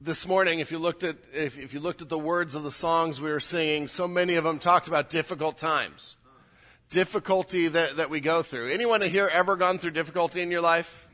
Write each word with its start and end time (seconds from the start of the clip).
this 0.00 0.26
morning, 0.28 0.60
if 0.60 0.70
you 0.70 0.78
looked 0.78 1.04
at 1.04 1.16
if, 1.32 1.58
if 1.58 1.72
you 1.72 1.80
looked 1.80 2.02
at 2.02 2.08
the 2.08 2.18
words 2.18 2.54
of 2.54 2.62
the 2.62 2.72
songs 2.72 3.20
we 3.20 3.30
were 3.30 3.40
singing, 3.40 3.88
so 3.88 4.06
many 4.06 4.34
of 4.34 4.44
them 4.44 4.58
talked 4.58 4.88
about 4.88 5.08
difficult 5.08 5.56
times, 5.56 6.16
difficulty 6.90 7.68
that, 7.68 7.96
that 7.96 8.10
we 8.10 8.20
go 8.20 8.42
through. 8.42 8.70
Anyone 8.70 9.00
here 9.00 9.26
ever 9.26 9.56
gone 9.56 9.78
through 9.78 9.92
difficulty 9.92 10.42
in 10.42 10.50
your 10.50 10.60
life? 10.60 11.08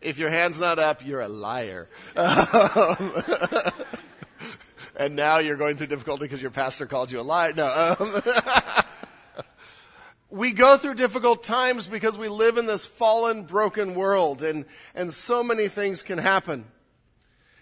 If 0.00 0.16
your 0.16 0.30
hand's 0.30 0.60
not 0.60 0.78
up, 0.78 1.04
you're 1.04 1.20
a 1.20 1.28
liar. 1.28 1.88
Um, 2.16 3.12
and 4.96 5.16
now 5.16 5.38
you're 5.38 5.56
going 5.56 5.76
through 5.76 5.88
difficulty 5.88 6.24
because 6.24 6.40
your 6.40 6.52
pastor 6.52 6.86
called 6.86 7.10
you 7.10 7.20
a 7.20 7.22
liar. 7.22 7.52
No. 7.52 7.96
Um, 7.98 8.22
we 10.30 10.52
go 10.52 10.78
through 10.78 10.94
difficult 10.94 11.42
times 11.42 11.88
because 11.88 12.16
we 12.16 12.28
live 12.28 12.58
in 12.58 12.66
this 12.66 12.86
fallen, 12.86 13.42
broken 13.42 13.96
world, 13.96 14.44
and, 14.44 14.64
and 14.94 15.12
so 15.12 15.42
many 15.42 15.66
things 15.66 16.02
can 16.02 16.18
happen. 16.18 16.64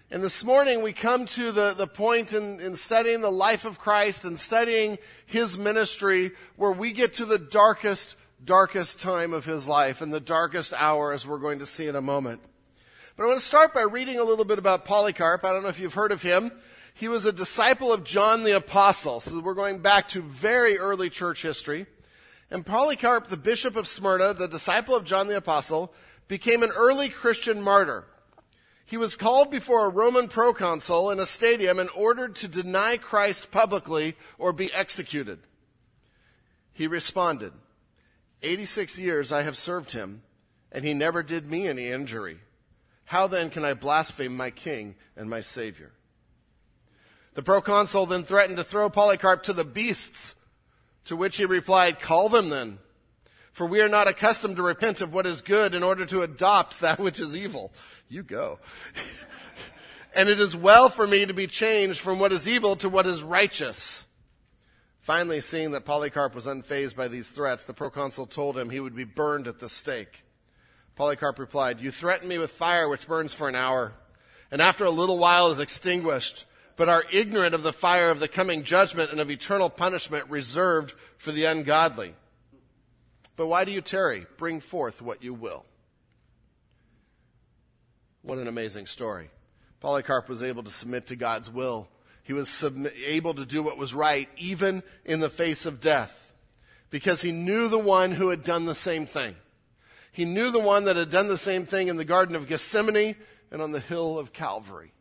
And 0.09 0.23
this 0.23 0.45
morning 0.45 0.83
we 0.83 0.93
come 0.93 1.27
to 1.27 1.51
the, 1.51 1.75
the 1.75 1.89
point 1.89 2.33
in, 2.33 2.61
in 2.61 2.77
studying 2.77 3.23
the 3.23 3.31
life 3.31 3.65
of 3.65 3.81
Christ 3.81 4.25
and 4.25 4.39
studying 4.39 4.99
His 5.27 5.59
ministry 5.59 6.31
where 6.55 6.71
we 6.71 6.93
get 6.93 7.15
to 7.15 7.25
the 7.25 7.41
darkest, 7.41 8.17
darkest 8.45 9.01
time 9.01 9.33
of 9.33 9.45
His 9.45 9.67
life 9.67 10.01
and 10.01 10.13
the 10.13 10.21
darkest 10.21 10.73
hour 10.75 11.13
as 11.13 11.27
we're 11.27 11.41
going 11.41 11.59
to 11.59 11.67
see 11.67 11.89
in 11.89 11.97
a 11.97 12.01
moment. 12.01 12.41
But 13.17 13.25
I 13.25 13.27
want 13.27 13.41
to 13.41 13.45
start 13.45 13.75
by 13.75 13.83
reading 13.83 14.21
a 14.21 14.23
little 14.23 14.45
bit 14.45 14.61
about 14.61 14.85
Polycarp. 14.85 15.45
I 15.45 15.53
don't 15.53 15.65
know 15.65 15.71
if 15.71 15.81
you've 15.81 15.95
heard 15.95 16.13
of 16.13 16.23
him. 16.23 16.53
He 16.95 17.09
was 17.09 17.25
a 17.25 17.33
disciple 17.33 17.93
of 17.93 18.05
John 18.05 18.45
the 18.45 18.55
Apostle. 18.55 19.19
So 19.19 19.41
we're 19.41 19.55
going 19.55 19.81
back 19.81 20.07
to 20.11 20.23
very 20.23 20.79
early 20.79 21.11
church 21.11 21.43
history. 21.43 21.87
And 22.49 22.65
Polycarp, 22.65 23.27
the 23.27 23.37
bishop 23.37 23.75
of 23.75 23.89
Smyrna, 23.89 24.35
the 24.35 24.47
disciple 24.47 24.95
of 24.95 25.05
John 25.05 25.27
the 25.27 25.37
Apostle, 25.37 25.93
became 26.29 26.63
an 26.63 26.71
early 26.71 27.09
Christian 27.09 27.61
martyr. 27.61 28.05
He 28.87 28.97
was 28.97 29.17
called 29.17 29.51
before 29.51 29.85
a 29.85 29.91
Roman 29.91 30.29
proconsul 30.29 31.11
in 31.11 31.19
a 31.19 31.27
stadium 31.27 31.81
and 31.81 31.91
ordered 31.95 32.37
to 32.37 32.49
deny 32.49 32.97
Christ 32.97 33.51
publicly 33.51 34.17
or 34.39 34.53
be 34.53 34.73
executed. 34.73 35.41
He 36.73 36.87
responded, 36.87 37.53
86 38.43 38.99
years 38.99 39.33
I 39.33 39.43
have 39.43 39.57
served 39.57 39.91
him, 39.91 40.23
and 40.71 40.85
he 40.85 40.95
never 40.95 41.25
did 41.25 41.51
me 41.51 41.67
any 41.67 41.89
injury. 41.91 42.39
How 43.07 43.27
then 43.27 43.51
can 43.51 43.65
I 43.65 43.75
blaspheme 43.75 44.37
my 44.37 44.51
king 44.51 44.95
and 45.17 45.29
my 45.29 45.41
savior? 45.41 45.91
The 47.35 47.43
proconsul 47.43 48.07
then 48.07 48.23
threatened 48.25 48.59
to 48.59 48.65
throw 48.65 48.89
Polycarp 48.89 49.43
to 49.45 49.53
the 49.53 49.65
beasts, 49.65 50.37
to 51.07 51.17
which 51.17 51.39
he 51.39 51.45
replied, 51.45 52.01
Call 52.01 52.29
them 52.29 52.51
then, 52.51 52.79
for 53.57 53.65
we 53.65 53.81
are 53.81 53.89
not 53.89 54.07
accustomed 54.07 54.55
to 54.57 54.63
repent 54.63 55.01
of 55.01 55.15
what 55.15 55.27
is 55.27 55.41
good 55.41 55.75
in 55.75 55.83
order 55.83 56.05
to 56.05 56.21
adopt 56.21 56.79
that 56.81 56.99
which 56.99 57.19
is 57.19 57.35
evil 57.35 57.73
you 58.07 58.23
go. 58.23 58.59
and 60.15 60.29
it 60.29 60.39
is 60.39 60.55
well 60.55 60.91
for 60.91 61.07
me 61.07 61.25
to 61.25 61.33
be 61.33 61.47
changed 61.47 61.99
from 61.99 62.19
what 62.19 62.33
is 62.33 62.47
evil 62.47 62.77
to 62.77 62.91
what 62.91 63.07
is 63.07 63.23
righteous. 63.23 64.05
Finally, 65.01 65.41
seeing 65.41 65.71
that 65.71 65.87
Polycarp 65.87 66.35
was 66.35 66.47
unfazed 66.47 66.97
by 66.97 67.09
these 67.09 67.31
threats, 67.31 67.65
the 67.65 67.73
proconsul 67.73 68.27
told 68.27 68.59
him 68.59 68.69
he 68.69 68.79
would 68.79 68.95
be 68.95 69.05
burned 69.05 69.49
at 69.49 69.59
the 69.59 69.71
stake. 69.71 70.23
Polycarp 70.95 71.39
replied, 71.39 71.81
You 71.81 71.91
threaten 71.91 72.29
me 72.29 72.37
with 72.37 72.51
fire 72.51 72.91
which 72.91 73.09
burns 73.09 73.33
for 73.33 73.49
an 73.49 73.57
hour, 73.57 73.95
and 74.51 74.61
after 74.61 74.85
a 74.85 74.91
little 74.91 75.19
while 75.19 75.49
is 75.49 75.61
extinguished, 75.61 76.45
but 76.77 76.91
are 76.91 77.05
ignorant 77.11 77.55
of 77.55 77.63
the 77.63 77.73
fire 77.73 78.11
of 78.11 78.21
the 78.21 78.29
coming 78.29 78.65
judgment 78.65 79.13
and 79.13 79.21
of 79.21 79.31
eternal 79.31 79.71
punishment 79.71 80.29
reserved 80.29 80.93
for 81.17 81.33
the 81.33 81.47
ungodly. 81.47 82.15
But 83.37 83.47
why 83.47 83.65
do 83.65 83.73
you 83.73 83.83
tarry? 83.83 84.27
Bring 84.39 84.61
forth 84.61 85.03
what 85.03 85.23
you 85.23 85.35
will. 85.35 85.65
What 88.23 88.39
an 88.39 88.49
amazing 88.49 88.87
story. 88.87 89.31
Polycarp 89.81 90.29
was 90.29 90.43
able 90.43 90.63
to 90.65 90.71
submit 90.71 91.07
to 91.09 91.17
God's 91.17 91.51
will. 91.51 91.89
He 92.23 92.33
was 92.33 92.65
able 93.07 93.35
to 93.35 93.47
do 93.47 93.63
what 93.63 93.79
was 93.79 93.95
right, 93.95 94.29
even 94.37 94.83
in 95.05 95.21
the 95.21 95.31
face 95.31 95.65
of 95.65 95.81
death, 95.81 96.33
because 96.91 97.23
he 97.23 97.31
knew 97.31 97.69
the 97.69 97.79
one 97.79 98.11
who 98.11 98.31
had 98.31 98.43
done 98.43 98.65
the 98.65 98.75
same 98.75 99.07
thing. 99.07 99.37
He 100.11 100.25
knew 100.25 100.51
the 100.51 100.59
one 100.59 100.85
that 100.85 100.97
had 100.97 101.11
done 101.11 101.29
the 101.29 101.37
same 101.37 101.67
thing 101.67 101.89
in 101.89 101.99
the 101.99 102.05
Garden 102.05 102.35
of 102.35 102.49
Gethsemane 102.49 103.15
and 103.53 103.63
on 103.63 103.71
the 103.71 103.81
hill 103.81 104.19
of 104.19 104.33
Calvary. 104.33 104.93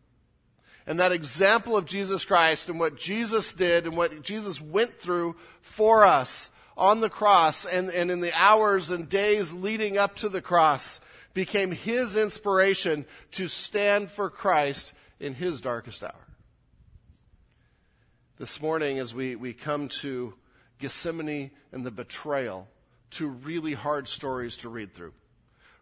And 0.85 0.99
that 0.99 1.11
example 1.11 1.75
of 1.75 1.85
Jesus 1.85 2.25
Christ 2.25 2.69
and 2.69 2.79
what 2.79 2.95
Jesus 2.95 3.53
did 3.55 3.87
and 3.87 3.97
what 3.97 4.21
Jesus 4.21 4.61
went 4.61 4.99
through 4.99 5.35
for 5.61 6.05
us 6.05 6.51
on 6.77 6.99
the 6.99 7.09
cross 7.09 7.65
and, 7.65 7.89
and 7.89 8.11
in 8.11 8.19
the 8.19 8.33
hours 8.33 8.91
and 8.91 9.07
days 9.07 9.53
leading 9.53 9.97
up 9.97 10.15
to 10.17 10.29
the 10.29 10.41
cross 10.41 10.99
became 11.33 11.71
his 11.71 12.17
inspiration 12.17 13.05
to 13.31 13.47
stand 13.47 14.09
for 14.09 14.29
Christ 14.29 14.93
in 15.19 15.33
his 15.33 15.61
darkest 15.61 16.03
hour. 16.03 16.27
This 18.37 18.61
morning, 18.61 18.99
as 18.99 19.13
we, 19.13 19.35
we 19.35 19.53
come 19.53 19.87
to 19.87 20.33
Gethsemane 20.79 21.51
and 21.71 21.85
the 21.85 21.91
betrayal, 21.91 22.67
two 23.09 23.27
really 23.27 23.73
hard 23.73 24.07
stories 24.07 24.57
to 24.57 24.69
read 24.69 24.93
through. 24.93 25.13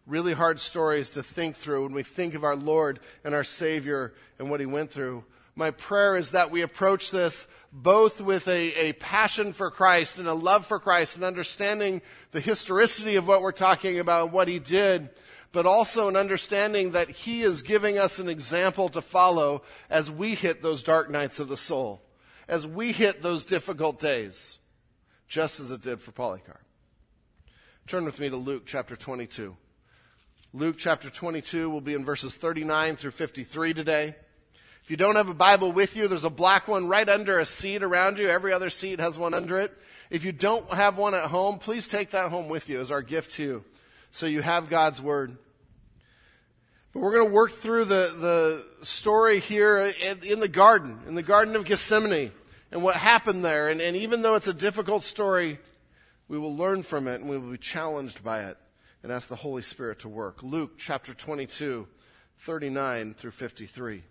Really 0.06 0.34
hard 0.34 0.60
stories 0.60 1.10
to 1.10 1.22
think 1.22 1.56
through 1.56 1.84
when 1.84 1.94
we 1.94 2.02
think 2.02 2.34
of 2.34 2.44
our 2.44 2.54
Lord 2.54 3.00
and 3.24 3.34
our 3.34 3.42
Savior 3.42 4.12
and 4.38 4.50
what 4.50 4.60
He 4.60 4.66
went 4.66 4.90
through. 4.90 5.24
My 5.56 5.70
prayer 5.70 6.16
is 6.16 6.32
that 6.32 6.50
we 6.50 6.62
approach 6.62 7.10
this 7.10 7.46
both 7.72 8.20
with 8.20 8.46
a, 8.48 8.88
a 8.88 8.92
passion 8.94 9.52
for 9.52 9.70
Christ 9.70 10.18
and 10.18 10.28
a 10.28 10.34
love 10.34 10.66
for 10.66 10.78
Christ 10.78 11.16
and 11.16 11.24
understanding 11.24 12.02
the 12.30 12.40
historicity 12.40 13.16
of 13.16 13.26
what 13.26 13.42
we're 13.42 13.52
talking 13.52 13.98
about, 13.98 14.32
what 14.32 14.48
He 14.48 14.58
did, 14.58 15.10
but 15.52 15.66
also 15.66 16.08
an 16.08 16.16
understanding 16.16 16.92
that 16.92 17.10
He 17.10 17.42
is 17.42 17.62
giving 17.62 17.98
us 17.98 18.18
an 18.18 18.28
example 18.28 18.88
to 18.90 19.00
follow 19.00 19.62
as 19.90 20.10
we 20.10 20.34
hit 20.34 20.62
those 20.62 20.82
dark 20.82 21.10
nights 21.10 21.40
of 21.40 21.48
the 21.48 21.56
soul, 21.56 22.02
as 22.48 22.66
we 22.66 22.92
hit 22.92 23.22
those 23.22 23.44
difficult 23.44 23.98
days, 23.98 24.58
just 25.28 25.60
as 25.60 25.70
it 25.70 25.82
did 25.82 26.00
for 26.00 26.12
Polycarp. 26.12 26.62
Turn 27.86 28.04
with 28.04 28.18
me 28.18 28.30
to 28.30 28.36
Luke 28.36 28.64
chapter 28.66 28.96
22. 28.96 29.56
Luke 30.52 30.76
chapter 30.78 31.10
22 31.10 31.68
will 31.68 31.80
be 31.80 31.94
in 31.94 32.04
verses 32.04 32.36
39 32.36 32.96
through 32.96 33.10
53 33.10 33.74
today. 33.74 34.14
If 34.84 34.90
you 34.90 34.98
don't 34.98 35.16
have 35.16 35.30
a 35.30 35.34
Bible 35.34 35.72
with 35.72 35.96
you, 35.96 36.08
there's 36.08 36.24
a 36.24 36.30
black 36.30 36.68
one 36.68 36.88
right 36.88 37.08
under 37.08 37.38
a 37.38 37.46
seat 37.46 37.82
around 37.82 38.18
you. 38.18 38.28
Every 38.28 38.52
other 38.52 38.68
seat 38.68 39.00
has 39.00 39.18
one 39.18 39.32
under 39.32 39.58
it. 39.58 39.72
If 40.10 40.26
you 40.26 40.32
don't 40.32 40.70
have 40.70 40.98
one 40.98 41.14
at 41.14 41.30
home, 41.30 41.58
please 41.58 41.88
take 41.88 42.10
that 42.10 42.30
home 42.30 42.50
with 42.50 42.68
you 42.68 42.78
as 42.80 42.90
our 42.90 43.00
gift 43.00 43.30
to 43.32 43.42
you 43.42 43.64
so 44.10 44.26
you 44.26 44.42
have 44.42 44.68
God's 44.68 45.00
Word. 45.00 45.38
But 46.92 47.00
we're 47.00 47.14
going 47.14 47.28
to 47.28 47.32
work 47.32 47.52
through 47.52 47.86
the, 47.86 48.14
the 48.78 48.84
story 48.84 49.40
here 49.40 49.90
in 50.22 50.40
the 50.40 50.48
garden, 50.48 51.00
in 51.08 51.14
the 51.14 51.22
Garden 51.22 51.56
of 51.56 51.64
Gethsemane, 51.64 52.30
and 52.70 52.82
what 52.82 52.96
happened 52.96 53.42
there. 53.42 53.70
And, 53.70 53.80
and 53.80 53.96
even 53.96 54.20
though 54.20 54.34
it's 54.34 54.48
a 54.48 54.52
difficult 54.52 55.02
story, 55.02 55.58
we 56.28 56.36
will 56.36 56.54
learn 56.54 56.82
from 56.82 57.08
it 57.08 57.22
and 57.22 57.30
we 57.30 57.38
will 57.38 57.52
be 57.52 57.56
challenged 57.56 58.22
by 58.22 58.42
it 58.42 58.58
and 59.02 59.10
ask 59.10 59.28
the 59.28 59.36
Holy 59.36 59.62
Spirit 59.62 60.00
to 60.00 60.10
work. 60.10 60.42
Luke 60.42 60.72
chapter 60.76 61.14
22, 61.14 61.88
39 62.40 63.14
through 63.14 63.30
53. 63.30 64.02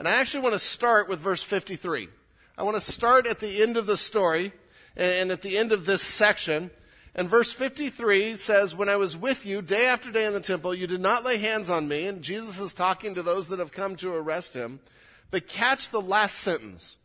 And 0.00 0.08
I 0.08 0.12
actually 0.12 0.40
want 0.40 0.54
to 0.54 0.58
start 0.58 1.10
with 1.10 1.20
verse 1.20 1.42
53. 1.42 2.08
I 2.56 2.62
want 2.62 2.74
to 2.74 2.80
start 2.80 3.26
at 3.26 3.38
the 3.38 3.62
end 3.62 3.76
of 3.76 3.84
the 3.84 3.98
story 3.98 4.50
and 4.96 5.30
at 5.30 5.42
the 5.42 5.58
end 5.58 5.72
of 5.72 5.84
this 5.84 6.00
section 6.00 6.70
and 7.14 7.28
verse 7.28 7.52
53 7.52 8.36
says, 8.36 8.74
When 8.74 8.88
I 8.88 8.96
was 8.96 9.14
with 9.14 9.44
you 9.44 9.60
day 9.60 9.84
after 9.84 10.10
day 10.10 10.24
in 10.24 10.32
the 10.32 10.40
temple, 10.40 10.74
you 10.74 10.86
did 10.86 11.02
not 11.02 11.22
lay 11.22 11.36
hands 11.36 11.68
on 11.68 11.86
me. 11.86 12.06
And 12.06 12.22
Jesus 12.22 12.58
is 12.58 12.72
talking 12.72 13.14
to 13.14 13.22
those 13.22 13.48
that 13.48 13.58
have 13.58 13.72
come 13.72 13.94
to 13.96 14.14
arrest 14.14 14.54
him. 14.54 14.80
But 15.30 15.48
catch 15.48 15.90
the 15.90 16.00
last 16.00 16.38
sentence. 16.38 16.96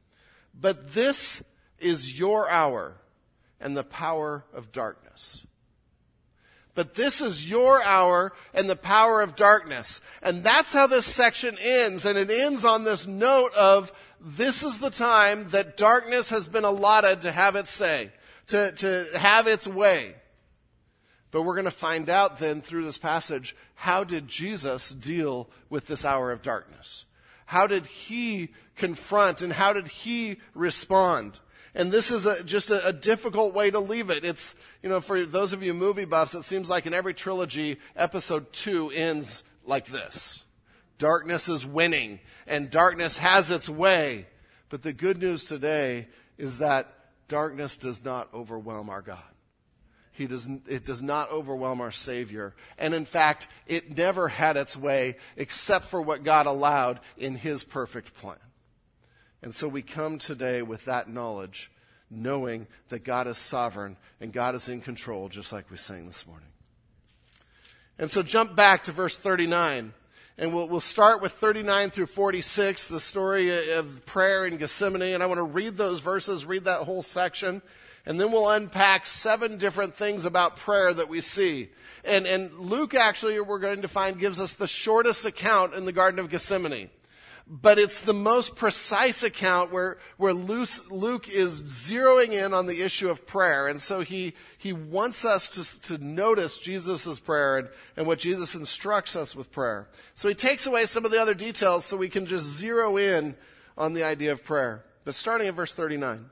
But 0.58 0.94
this 0.94 1.44
is 1.80 2.18
your 2.18 2.50
hour 2.50 2.96
and 3.60 3.76
the 3.76 3.84
power 3.84 4.46
of 4.54 4.72
darkness. 4.72 5.46
But 6.76 6.94
this 6.94 7.22
is 7.22 7.50
your 7.50 7.82
hour 7.82 8.34
and 8.54 8.70
the 8.70 8.76
power 8.76 9.22
of 9.22 9.36
darkness. 9.36 10.02
And 10.22 10.44
that's 10.44 10.74
how 10.74 10.88
this 10.88 11.06
section 11.06 11.58
ends. 11.60 12.06
And 12.06 12.18
it 12.18 12.30
ends 12.30 12.66
on 12.66 12.84
this 12.84 13.08
note 13.08 13.54
of 13.54 13.94
this 14.20 14.62
is 14.62 14.80
the 14.80 14.90
time 14.90 15.48
that 15.50 15.78
darkness 15.78 16.30
has 16.30 16.48
been 16.48 16.66
allotted 16.66 17.22
to 17.22 17.32
have 17.32 17.56
its 17.56 17.70
say 17.70 18.12
to, 18.48 18.74
to 18.74 19.08
have 19.18 19.48
its 19.48 19.68
way. 19.68 20.16
But 21.32 21.44
we're 21.44 21.56
going 21.56 21.66
to 21.66 21.72
find 21.72 22.10
out 22.10 22.38
then 22.38 22.62
through 22.62 22.86
this 22.86 22.98
passage 22.98 23.56
how 23.76 24.04
did 24.04 24.28
Jesus 24.28 24.90
deal 24.90 25.50
with 25.70 25.88
this 25.88 26.06
hour 26.06 26.32
of 26.32 26.42
darkness? 26.42 27.06
How 27.46 27.68
did 27.68 27.86
he 27.86 28.50
confront 28.76 29.42
and 29.42 29.54
how 29.54 29.74
did 29.74 29.88
he 29.88 30.38
respond? 30.54 31.40
And 31.76 31.92
this 31.92 32.10
is 32.10 32.26
a, 32.26 32.42
just 32.42 32.72
a, 32.72 32.88
a, 32.88 32.94
difficult 32.94 33.54
way 33.54 33.70
to 33.70 33.80
leave 33.80 34.10
it. 34.10 34.24
It's, 34.24 34.56
you 34.82 34.88
know, 34.88 35.02
for 35.02 35.26
those 35.26 35.52
of 35.52 35.62
you 35.62 35.74
movie 35.74 36.06
buffs, 36.06 36.34
it 36.34 36.44
seems 36.44 36.70
like 36.70 36.86
in 36.86 36.94
every 36.94 37.14
trilogy, 37.14 37.80
episode 37.98 38.54
two 38.54 38.92
ends 38.92 39.44
like 39.66 39.88
this. 39.88 40.46
Darkness 40.98 41.50
is 41.50 41.66
winning 41.66 42.22
and 42.48 42.72
darkness 42.72 43.18
has 43.18 43.52
its 43.52 43.68
way. 43.68 44.26
But 44.70 44.84
the 44.84 44.94
good 44.94 45.18
news 45.18 45.44
today 45.44 46.08
is 46.38 46.60
that 46.60 46.94
darkness 47.28 47.78
does 47.78 48.04
not 48.06 48.34
overwhelm 48.34 48.90
our 48.90 49.02
God. 49.02 49.20
he 50.14 50.28
does, 50.28 50.48
it 50.68 50.86
does 50.86 51.02
not 51.02 51.30
overwhelm 51.30 51.82
our 51.82 51.92
Savior. 51.92 52.56
And 52.78 52.94
in 52.94 53.04
fact, 53.04 53.50
it 53.68 53.98
never 53.98 54.30
had 54.30 54.56
its 54.56 54.78
way 54.78 55.18
except 55.36 55.86
for 55.86 56.02
what 56.02 56.24
God 56.24 56.46
allowed 56.46 57.02
in 57.18 57.36
His 57.36 57.66
perfect 57.66 58.16
plan. 58.16 58.38
And 59.42 59.54
so 59.54 59.68
we 59.68 59.82
come 59.82 60.18
today 60.18 60.62
with 60.62 60.86
that 60.86 61.10
knowledge, 61.10 61.72
knowing 62.10 62.68
that 62.90 63.04
God 63.04 63.28
is 63.28 63.38
sovereign 63.38 63.98
and 64.20 64.34
God 64.34 64.56
is 64.56 64.70
in 64.70 64.82
control, 64.82 65.30
just 65.30 65.52
like 65.54 65.70
we 65.70 65.78
sang 65.78 66.08
this 66.08 66.26
morning. 66.26 66.48
And 67.98 68.12
so 68.12 68.22
jump 68.22 68.56
back 68.56 68.84
to 68.86 68.92
verse 68.92 69.16
39. 69.16 69.94
And 70.38 70.54
we'll, 70.54 70.68
we'll 70.68 70.82
start 70.82 71.22
with 71.22 71.32
39 71.32 71.92
through 71.92 72.08
46, 72.08 72.88
the 72.88 73.00
story 73.00 73.72
of 73.72 74.06
prayer 74.06 74.46
in 74.46 74.58
Gethsemane. 74.58 75.14
And 75.14 75.24
I 75.24 75.28
want 75.28 75.38
to 75.38 75.44
read 75.44 75.78
those 75.78 76.02
verses, 76.02 76.46
read 76.46 76.66
that 76.66 76.82
whole 76.82 77.02
section. 77.02 77.62
And 78.06 78.20
then 78.20 78.32
we'll 78.32 78.50
unpack 78.50 79.06
seven 79.06 79.58
different 79.58 79.96
things 79.96 80.26
about 80.26 80.58
prayer 80.58 80.94
that 80.94 81.08
we 81.08 81.22
see. 81.22 81.70
And, 82.04 82.28
and 82.28 82.54
Luke 82.60 82.94
actually, 82.94 83.40
we're 83.40 83.60
going 83.60 83.82
to 83.82 83.88
find, 83.88 84.20
gives 84.20 84.40
us 84.40 84.54
the 84.54 84.68
shortest 84.68 85.26
account 85.26 85.74
in 85.74 85.86
the 85.86 85.94
Garden 85.94 86.20
of 86.20 86.30
Gethsemane 86.30 86.90
but 87.48 87.78
it's 87.78 88.00
the 88.00 88.14
most 88.14 88.56
precise 88.56 89.22
account 89.22 89.72
where, 89.72 90.00
where 90.18 90.34
Luke 90.34 91.30
is 91.30 91.62
zeroing 91.62 92.32
in 92.32 92.56
on 92.56 92.66
the 92.66 92.82
issue 92.82 93.08
of 93.10 93.28
prayer. 93.28 93.68
And 93.68 93.80
so 93.80 94.02
he, 94.02 94.34
he 94.58 94.74
wants 94.74 95.24
us 95.24 95.50
to, 95.50 95.82
to 95.82 96.04
notice 96.04 96.58
Jesus' 96.58 97.20
prayer 97.20 97.58
and, 97.58 97.70
and 97.98 98.08
what 98.08 98.18
Jesus 98.18 98.56
instructs 98.56 99.16
us 99.16 99.36
with 99.36 99.52
prayer. 99.52 99.88
So 100.16 100.28
he 100.28 100.34
takes 100.34 100.66
away 100.66 100.88
some 100.88 101.06
of 101.06 101.12
the 101.12 101.22
other 101.22 101.36
details 101.36 101.86
so 101.86 101.98
we 101.98 102.10
can 102.10 102.26
just 102.26 102.46
zero 102.46 102.98
in 102.98 103.36
on 103.78 103.94
the 103.94 104.04
idea 104.04 104.32
of 104.32 104.44
prayer. 104.44 104.84
But 105.04 105.14
starting 105.14 105.48
at 105.48 105.54
verse 105.54 105.72
39. 105.72 106.26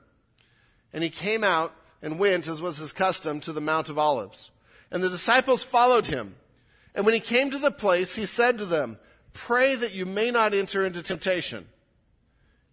And 0.92 1.04
he 1.04 1.10
came 1.10 1.44
out 1.44 1.74
and 2.02 2.18
went, 2.18 2.48
as 2.48 2.60
was 2.60 2.78
his 2.78 2.92
custom, 2.92 3.38
to 3.40 3.52
the 3.52 3.60
Mount 3.60 3.88
of 3.88 3.98
Olives. 3.98 4.50
And 4.90 5.00
the 5.02 5.08
disciples 5.08 5.62
followed 5.62 6.06
him. 6.06 6.34
And 6.92 7.04
when 7.04 7.14
he 7.14 7.20
came 7.20 7.52
to 7.52 7.58
the 7.58 7.70
place, 7.70 8.16
he 8.16 8.26
said 8.26 8.58
to 8.58 8.66
them, 8.66 8.98
Pray 9.34 9.74
that 9.74 9.92
you 9.92 10.06
may 10.06 10.30
not 10.30 10.54
enter 10.54 10.84
into 10.84 11.02
temptation. 11.02 11.68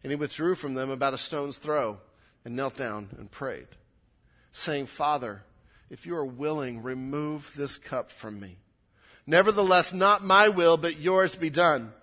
And 0.04 0.12
he 0.12 0.16
withdrew 0.16 0.56
from 0.56 0.74
them 0.74 0.90
about 0.90 1.13
a 1.13 1.18
stone's 1.18 1.58
throw 1.58 1.98
and 2.46 2.56
knelt 2.56 2.78
down 2.78 3.10
and 3.19 3.30
prayed, 3.30 3.68
saying, 4.52 4.86
Father, 4.86 5.44
if 5.90 6.06
you 6.06 6.16
are 6.16 6.25
willing, 6.25 6.81
remove 6.81 7.52
this 7.56 7.78
cup 7.78 8.12
from 8.12 8.40
me. 8.40 8.58
Nevertheless, 9.28 9.94
not 9.94 10.24
my 10.24 10.50
will, 10.50 10.78
but 10.78 10.98
yours 10.98 11.36
be 11.36 11.50
done. 11.50 11.94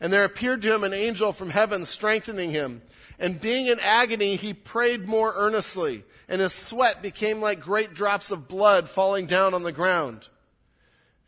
And 0.00 0.12
there 0.12 0.24
appeared 0.24 0.62
to 0.62 0.74
him 0.74 0.82
an 0.82 0.94
angel 0.94 1.32
from 1.32 1.50
heaven 1.50 1.84
strengthening 1.84 2.50
him. 2.50 2.82
And 3.18 3.40
being 3.40 3.66
in 3.66 3.78
agony, 3.80 4.36
he 4.36 4.54
prayed 4.54 5.06
more 5.06 5.34
earnestly, 5.36 6.04
and 6.26 6.40
his 6.40 6.54
sweat 6.54 7.02
became 7.02 7.40
like 7.40 7.60
great 7.60 7.92
drops 7.92 8.30
of 8.30 8.48
blood 8.48 8.88
falling 8.88 9.26
down 9.26 9.52
on 9.52 9.62
the 9.62 9.72
ground. 9.72 10.28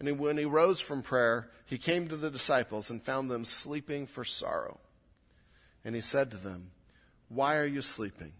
And 0.02 0.18
when 0.18 0.36
he 0.36 0.44
rose 0.44 0.80
from 0.80 1.02
prayer, 1.02 1.48
he 1.64 1.78
came 1.78 2.08
to 2.08 2.16
the 2.16 2.30
disciples 2.30 2.90
and 2.90 3.00
found 3.00 3.30
them 3.30 3.44
sleeping 3.44 4.06
for 4.06 4.24
sorrow. 4.24 4.80
And 5.84 5.94
he 5.94 6.00
said 6.00 6.32
to 6.32 6.36
them, 6.36 6.72
Why 7.28 7.56
are 7.56 7.66
you 7.66 7.82
sleeping? 7.82 8.32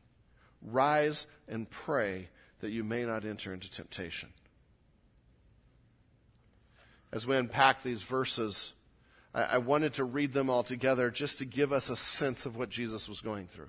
Rise 0.61 1.27
and 1.47 1.71
pray 1.71 2.29
that 2.61 2.73
you 2.73 2.83
may 2.83 3.05
not 3.05 3.25
enter 3.25 3.55
into 3.55 3.71
temptation. 3.71 4.31
As 7.13 7.27
we 7.27 7.37
unpack 7.37 7.83
these 7.83 8.03
verses, 8.03 8.73
I, 9.33 9.43
I 9.43 9.59
wanted 9.59 9.95
to 9.95 10.05
read 10.05 10.33
them 10.33 10.51
all 10.51 10.65
together 10.65 11.11
just 11.11 11.39
to 11.39 11.45
give 11.45 11.73
us 11.73 11.91
a 11.91 11.97
sense 11.97 12.45
of 12.45 12.57
what 12.57 12.71
Jesus 12.71 13.09
was 13.09 13.21
going 13.21 13.47
through. 13.47 13.69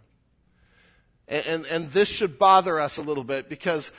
And, 1.27 1.45
and, 1.45 1.65
and, 1.67 1.91
this 1.91 2.09
should 2.09 2.37
bother 2.37 2.79
us 2.79 2.97
a 2.97 3.01
little 3.01 3.23
bit 3.23 3.47
because 3.47 3.93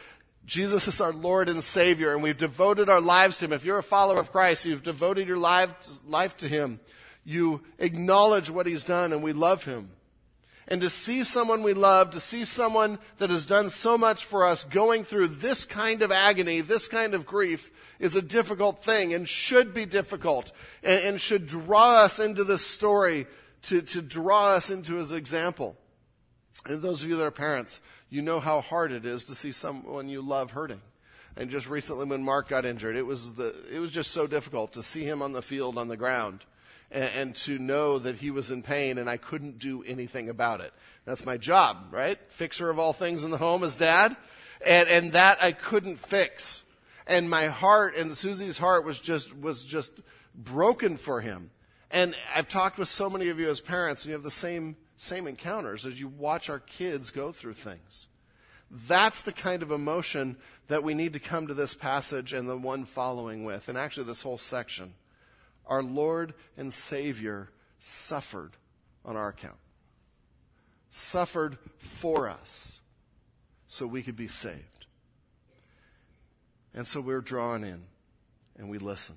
Jesus 0.47 0.89
is 0.89 1.01
our 1.01 1.13
Lord 1.13 1.49
and 1.49 1.65
Savior, 1.65 2.13
and 2.13 2.23
we've 2.23 2.37
devoted 2.37 2.91
our 2.91 3.01
lives 3.01 3.39
to 3.39 3.47
Him. 3.47 3.53
If 3.53 3.65
you're 3.65 3.79
a 3.79 3.83
follower 3.83 4.21
of 4.21 4.31
Christ, 4.31 4.67
you've 4.67 4.83
devoted 4.83 5.27
your 5.27 5.39
life, 5.39 6.37
to 6.39 6.49
Him. 6.49 6.81
You 7.25 7.63
acknowledge 7.79 8.51
what 8.51 8.67
He's 8.67 8.85
done, 8.85 9.13
and 9.13 9.23
we 9.23 9.33
love 9.33 9.65
Him. 9.65 9.91
And 10.69 10.81
to 10.81 10.91
see 10.91 11.25
someone 11.25 11.63
we 11.63 11.75
love, 11.75 12.11
to 12.11 12.21
see 12.21 12.45
someone 12.45 12.99
that 13.19 13.31
has 13.31 13.47
done 13.47 13.69
so 13.71 13.99
much 13.99 14.25
for 14.25 14.47
us 14.47 14.65
going 14.65 15.05
through 15.05 15.29
this 15.29 15.67
kind 15.67 16.03
of 16.03 16.11
agony, 16.11 16.63
this 16.63 16.89
kind 16.89 17.15
of 17.15 17.27
grief, 17.27 17.71
is 17.99 18.17
a 18.17 18.23
difficult 18.23 18.83
thing 18.83 19.13
and 19.13 19.29
should 19.29 19.75
be 19.75 19.85
difficult 19.85 20.53
and, 20.83 21.01
and 21.01 21.21
should 21.21 21.47
draw 21.47 21.97
us 21.97 22.19
into 22.19 22.45
this 22.45 22.67
story 22.67 23.27
to, 23.63 23.83
to 23.83 24.01
draw 24.01 24.49
us 24.49 24.71
into 24.71 24.95
His 24.97 25.13
example. 25.13 25.77
And 26.67 26.81
those 26.81 27.03
of 27.03 27.11
you 27.11 27.17
that 27.17 27.27
are 27.27 27.31
parents, 27.31 27.83
you 28.15 28.23
know 28.23 28.39
how 28.39 28.61
hard 28.61 28.93
it 28.93 29.05
is 29.05 29.25
to 29.25 29.35
see 29.35 29.51
someone 29.51 30.09
you 30.09 30.23
love 30.23 30.53
hurting. 30.53 30.81
And 31.37 31.51
just 31.51 31.69
recently 31.69 32.05
when 32.05 32.23
Mark 32.23 32.49
got 32.49 32.65
injured, 32.65 32.95
it 32.95 33.05
was 33.05 33.35
the, 33.35 33.53
it 33.73 33.81
was 33.81 33.91
just 33.91 34.13
so 34.13 34.29
difficult 34.29 34.75
to 34.75 34.85
see 34.85 35.03
him 35.03 35.21
on 35.21 35.33
the 35.33 35.43
field 35.43 35.77
on 35.77 35.89
the 35.89 35.97
ground 35.97 36.45
and, 36.93 37.11
and 37.13 37.35
to 37.35 37.59
know 37.59 37.99
that 37.99 38.15
he 38.15 38.31
was 38.31 38.53
in 38.53 38.63
pain 38.63 38.99
and 38.99 39.11
I 39.11 39.17
couldn't 39.17 39.59
do 39.59 39.83
anything 39.83 40.29
about 40.29 40.61
it. 40.61 40.73
That's 41.05 41.27
my 41.27 41.37
job, 41.37 41.89
right? 41.91 42.17
Fixer 42.29 42.71
of 42.71 42.79
all 42.79 42.93
things 42.93 43.25
in 43.25 43.33
the 43.33 43.37
home 43.37 43.65
as 43.65 43.75
dad. 43.75 44.17
And, 44.65 44.89
and 44.89 45.13
that 45.15 45.43
I 45.43 45.51
couldn't 45.51 45.99
fix. 45.99 46.63
And 47.09 47.29
my 47.29 47.47
heart 47.49 47.97
and 47.97 48.17
Susie's 48.17 48.59
heart 48.59 48.85
was 48.85 49.01
just, 49.01 49.37
was 49.37 49.65
just 49.65 50.01
broken 50.37 50.99
for 50.99 51.21
him. 51.21 51.51
And 51.91 52.15
I've 52.33 52.49
talked 52.49 52.79
with 52.79 52.89
so 52.89 53.11
many 53.11 53.29
of 53.29 53.41
you 53.41 53.51
as 53.51 53.61
parents 53.61 54.05
and 54.05 54.11
you 54.11 54.15
have 54.15 54.23
the 54.23 54.31
same 54.31 54.77
same 54.97 55.27
encounters 55.27 55.87
as 55.87 55.99
you 55.99 56.09
watch 56.09 56.49
our 56.49 56.61
kids 56.61 57.11
go 57.11 57.33
through 57.33 57.55
things. 57.55 58.07
That's 58.71 59.21
the 59.21 59.33
kind 59.33 59.63
of 59.63 59.71
emotion 59.71 60.37
that 60.69 60.83
we 60.83 60.95
need 60.95 61.13
to 61.13 61.21
come 61.21 61.47
to 61.47 61.55
this 61.55 61.75
passage 61.75 62.33
and 62.33 62.49
the 62.49 62.57
one 62.57 62.85
following 62.85 63.45
with, 63.45 63.69
and 63.69 63.77
actually 63.77 64.07
this 64.07 64.23
whole 64.23 64.39
section. 64.39 64.95
Our 65.67 65.83
Lord 65.83 66.35
and 66.57 66.73
Savior 66.73 67.51
suffered 67.79 68.53
on 69.05 69.17
our 69.17 69.29
account, 69.29 69.59
suffered 70.91 71.59
for 71.79 72.29
us 72.29 72.81
so 73.69 73.87
we 73.87 74.03
could 74.03 74.17
be 74.17 74.27
saved. 74.27 74.87
And 76.75 76.87
so 76.87 77.01
we're 77.01 77.21
drawn 77.21 77.63
in 77.63 77.83
and 78.57 78.69
we 78.69 78.79
listen. 78.79 79.17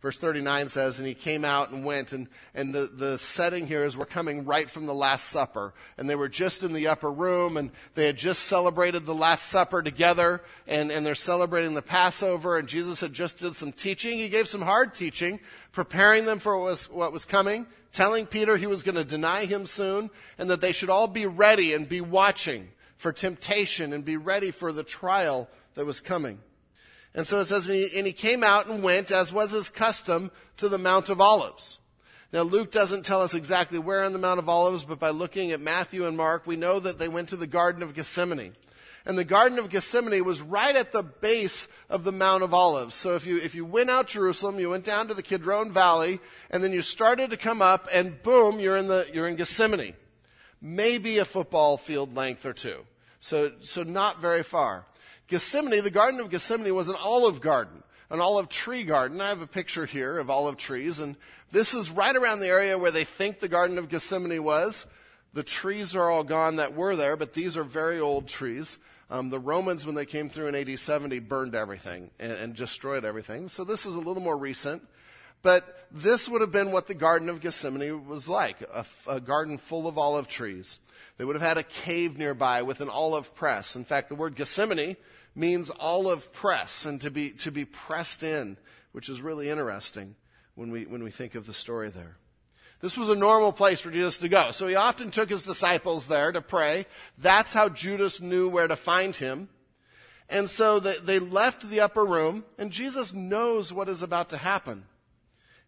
Verse 0.00 0.16
39 0.16 0.68
says, 0.68 1.00
and 1.00 1.08
he 1.08 1.14
came 1.14 1.44
out 1.44 1.70
and 1.70 1.84
went, 1.84 2.12
and, 2.12 2.28
and 2.54 2.72
the, 2.72 2.86
the 2.86 3.18
setting 3.18 3.66
here 3.66 3.82
is 3.82 3.96
we're 3.96 4.06
coming 4.06 4.44
right 4.44 4.70
from 4.70 4.86
the 4.86 4.94
Last 4.94 5.24
Supper. 5.26 5.74
And 5.96 6.08
they 6.08 6.14
were 6.14 6.28
just 6.28 6.62
in 6.62 6.72
the 6.72 6.86
upper 6.86 7.10
room, 7.10 7.56
and 7.56 7.72
they 7.96 8.06
had 8.06 8.16
just 8.16 8.44
celebrated 8.44 9.04
the 9.04 9.14
Last 9.14 9.46
Supper 9.46 9.82
together, 9.82 10.40
and, 10.68 10.92
and 10.92 11.04
they're 11.04 11.16
celebrating 11.16 11.74
the 11.74 11.82
Passover, 11.82 12.58
and 12.58 12.68
Jesus 12.68 13.00
had 13.00 13.12
just 13.12 13.38
did 13.38 13.56
some 13.56 13.72
teaching. 13.72 14.18
He 14.18 14.28
gave 14.28 14.46
some 14.46 14.62
hard 14.62 14.94
teaching, 14.94 15.40
preparing 15.72 16.26
them 16.26 16.38
for 16.38 16.56
what 16.56 16.64
was, 16.66 16.88
what 16.88 17.12
was 17.12 17.24
coming, 17.24 17.66
telling 17.92 18.26
Peter 18.26 18.56
he 18.56 18.68
was 18.68 18.84
going 18.84 18.94
to 18.94 19.04
deny 19.04 19.46
him 19.46 19.66
soon, 19.66 20.10
and 20.38 20.48
that 20.50 20.60
they 20.60 20.72
should 20.72 20.90
all 20.90 21.08
be 21.08 21.26
ready 21.26 21.74
and 21.74 21.88
be 21.88 22.00
watching 22.00 22.68
for 22.98 23.12
temptation 23.12 23.92
and 23.92 24.04
be 24.04 24.16
ready 24.16 24.52
for 24.52 24.72
the 24.72 24.84
trial 24.84 25.48
that 25.74 25.86
was 25.86 26.00
coming. 26.00 26.38
And 27.14 27.26
so 27.26 27.40
it 27.40 27.46
says, 27.46 27.66
and 27.66 27.76
he, 27.76 27.98
and 27.98 28.06
he 28.06 28.12
came 28.12 28.44
out 28.44 28.66
and 28.66 28.82
went, 28.82 29.10
as 29.10 29.32
was 29.32 29.52
his 29.52 29.68
custom, 29.68 30.30
to 30.58 30.68
the 30.68 30.78
Mount 30.78 31.08
of 31.08 31.20
Olives. 31.20 31.80
Now, 32.32 32.42
Luke 32.42 32.70
doesn't 32.70 33.06
tell 33.06 33.22
us 33.22 33.34
exactly 33.34 33.78
where 33.78 34.04
on 34.04 34.12
the 34.12 34.18
Mount 34.18 34.38
of 34.38 34.48
Olives, 34.48 34.84
but 34.84 34.98
by 34.98 35.10
looking 35.10 35.50
at 35.50 35.60
Matthew 35.60 36.06
and 36.06 36.16
Mark, 36.16 36.46
we 36.46 36.56
know 36.56 36.78
that 36.78 36.98
they 36.98 37.08
went 37.08 37.30
to 37.30 37.36
the 37.36 37.46
Garden 37.46 37.82
of 37.82 37.94
Gethsemane. 37.94 38.52
And 39.06 39.16
the 39.16 39.24
Garden 39.24 39.58
of 39.58 39.70
Gethsemane 39.70 40.22
was 40.22 40.42
right 40.42 40.76
at 40.76 40.92
the 40.92 41.02
base 41.02 41.66
of 41.88 42.04
the 42.04 42.12
Mount 42.12 42.42
of 42.42 42.52
Olives. 42.52 42.94
So 42.94 43.14
if 43.14 43.24
you, 43.24 43.38
if 43.38 43.54
you 43.54 43.64
went 43.64 43.88
out 43.88 44.08
Jerusalem, 44.08 44.58
you 44.58 44.68
went 44.68 44.84
down 44.84 45.08
to 45.08 45.14
the 45.14 45.22
Kidron 45.22 45.72
Valley, 45.72 46.20
and 46.50 46.62
then 46.62 46.72
you 46.72 46.82
started 46.82 47.30
to 47.30 47.38
come 47.38 47.62
up, 47.62 47.88
and 47.90 48.22
boom, 48.22 48.60
you're 48.60 48.76
in 48.76 48.88
the, 48.88 49.08
you're 49.10 49.26
in 49.26 49.36
Gethsemane. 49.36 49.94
Maybe 50.60 51.18
a 51.18 51.24
football 51.24 51.78
field 51.78 52.14
length 52.14 52.44
or 52.44 52.52
two. 52.52 52.84
So, 53.20 53.52
so 53.60 53.82
not 53.82 54.20
very 54.20 54.42
far. 54.42 54.84
Gethsemane, 55.28 55.82
the 55.82 55.90
Garden 55.90 56.20
of 56.20 56.30
Gethsemane 56.30 56.74
was 56.74 56.88
an 56.88 56.96
olive 56.98 57.40
garden, 57.40 57.82
an 58.10 58.20
olive 58.20 58.48
tree 58.48 58.82
garden. 58.82 59.20
I 59.20 59.28
have 59.28 59.42
a 59.42 59.46
picture 59.46 59.84
here 59.84 60.18
of 60.18 60.30
olive 60.30 60.56
trees, 60.56 61.00
and 61.00 61.16
this 61.52 61.74
is 61.74 61.90
right 61.90 62.16
around 62.16 62.40
the 62.40 62.48
area 62.48 62.78
where 62.78 62.90
they 62.90 63.04
think 63.04 63.38
the 63.38 63.48
Garden 63.48 63.76
of 63.78 63.90
Gethsemane 63.90 64.42
was. 64.42 64.86
The 65.34 65.42
trees 65.42 65.94
are 65.94 66.10
all 66.10 66.24
gone 66.24 66.56
that 66.56 66.74
were 66.74 66.96
there, 66.96 67.14
but 67.14 67.34
these 67.34 67.58
are 67.58 67.64
very 67.64 68.00
old 68.00 68.26
trees. 68.26 68.78
Um, 69.10 69.28
the 69.28 69.38
Romans, 69.38 69.84
when 69.84 69.94
they 69.94 70.06
came 70.06 70.30
through 70.30 70.48
in 70.48 70.54
AD 70.54 70.78
70, 70.78 71.18
burned 71.20 71.54
everything 71.54 72.10
and, 72.18 72.32
and 72.32 72.56
destroyed 72.56 73.04
everything. 73.04 73.50
So 73.50 73.64
this 73.64 73.84
is 73.84 73.94
a 73.94 74.00
little 74.00 74.22
more 74.22 74.36
recent. 74.36 74.82
But 75.42 75.86
this 75.90 76.28
would 76.28 76.40
have 76.40 76.50
been 76.50 76.72
what 76.72 76.86
the 76.86 76.94
Garden 76.94 77.28
of 77.28 77.40
Gethsemane 77.40 78.06
was 78.06 78.28
like 78.28 78.60
a, 78.62 78.84
a, 79.06 79.20
garden 79.20 79.58
full 79.58 79.86
of 79.86 79.96
olive 79.96 80.28
trees. 80.28 80.80
They 81.16 81.24
would 81.24 81.36
have 81.36 81.48
had 81.48 81.58
a 81.58 81.62
cave 81.62 82.18
nearby 82.18 82.62
with 82.62 82.80
an 82.80 82.90
olive 82.90 83.34
press. 83.34 83.76
In 83.76 83.84
fact, 83.84 84.08
the 84.08 84.14
word 84.14 84.34
Gethsemane 84.34 84.96
means 85.34 85.70
olive 85.78 86.32
press 86.32 86.84
and 86.84 87.00
to 87.00 87.10
be, 87.10 87.30
to 87.30 87.50
be 87.50 87.64
pressed 87.64 88.22
in, 88.22 88.56
which 88.92 89.08
is 89.08 89.20
really 89.20 89.48
interesting 89.48 90.16
when 90.54 90.70
we, 90.70 90.84
when 90.84 91.02
we 91.02 91.10
think 91.10 91.34
of 91.34 91.46
the 91.46 91.54
story 91.54 91.90
there. 91.90 92.16
This 92.80 92.96
was 92.96 93.08
a 93.08 93.14
normal 93.14 93.52
place 93.52 93.80
for 93.80 93.90
Jesus 93.90 94.18
to 94.18 94.28
go. 94.28 94.50
So 94.52 94.68
he 94.68 94.76
often 94.76 95.10
took 95.10 95.30
his 95.30 95.42
disciples 95.42 96.06
there 96.06 96.30
to 96.30 96.40
pray. 96.40 96.86
That's 97.16 97.52
how 97.52 97.68
Judas 97.68 98.20
knew 98.20 98.48
where 98.48 98.68
to 98.68 98.76
find 98.76 99.14
him. 99.16 99.48
And 100.28 100.48
so 100.48 100.78
they, 100.78 100.96
they 100.98 101.18
left 101.18 101.68
the 101.68 101.80
upper 101.80 102.04
room, 102.04 102.44
and 102.58 102.70
Jesus 102.70 103.14
knows 103.14 103.72
what 103.72 103.88
is 103.88 104.02
about 104.02 104.30
to 104.30 104.36
happen. 104.36 104.84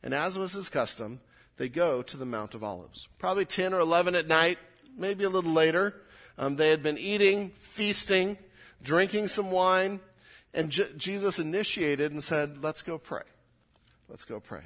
And 0.02 0.14
as 0.14 0.38
was 0.38 0.52
his 0.52 0.69
custom, 0.69 1.21
they 1.57 1.69
go 1.69 2.02
to 2.02 2.16
the 2.16 2.25
Mount 2.25 2.54
of 2.54 2.64
Olives. 2.64 3.09
Probably 3.19 3.45
10 3.45 3.75
or 3.75 3.80
11 3.80 4.14
at 4.14 4.26
night, 4.26 4.59
maybe 4.97 5.25
a 5.25 5.30
little 5.30 5.52
later. 5.52 5.95
Um, 6.38 6.57
they 6.57 6.71
had 6.71 6.83
been 6.83 6.97
eating, 6.97 7.50
feasting, 7.50 8.38
drinking 8.83 9.28
some 9.28 9.50
wine, 9.50 10.00
and 10.54 10.71
J- 10.71 10.92
Jesus 10.97 11.38
initiated 11.38 12.12
and 12.12 12.25
said, 12.25 12.62
Let's 12.62 12.83
go 12.83 12.99
pray. 12.99 13.23
Let's 14.09 14.25
go 14.25 14.40
pray. 14.40 14.62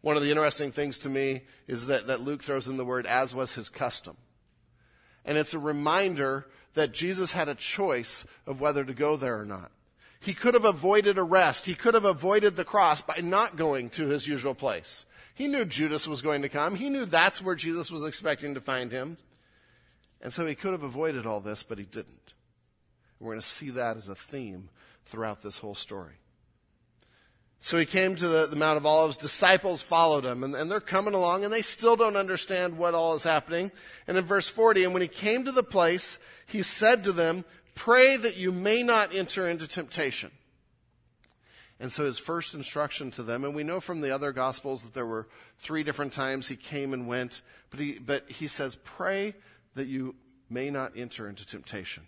One 0.00 0.16
of 0.16 0.22
the 0.22 0.30
interesting 0.30 0.70
things 0.70 0.98
to 1.00 1.08
me 1.08 1.42
is 1.66 1.86
that, 1.86 2.06
that 2.06 2.20
Luke 2.20 2.42
throws 2.42 2.68
in 2.68 2.76
the 2.76 2.84
word, 2.84 3.06
as 3.06 3.34
was 3.34 3.54
his 3.54 3.68
custom. 3.68 4.16
And 5.24 5.36
it's 5.36 5.54
a 5.54 5.58
reminder 5.58 6.46
that 6.74 6.92
Jesus 6.92 7.32
had 7.32 7.48
a 7.48 7.54
choice 7.56 8.24
of 8.46 8.60
whether 8.60 8.84
to 8.84 8.94
go 8.94 9.16
there 9.16 9.40
or 9.40 9.44
not. 9.44 9.72
He 10.20 10.34
could 10.34 10.54
have 10.54 10.64
avoided 10.64 11.18
arrest. 11.18 11.66
He 11.66 11.74
could 11.74 11.94
have 11.94 12.04
avoided 12.04 12.56
the 12.56 12.64
cross 12.64 13.02
by 13.02 13.16
not 13.22 13.56
going 13.56 13.90
to 13.90 14.08
his 14.08 14.26
usual 14.26 14.54
place. 14.54 15.06
He 15.34 15.46
knew 15.46 15.64
Judas 15.64 16.08
was 16.08 16.22
going 16.22 16.42
to 16.42 16.48
come. 16.48 16.76
He 16.76 16.88
knew 16.88 17.04
that's 17.04 17.42
where 17.42 17.54
Jesus 17.54 17.90
was 17.90 18.04
expecting 18.04 18.54
to 18.54 18.60
find 18.60 18.90
him. 18.90 19.18
And 20.22 20.32
so 20.32 20.46
he 20.46 20.54
could 20.54 20.72
have 20.72 20.82
avoided 20.82 21.26
all 21.26 21.40
this, 21.40 21.62
but 21.62 21.78
he 21.78 21.84
didn't. 21.84 22.34
We're 23.20 23.32
going 23.32 23.40
to 23.40 23.46
see 23.46 23.70
that 23.70 23.96
as 23.96 24.08
a 24.08 24.14
theme 24.14 24.70
throughout 25.04 25.42
this 25.42 25.58
whole 25.58 25.74
story. 25.74 26.14
So 27.60 27.78
he 27.78 27.86
came 27.86 28.16
to 28.16 28.28
the, 28.28 28.46
the 28.46 28.56
Mount 28.56 28.76
of 28.76 28.86
Olives. 28.86 29.16
Disciples 29.16 29.82
followed 29.82 30.24
him, 30.24 30.44
and, 30.44 30.54
and 30.54 30.70
they're 30.70 30.80
coming 30.80 31.14
along, 31.14 31.44
and 31.44 31.52
they 31.52 31.62
still 31.62 31.96
don't 31.96 32.16
understand 32.16 32.76
what 32.78 32.94
all 32.94 33.14
is 33.14 33.22
happening. 33.22 33.72
And 34.06 34.16
in 34.16 34.24
verse 34.24 34.48
40, 34.48 34.84
and 34.84 34.92
when 34.92 35.02
he 35.02 35.08
came 35.08 35.44
to 35.44 35.52
the 35.52 35.62
place, 35.62 36.18
he 36.46 36.62
said 36.62 37.04
to 37.04 37.12
them, 37.12 37.44
Pray 37.76 38.16
that 38.16 38.36
you 38.36 38.50
may 38.50 38.82
not 38.82 39.14
enter 39.14 39.48
into 39.48 39.68
temptation. 39.68 40.32
And 41.78 41.92
so 41.92 42.06
his 42.06 42.18
first 42.18 42.54
instruction 42.54 43.10
to 43.12 43.22
them, 43.22 43.44
and 43.44 43.54
we 43.54 43.62
know 43.62 43.80
from 43.80 44.00
the 44.00 44.10
other 44.10 44.32
gospels 44.32 44.82
that 44.82 44.94
there 44.94 45.06
were 45.06 45.28
three 45.58 45.84
different 45.84 46.14
times 46.14 46.48
he 46.48 46.56
came 46.56 46.94
and 46.94 47.06
went, 47.06 47.42
but 47.70 47.78
he, 47.78 47.98
but 47.98 48.28
he 48.30 48.48
says, 48.48 48.78
pray 48.82 49.34
that 49.74 49.86
you 49.86 50.16
may 50.48 50.70
not 50.70 50.92
enter 50.96 51.28
into 51.28 51.46
temptation. 51.46 52.04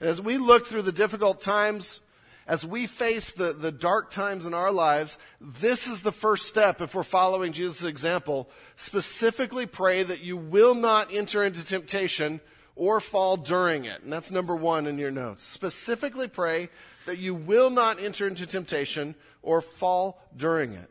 And 0.00 0.08
as 0.08 0.20
we 0.20 0.36
look 0.36 0.66
through 0.66 0.82
the 0.82 0.92
difficult 0.92 1.40
times, 1.40 2.02
as 2.46 2.64
we 2.64 2.86
face 2.86 3.32
the, 3.32 3.54
the 3.54 3.72
dark 3.72 4.10
times 4.10 4.44
in 4.44 4.52
our 4.52 4.70
lives, 4.70 5.18
this 5.40 5.86
is 5.86 6.02
the 6.02 6.12
first 6.12 6.46
step 6.46 6.82
if 6.82 6.94
we're 6.94 7.02
following 7.02 7.52
Jesus' 7.52 7.84
example. 7.84 8.50
Specifically 8.76 9.64
pray 9.64 10.02
that 10.02 10.20
you 10.20 10.36
will 10.36 10.74
not 10.74 11.12
enter 11.12 11.42
into 11.42 11.64
temptation 11.64 12.40
or 12.78 13.00
fall 13.00 13.36
during 13.36 13.84
it. 13.84 14.02
And 14.02 14.12
that's 14.12 14.30
number 14.30 14.56
one 14.56 14.86
in 14.86 14.98
your 14.98 15.10
notes. 15.10 15.42
Specifically 15.42 16.28
pray 16.28 16.70
that 17.06 17.18
you 17.18 17.34
will 17.34 17.70
not 17.70 18.00
enter 18.00 18.26
into 18.26 18.46
temptation 18.46 19.16
or 19.42 19.60
fall 19.60 20.22
during 20.36 20.72
it. 20.72 20.88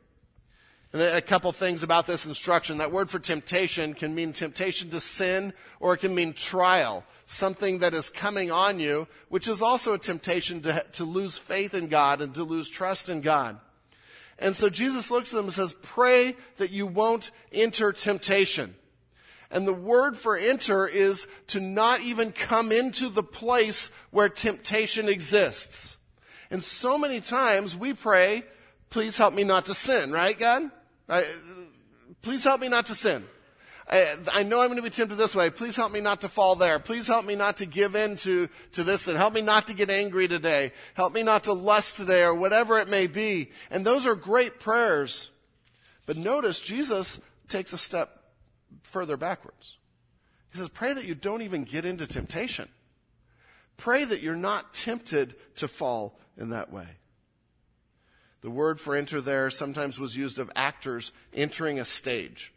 And 0.93 1.01
a 1.01 1.21
couple 1.21 1.51
things 1.51 1.83
about 1.83 2.05
this 2.05 2.25
instruction. 2.25 2.77
That 2.77 2.91
word 2.91 3.09
for 3.09 3.19
temptation 3.19 3.93
can 3.93 4.13
mean 4.13 4.33
temptation 4.33 4.89
to 4.89 4.99
sin 4.99 5.53
or 5.79 5.93
it 5.93 5.99
can 5.99 6.13
mean 6.13 6.33
trial, 6.33 7.05
something 7.25 7.79
that 7.79 7.93
is 7.93 8.09
coming 8.09 8.51
on 8.51 8.79
you, 8.79 9.07
which 9.29 9.47
is 9.47 9.61
also 9.61 9.93
a 9.93 9.99
temptation 9.99 10.61
to, 10.63 10.85
to 10.93 11.05
lose 11.05 11.37
faith 11.37 11.73
in 11.73 11.87
God 11.87 12.21
and 12.21 12.33
to 12.35 12.43
lose 12.43 12.69
trust 12.69 13.09
in 13.09 13.21
God. 13.21 13.59
And 14.39 14.55
so 14.55 14.69
Jesus 14.69 15.09
looks 15.09 15.33
at 15.33 15.37
them 15.37 15.45
and 15.45 15.53
says, 15.53 15.75
pray 15.81 16.35
that 16.57 16.71
you 16.71 16.85
won't 16.85 17.31
enter 17.51 17.91
temptation. 17.91 18.75
And 19.49 19.67
the 19.67 19.73
word 19.73 20.17
for 20.17 20.35
enter 20.35 20.87
is 20.87 21.27
to 21.47 21.59
not 21.59 22.01
even 22.01 22.31
come 22.31 22.71
into 22.71 23.09
the 23.09 23.23
place 23.23 23.91
where 24.11 24.29
temptation 24.29 25.07
exists. 25.07 25.97
And 26.51 26.63
so 26.63 26.97
many 26.97 27.21
times 27.21 27.75
we 27.75 27.93
pray, 27.93 28.43
please 28.89 29.17
help 29.17 29.33
me 29.33 29.43
not 29.43 29.65
to 29.65 29.73
sin, 29.73 30.11
right, 30.11 30.37
God? 30.37 30.69
Right? 31.07 31.25
Please 32.21 32.43
help 32.43 32.59
me 32.59 32.67
not 32.67 32.87
to 32.87 32.95
sin. 32.95 33.23
I, 33.89 34.15
I, 34.33 34.43
know 34.43 34.59
I'm 34.59 34.67
going 34.67 34.77
to 34.77 34.81
be 34.81 34.89
tempted 34.89 35.15
this 35.15 35.33
way. 35.33 35.49
Please 35.49 35.77
help 35.77 35.93
me 35.93 36.01
not 36.01 36.19
to 36.21 36.29
fall 36.29 36.57
there. 36.57 36.77
Please 36.77 37.07
help 37.07 37.23
me 37.23 37.35
not 37.35 37.57
to 37.57 37.65
give 37.65 37.95
in 37.95 38.17
to, 38.17 38.49
to 38.73 38.83
this 38.83 39.07
and 39.07 39.17
help 39.17 39.33
me 39.33 39.41
not 39.41 39.67
to 39.67 39.73
get 39.73 39.89
angry 39.89 40.27
today. 40.27 40.73
Help 40.93 41.13
me 41.13 41.23
not 41.23 41.45
to 41.45 41.53
lust 41.53 41.95
today 41.95 42.23
or 42.23 42.35
whatever 42.35 42.79
it 42.79 42.89
may 42.89 43.07
be. 43.07 43.51
And 43.71 43.85
those 43.85 44.05
are 44.05 44.15
great 44.15 44.59
prayers. 44.59 45.31
But 46.05 46.17
notice 46.17 46.59
Jesus 46.59 47.21
takes 47.47 47.71
a 47.71 47.77
step 47.77 48.16
further 48.87 49.17
backwards. 49.17 49.77
He 50.51 50.59
says, 50.59 50.69
pray 50.69 50.93
that 50.93 51.05
you 51.05 51.15
don't 51.15 51.41
even 51.41 51.63
get 51.63 51.85
into 51.85 52.07
temptation. 52.07 52.69
Pray 53.75 54.03
that 54.03 54.21
you're 54.21 54.35
not 54.35 54.73
tempted 54.73 55.35
to 55.57 55.67
fall 55.67 56.17
in 56.37 56.49
that 56.49 56.71
way. 56.71 56.87
The 58.41 58.49
word 58.49 58.79
for 58.79 58.95
enter 58.95 59.19
there 59.19 59.49
sometimes 59.49 59.99
was 59.99 60.15
used 60.15 60.39
of 60.39 60.51
actors 60.55 61.11
entering 61.33 61.79
a 61.79 61.85
stage. 61.85 62.53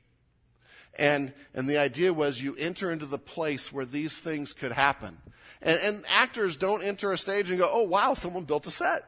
And, 0.99 1.32
and 1.54 1.68
the 1.68 1.78
idea 1.78 2.12
was 2.12 2.42
you 2.42 2.54
enter 2.56 2.90
into 2.90 3.06
the 3.06 3.18
place 3.18 3.72
where 3.72 3.84
these 3.84 4.18
things 4.18 4.52
could 4.52 4.72
happen. 4.72 5.18
And, 5.62 5.78
and 5.80 6.04
actors 6.08 6.56
don't 6.56 6.82
enter 6.82 7.12
a 7.12 7.18
stage 7.18 7.50
and 7.50 7.58
go, 7.58 7.68
oh, 7.70 7.82
wow, 7.82 8.14
someone 8.14 8.44
built 8.44 8.66
a 8.66 8.70
set. 8.70 9.04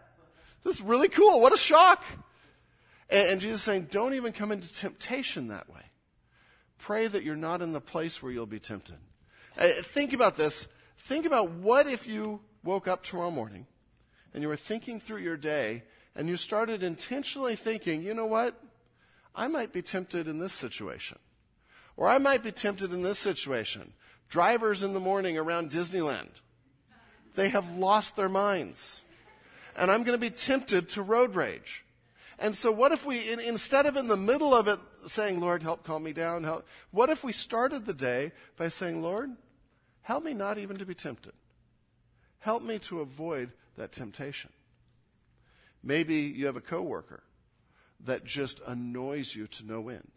This 0.64 0.76
is 0.76 0.82
really 0.82 1.08
cool. 1.08 1.40
What 1.40 1.52
a 1.52 1.58
shock. 1.58 2.04
And, 3.10 3.28
and 3.28 3.40
Jesus 3.40 3.60
is 3.60 3.62
saying, 3.64 3.88
don't 3.90 4.14
even 4.14 4.32
come 4.32 4.52
into 4.52 4.72
temptation 4.72 5.48
that 5.48 5.68
way. 5.68 5.82
Pray 6.82 7.06
that 7.06 7.22
you're 7.22 7.36
not 7.36 7.62
in 7.62 7.72
the 7.72 7.80
place 7.80 8.20
where 8.20 8.32
you'll 8.32 8.44
be 8.44 8.58
tempted. 8.58 8.96
Uh, 9.56 9.68
think 9.82 10.12
about 10.12 10.36
this. 10.36 10.66
Think 10.98 11.26
about 11.26 11.52
what 11.52 11.86
if 11.86 12.08
you 12.08 12.40
woke 12.64 12.88
up 12.88 13.04
tomorrow 13.04 13.30
morning 13.30 13.68
and 14.34 14.42
you 14.42 14.48
were 14.48 14.56
thinking 14.56 14.98
through 14.98 15.20
your 15.20 15.36
day 15.36 15.84
and 16.16 16.28
you 16.28 16.36
started 16.36 16.82
intentionally 16.82 17.54
thinking, 17.54 18.02
you 18.02 18.14
know 18.14 18.26
what? 18.26 18.60
I 19.32 19.46
might 19.46 19.72
be 19.72 19.80
tempted 19.80 20.26
in 20.26 20.40
this 20.40 20.52
situation. 20.52 21.20
Or 21.96 22.08
I 22.08 22.18
might 22.18 22.42
be 22.42 22.50
tempted 22.50 22.92
in 22.92 23.02
this 23.02 23.20
situation. 23.20 23.92
Drivers 24.28 24.82
in 24.82 24.92
the 24.92 24.98
morning 24.98 25.38
around 25.38 25.70
Disneyland. 25.70 26.30
They 27.36 27.50
have 27.50 27.76
lost 27.76 28.16
their 28.16 28.28
minds. 28.28 29.04
And 29.76 29.88
I'm 29.88 30.02
going 30.02 30.18
to 30.18 30.20
be 30.20 30.34
tempted 30.34 30.88
to 30.90 31.02
road 31.02 31.36
rage. 31.36 31.84
And 32.40 32.56
so 32.56 32.72
what 32.72 32.90
if 32.90 33.06
we, 33.06 33.30
in, 33.30 33.38
instead 33.38 33.86
of 33.86 33.96
in 33.96 34.08
the 34.08 34.16
middle 34.16 34.52
of 34.52 34.66
it 34.66 34.80
saying, 35.06 35.40
Lord, 35.40 35.62
help 35.62 35.84
calm 35.84 36.02
me 36.02 36.12
down, 36.12 36.44
help, 36.44 36.66
what 36.90 37.10
if 37.10 37.24
we 37.24 37.32
started 37.32 37.84
the 37.84 37.94
day 37.94 38.32
by 38.56 38.68
saying, 38.68 39.02
Lord, 39.02 39.30
help 40.02 40.24
me 40.24 40.34
not 40.34 40.58
even 40.58 40.76
to 40.76 40.86
be 40.86 40.94
tempted. 40.94 41.32
Help 42.38 42.62
me 42.62 42.78
to 42.80 43.00
avoid 43.00 43.52
that 43.76 43.92
temptation. 43.92 44.50
Maybe 45.82 46.16
you 46.16 46.46
have 46.46 46.56
a 46.56 46.60
coworker 46.60 47.22
that 48.04 48.24
just 48.24 48.60
annoys 48.66 49.34
you 49.34 49.46
to 49.46 49.66
no 49.66 49.88
end. 49.88 50.10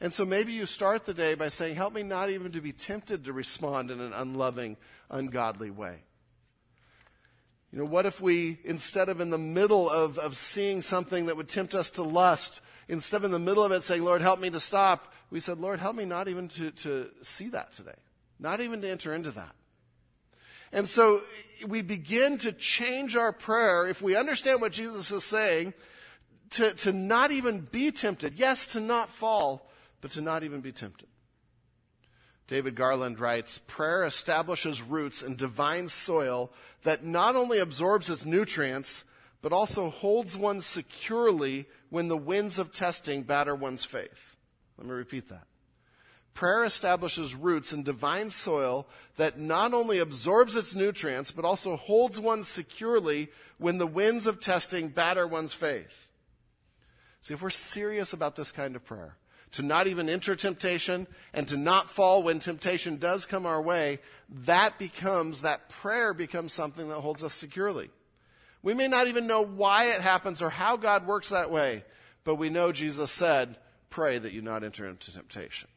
And 0.00 0.12
so 0.12 0.24
maybe 0.24 0.52
you 0.52 0.66
start 0.66 1.06
the 1.06 1.14
day 1.14 1.34
by 1.34 1.48
saying, 1.48 1.76
Help 1.76 1.94
me 1.94 2.02
not 2.02 2.28
even 2.30 2.52
to 2.52 2.60
be 2.60 2.72
tempted 2.72 3.24
to 3.24 3.32
respond 3.32 3.90
in 3.90 4.00
an 4.00 4.12
unloving, 4.12 4.76
ungodly 5.08 5.70
way. 5.70 6.02
You 7.72 7.78
know, 7.78 7.86
what 7.86 8.06
if 8.06 8.20
we, 8.20 8.58
instead 8.64 9.08
of 9.08 9.20
in 9.20 9.30
the 9.30 9.38
middle 9.38 9.88
of, 9.88 10.18
of 10.18 10.36
seeing 10.36 10.82
something 10.82 11.26
that 11.26 11.36
would 11.36 11.48
tempt 11.48 11.74
us 11.74 11.90
to 11.92 12.02
lust, 12.02 12.60
instead 12.88 13.18
of 13.18 13.24
in 13.24 13.30
the 13.30 13.38
middle 13.38 13.64
of 13.64 13.72
it 13.72 13.82
saying, 13.82 14.04
Lord, 14.04 14.22
help 14.22 14.40
me 14.40 14.50
to 14.50 14.60
stop, 14.60 15.12
we 15.30 15.40
said, 15.40 15.58
Lord, 15.58 15.80
help 15.80 15.96
me 15.96 16.04
not 16.04 16.28
even 16.28 16.48
to, 16.48 16.70
to 16.70 17.08
see 17.22 17.48
that 17.48 17.72
today, 17.72 17.96
not 18.38 18.60
even 18.60 18.80
to 18.82 18.90
enter 18.90 19.14
into 19.14 19.30
that. 19.32 19.54
And 20.72 20.88
so 20.88 21.22
we 21.66 21.82
begin 21.82 22.38
to 22.38 22.52
change 22.52 23.16
our 23.16 23.32
prayer 23.32 23.86
if 23.86 24.02
we 24.02 24.16
understand 24.16 24.60
what 24.60 24.72
Jesus 24.72 25.10
is 25.10 25.22
saying 25.22 25.72
to, 26.50 26.74
to 26.74 26.92
not 26.92 27.30
even 27.30 27.60
be 27.60 27.92
tempted. 27.92 28.34
Yes, 28.34 28.66
to 28.68 28.80
not 28.80 29.08
fall, 29.08 29.70
but 30.00 30.10
to 30.12 30.20
not 30.20 30.42
even 30.42 30.60
be 30.60 30.72
tempted. 30.72 31.08
David 32.46 32.74
Garland 32.74 33.18
writes 33.18 33.58
Prayer 33.66 34.04
establishes 34.04 34.82
roots 34.82 35.22
in 35.22 35.36
divine 35.36 35.88
soil 35.88 36.50
that 36.82 37.04
not 37.04 37.36
only 37.36 37.58
absorbs 37.58 38.10
its 38.10 38.24
nutrients, 38.24 39.04
but 39.44 39.52
also 39.52 39.90
holds 39.90 40.38
one 40.38 40.58
securely 40.58 41.66
when 41.90 42.08
the 42.08 42.16
winds 42.16 42.58
of 42.58 42.72
testing 42.72 43.22
batter 43.22 43.54
one's 43.54 43.84
faith. 43.84 44.36
Let 44.78 44.86
me 44.86 44.94
repeat 44.94 45.28
that. 45.28 45.44
Prayer 46.32 46.64
establishes 46.64 47.34
roots 47.34 47.70
in 47.70 47.82
divine 47.82 48.30
soil 48.30 48.88
that 49.18 49.38
not 49.38 49.74
only 49.74 49.98
absorbs 49.98 50.56
its 50.56 50.74
nutrients, 50.74 51.30
but 51.30 51.44
also 51.44 51.76
holds 51.76 52.18
one 52.18 52.42
securely 52.42 53.28
when 53.58 53.76
the 53.76 53.86
winds 53.86 54.26
of 54.26 54.40
testing 54.40 54.88
batter 54.88 55.26
one's 55.26 55.52
faith. 55.52 56.08
See, 57.20 57.34
if 57.34 57.42
we're 57.42 57.50
serious 57.50 58.14
about 58.14 58.36
this 58.36 58.50
kind 58.50 58.74
of 58.74 58.82
prayer, 58.86 59.18
to 59.52 59.62
not 59.62 59.86
even 59.88 60.08
enter 60.08 60.34
temptation 60.34 61.06
and 61.34 61.46
to 61.48 61.58
not 61.58 61.90
fall 61.90 62.22
when 62.22 62.38
temptation 62.38 62.96
does 62.96 63.26
come 63.26 63.44
our 63.44 63.60
way, 63.60 63.98
that 64.30 64.78
becomes, 64.78 65.42
that 65.42 65.68
prayer 65.68 66.14
becomes 66.14 66.54
something 66.54 66.88
that 66.88 67.00
holds 67.00 67.22
us 67.22 67.34
securely. 67.34 67.90
We 68.64 68.72
may 68.72 68.88
not 68.88 69.08
even 69.08 69.26
know 69.26 69.42
why 69.42 69.92
it 69.92 70.00
happens 70.00 70.40
or 70.40 70.48
how 70.48 70.78
God 70.78 71.06
works 71.06 71.28
that 71.28 71.50
way, 71.50 71.84
but 72.24 72.36
we 72.36 72.48
know 72.48 72.72
Jesus 72.72 73.10
said, 73.10 73.58
pray 73.90 74.18
that 74.18 74.32
you 74.32 74.40
not 74.40 74.64
enter 74.64 74.86
into 74.86 75.12
temptation. 75.12 75.68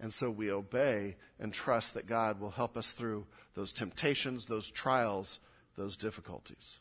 And 0.00 0.10
so 0.10 0.30
we 0.30 0.50
obey 0.50 1.16
and 1.38 1.52
trust 1.52 1.92
that 1.92 2.06
God 2.06 2.40
will 2.40 2.50
help 2.50 2.78
us 2.78 2.92
through 2.92 3.26
those 3.54 3.72
temptations, 3.72 4.46
those 4.46 4.70
trials, 4.70 5.38
those 5.76 5.98
difficulties. 5.98 6.78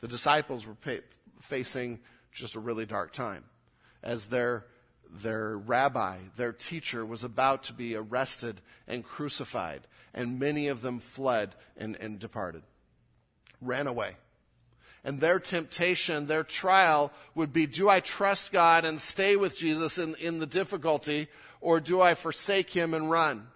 The 0.00 0.08
disciples 0.08 0.64
were 0.64 0.76
pa- 0.76 1.04
facing 1.40 1.98
just 2.30 2.54
a 2.54 2.60
really 2.60 2.86
dark 2.86 3.12
time 3.12 3.44
as 4.00 4.26
their, 4.26 4.64
their 5.10 5.58
rabbi, 5.58 6.18
their 6.36 6.52
teacher, 6.52 7.04
was 7.04 7.24
about 7.24 7.64
to 7.64 7.72
be 7.72 7.96
arrested 7.96 8.60
and 8.86 9.02
crucified, 9.02 9.80
and 10.12 10.38
many 10.38 10.68
of 10.68 10.82
them 10.82 11.00
fled 11.00 11.56
and, 11.76 11.96
and 11.96 12.20
departed, 12.20 12.62
ran 13.64 13.86
away. 13.86 14.16
And 15.04 15.20
their 15.20 15.38
temptation, 15.38 16.26
their 16.26 16.44
trial 16.44 17.12
would 17.34 17.52
be 17.52 17.66
do 17.66 17.88
I 17.88 18.00
trust 18.00 18.52
God 18.52 18.84
and 18.84 18.98
stay 18.98 19.36
with 19.36 19.58
Jesus 19.58 19.98
in, 19.98 20.14
in 20.16 20.38
the 20.38 20.46
difficulty, 20.46 21.28
or 21.60 21.78
do 21.78 22.00
I 22.00 22.14
forsake 22.14 22.70
him 22.70 22.94
and 22.94 23.10
run? 23.10 23.48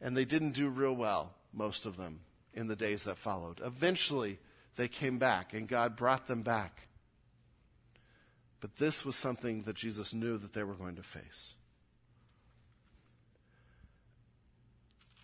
And 0.00 0.16
they 0.16 0.24
didn't 0.24 0.52
do 0.52 0.68
real 0.68 0.94
well, 0.94 1.32
most 1.52 1.86
of 1.86 1.96
them, 1.96 2.20
in 2.54 2.68
the 2.68 2.76
days 2.76 3.04
that 3.04 3.18
followed. 3.18 3.60
Eventually, 3.64 4.38
they 4.76 4.88
came 4.88 5.18
back, 5.18 5.52
and 5.52 5.68
God 5.68 5.96
brought 5.96 6.28
them 6.28 6.42
back. 6.42 6.88
But 8.60 8.76
this 8.76 9.04
was 9.04 9.16
something 9.16 9.62
that 9.62 9.74
Jesus 9.74 10.14
knew 10.14 10.38
that 10.38 10.52
they 10.52 10.62
were 10.62 10.74
going 10.74 10.96
to 10.96 11.02
face. 11.02 11.54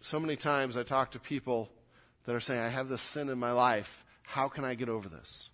So 0.01 0.19
many 0.19 0.37
times 0.37 0.77
I 0.77 0.83
talk 0.83 1.13
to 1.13 1.21
people 1.21 1.71
that 2.29 2.37
are 2.37 2.41
saying, 2.41 2.61
I 2.61 2.69
have 2.69 2.91
this 2.91 3.01
sin 3.01 3.31
in 3.31 3.39
my 3.39 3.53
life. 3.53 4.05
How 4.23 4.49
can 4.49 4.63
I 4.63 4.75
get 4.75 4.91
over 4.91 5.09
this? 5.09 5.49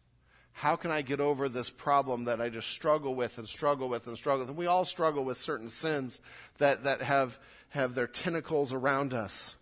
How 0.50 0.74
can 0.74 0.90
I 0.90 1.02
get 1.02 1.20
over 1.20 1.48
this 1.48 1.70
problem 1.70 2.24
that 2.24 2.40
I 2.40 2.48
just 2.48 2.68
struggle 2.68 3.14
with 3.14 3.38
and 3.38 3.48
struggle 3.48 3.88
with 3.88 4.08
and 4.08 4.16
struggle 4.16 4.40
with? 4.40 4.48
And 4.48 4.58
we 4.58 4.66
all 4.66 4.84
struggle 4.84 5.24
with 5.24 5.36
certain 5.36 5.70
sins 5.70 6.18
that, 6.58 6.82
that 6.82 7.00
have, 7.00 7.38
have 7.68 7.94
their 7.94 8.08
tentacles 8.08 8.72
around 8.72 9.14
us. 9.14 9.54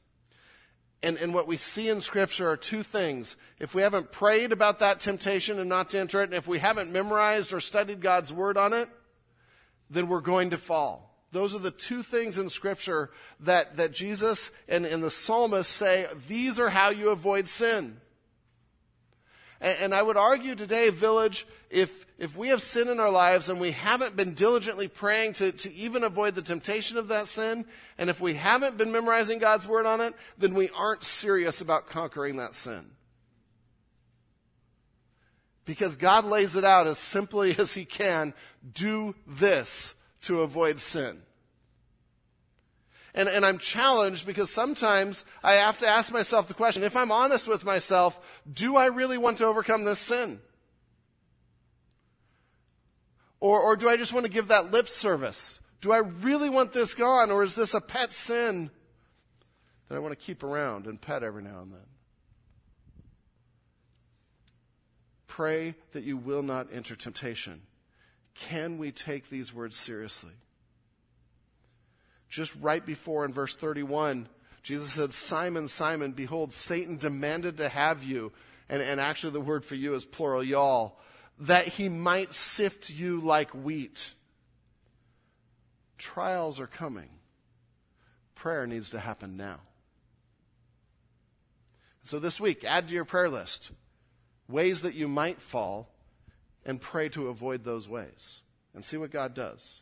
And, 1.03 1.19
and 1.19 1.35
what 1.35 1.47
we 1.47 1.59
see 1.59 1.91
in 1.91 2.01
Scripture 2.01 2.49
are 2.49 2.57
two 2.57 2.83
things. 2.83 3.37
If 3.59 3.75
we 3.75 3.83
haven't 3.83 4.11
prayed 4.11 4.51
about 4.51 4.79
that 4.79 5.01
temptation 5.01 5.61
and 5.61 5.69
not 5.69 5.91
to 5.91 6.01
enter 6.01 6.23
it, 6.23 6.31
and 6.31 6.35
if 6.35 6.49
we 6.49 6.61
haven't 6.61 6.93
memorized 6.93 7.53
or 7.53 7.61
studied 7.61 8.01
God's 8.01 8.33
Word 8.33 8.57
on 8.57 8.73
it, 8.73 8.89
then 9.91 10.09
we're 10.09 10.23
going 10.23 10.49
to 10.49 10.57
fall. 10.57 11.12
Those 11.33 11.55
are 11.55 11.59
the 11.59 11.71
two 11.71 12.03
things 12.03 12.37
in 12.37 12.51
Scripture 12.51 13.11
that, 13.41 13.79
that 13.79 13.93
Jesus 13.93 14.51
and, 14.69 14.85
and 14.85 15.03
the 15.03 15.11
psalmist 15.11 15.71
say, 15.71 16.07
these 16.29 16.61
are 16.61 16.69
how 16.69 16.91
you 16.91 17.09
avoid 17.09 17.49
sin. 17.49 18.01
And, 19.59 19.79
and 19.79 19.95
I 19.95 20.03
would 20.03 20.19
argue 20.19 20.55
today, 20.55 20.91
village, 20.91 21.47
if, 21.71 22.07
if 22.19 22.37
we 22.37 22.49
have 22.49 22.61
sin 22.61 22.89
in 22.89 23.01
our 23.01 23.11
lives 23.11 23.49
and 23.49 23.59
we 23.59 23.71
haven't 23.73 24.15
been 24.15 24.35
diligently 24.35 24.89
praying 24.89 25.33
to, 25.35 25.53
to 25.53 25.73
even 25.73 26.05
avoid 26.05 26.35
the 26.35 26.43
temptation 26.43 26.99
of 26.99 27.09
that 27.09 27.29
sin, 27.29 27.65
and 27.97 28.11
if 28.11 28.21
we 28.21 28.35
haven't 28.35 28.77
been 28.77 28.93
memorizing 28.93 29.39
God's 29.39 29.67
word 29.67 29.87
on 29.87 30.03
it, 30.03 30.15
then 30.37 30.53
we 30.53 30.69
aren't 30.77 31.03
serious 31.03 31.63
about 31.63 31.87
conquering 31.87 32.37
that 32.37 32.53
sin. 32.55 32.91
Because 35.65 35.97
God 35.97 36.27
lays 36.27 36.57
it 36.57 36.65
out 36.65 36.87
as 36.87 36.99
simply 36.99 37.57
as 37.59 37.73
He 37.73 37.87
can 37.87 38.35
do 38.75 39.15
this 39.27 39.95
to 40.23 40.41
avoid 40.41 40.81
sin. 40.81 41.23
And, 43.15 43.29
and 43.29 43.45
I'm 43.45 43.59
challenged 43.59 44.25
because 44.25 44.51
sometimes 44.51 45.25
I 45.43 45.55
have 45.55 45.79
to 45.79 45.87
ask 45.87 46.13
myself 46.13 46.49
the 46.49 46.55
question, 46.55 46.83
if 46.83 46.97
I'm 46.97 47.13
honest 47.13 47.47
with 47.47 47.65
myself, 47.65 48.19
do 48.51 48.77
I 48.77 48.87
really 48.87 49.19
want 49.19 49.39
to 49.39 49.47
overcome 49.47 49.85
this 49.85 49.99
sin? 49.99 50.41
Or, 53.39 53.61
or 53.61 53.77
do 53.77 53.89
I 53.89 53.97
just 53.97 54.13
want 54.13 54.25
to 54.25 54.33
give 54.33 54.49
that 54.49 54.71
lip 54.71 54.89
service? 54.89 55.59
Do 55.81 55.93
I 55.93 55.99
really 55.99 56.49
want 56.49 56.73
this 56.73 56.95
gone, 56.95 57.31
or 57.31 57.43
is 57.43 57.55
this 57.55 57.75
a 57.75 57.81
pet 57.81 58.13
sin 58.13 58.71
that 59.89 59.97
I 59.97 59.99
want 59.99 60.13
to 60.13 60.25
keep 60.25 60.45
around 60.45 60.87
and 60.87 60.99
pet 61.01 61.25
every 61.25 61.43
now 61.43 61.61
and 61.61 61.73
then? 61.73 61.81
Pray 65.27 65.75
that 65.93 66.05
you 66.05 66.17
will 66.17 66.43
not 66.43 66.69
enter 66.73 66.95
temptation. 66.95 67.63
Can 68.35 68.79
we 68.79 68.93
take 68.93 69.29
these 69.29 69.53
words 69.53 69.77
seriously? 69.77 70.33
just 72.33 72.55
right 72.63 72.85
before 72.85 73.27
in 73.27 73.33
verse 73.33 73.55
31, 73.55 74.27
Jesus 74.63 74.93
said, 74.93 75.13
Simon, 75.13 75.69
Simon, 75.69 76.13
behold, 76.13 76.53
Satan 76.53 76.97
demanded 76.97 77.59
to 77.59 77.69
have 77.69 78.03
you. 78.03 78.33
And, 78.71 78.81
and 78.81 78.99
actually, 78.99 79.35
the 79.35 79.41
word 79.41 79.67
for 79.67 79.75
you 79.75 79.93
is 79.95 80.07
plural, 80.07 80.43
y'all, 80.43 80.99
that 81.41 81.69
he 81.69 81.91
might 81.91 82.33
sift 82.33 82.89
you 82.89 83.21
like 83.21 83.51
wheat. 83.51 84.15
Trials 85.99 86.59
are 86.59 86.67
coming. 86.67 87.11
Prayer 88.35 88.67
needs 88.67 88.91
to 88.91 88.99
happen 88.99 89.37
now. 89.37 89.61
So 92.05 92.19
this 92.19 92.41
week, 92.41 92.65
add 92.65 92.89
to 92.89 92.95
your 92.95 93.05
prayer 93.05 93.29
list 93.29 93.73
ways 94.49 94.83
that 94.83 94.95
you 94.95 95.07
might 95.07 95.41
fall 95.41 95.92
and 96.65 96.81
pray 96.81 97.09
to 97.11 97.29
avoid 97.29 97.65
those 97.65 97.89
ways 97.89 98.43
and 98.75 98.85
see 98.85 98.97
what 98.97 99.11
God 99.11 99.35
does. 99.35 99.81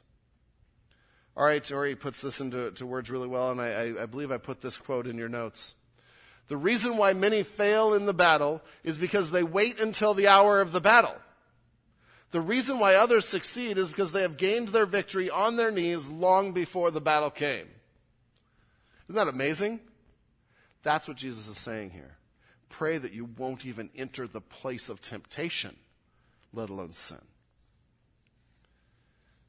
All 1.37 1.45
right, 1.45 1.63
Torrey 1.63 1.95
puts 1.95 2.21
this 2.21 2.41
into 2.41 2.71
to 2.73 2.87
words 2.87 3.11
really 3.11 3.29
well, 3.29 3.51
and 3.51 3.61
I, 3.61 4.03
I 4.03 4.07
believe 4.07 4.33
I 4.33 4.39
put 4.39 4.61
this 4.61 4.77
quote 4.77 5.07
in 5.07 5.17
your 5.17 5.29
notes. 5.29 5.77
The 6.49 6.57
reason 6.57 6.97
why 6.97 7.13
many 7.13 7.45
fail 7.45 7.95
in 7.95 8.07
the 8.07 8.13
battle 8.13 8.61
is 8.83 8.99
because 8.99 9.31
they 9.31 9.45
wait 9.45 9.79
until 9.79 10.15
the 10.15 10.27
hour 10.27 10.61
of 10.61 10.73
the 10.73 10.81
battle. 10.81 11.15
The 12.33 12.41
reason 12.41 12.79
why 12.79 12.95
others 12.95 13.27
succeed 13.27 13.79
is 13.79 13.89
because 13.89 14.13
they 14.13 14.23
have 14.23 14.37
gained 14.37 14.69
their 14.69 14.87
victory 14.87 15.31
on 15.31 15.57
their 15.57 15.71
knees 15.71 16.07
long 16.07 16.53
before 16.53 16.91
the 16.91 17.01
battle 17.01 17.31
came. 17.31 17.69
Isn't 19.05 19.15
that 19.15 19.29
amazing? 19.29 19.81
That's 20.83 21.09
what 21.09 21.17
Jesus 21.17 21.49
is 21.49 21.59
saying 21.59 21.91
here. 21.91 22.17
Pray 22.69 22.99
that 22.99 23.13
you 23.13 23.29
won't 23.37 23.67
even 23.67 23.91
enter 23.97 24.29
the 24.29 24.41
place 24.41 24.89
of 24.89 25.01
temptation, 25.01 25.77
let 26.53 26.71
alone 26.71 26.93
sin. 26.93 27.21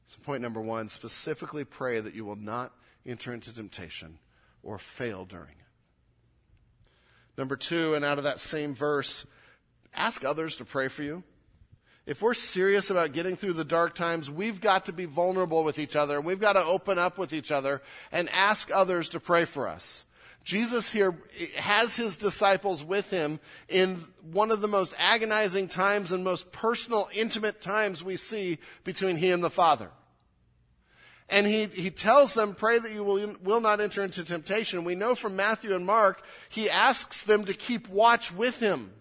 So, 0.06 0.18
point 0.22 0.42
number 0.42 0.60
one 0.60 0.88
specifically 0.88 1.64
pray 1.64 2.00
that 2.00 2.14
you 2.14 2.24
will 2.24 2.36
not 2.36 2.72
enter 3.06 3.32
into 3.32 3.52
temptation 3.52 4.18
or 4.62 4.78
fail 4.78 5.24
during 5.24 5.52
it. 5.52 5.56
Number 7.38 7.56
two, 7.56 7.94
and 7.94 8.04
out 8.04 8.18
of 8.18 8.24
that 8.24 8.40
same 8.40 8.74
verse, 8.74 9.24
ask 9.94 10.24
others 10.24 10.56
to 10.56 10.64
pray 10.64 10.88
for 10.88 11.02
you. 11.02 11.24
If 12.04 12.20
we're 12.20 12.34
serious 12.34 12.90
about 12.90 13.12
getting 13.12 13.36
through 13.36 13.52
the 13.52 13.64
dark 13.64 13.94
times, 13.94 14.28
we've 14.28 14.60
got 14.60 14.86
to 14.86 14.92
be 14.92 15.04
vulnerable 15.04 15.62
with 15.62 15.78
each 15.78 15.94
other 15.94 16.16
and 16.16 16.26
we've 16.26 16.40
got 16.40 16.54
to 16.54 16.64
open 16.64 16.98
up 16.98 17.16
with 17.16 17.32
each 17.32 17.52
other 17.52 17.80
and 18.10 18.28
ask 18.30 18.70
others 18.72 19.10
to 19.10 19.20
pray 19.20 19.44
for 19.44 19.68
us. 19.68 20.04
Jesus 20.44 20.90
here 20.90 21.16
has 21.56 21.96
his 21.96 22.16
disciples 22.16 22.84
with 22.84 23.10
him 23.10 23.38
in 23.68 24.04
one 24.32 24.50
of 24.50 24.60
the 24.60 24.68
most 24.68 24.94
agonizing 24.98 25.68
times 25.68 26.10
and 26.10 26.24
most 26.24 26.50
personal, 26.50 27.08
intimate 27.12 27.60
times 27.60 28.02
we 28.02 28.16
see 28.16 28.58
between 28.84 29.16
he 29.16 29.30
and 29.30 29.42
the 29.42 29.50
Father. 29.50 29.90
And 31.28 31.46
he, 31.46 31.66
he 31.66 31.90
tells 31.90 32.34
them, 32.34 32.54
pray 32.54 32.78
that 32.78 32.92
you 32.92 33.04
will, 33.04 33.36
will 33.42 33.60
not 33.60 33.80
enter 33.80 34.02
into 34.02 34.24
temptation. 34.24 34.84
We 34.84 34.94
know 34.94 35.14
from 35.14 35.36
Matthew 35.36 35.74
and 35.74 35.86
Mark, 35.86 36.22
he 36.48 36.68
asks 36.68 37.22
them 37.22 37.44
to 37.46 37.54
keep 37.54 37.88
watch 37.88 38.32
with 38.32 38.58
him, 38.60 38.92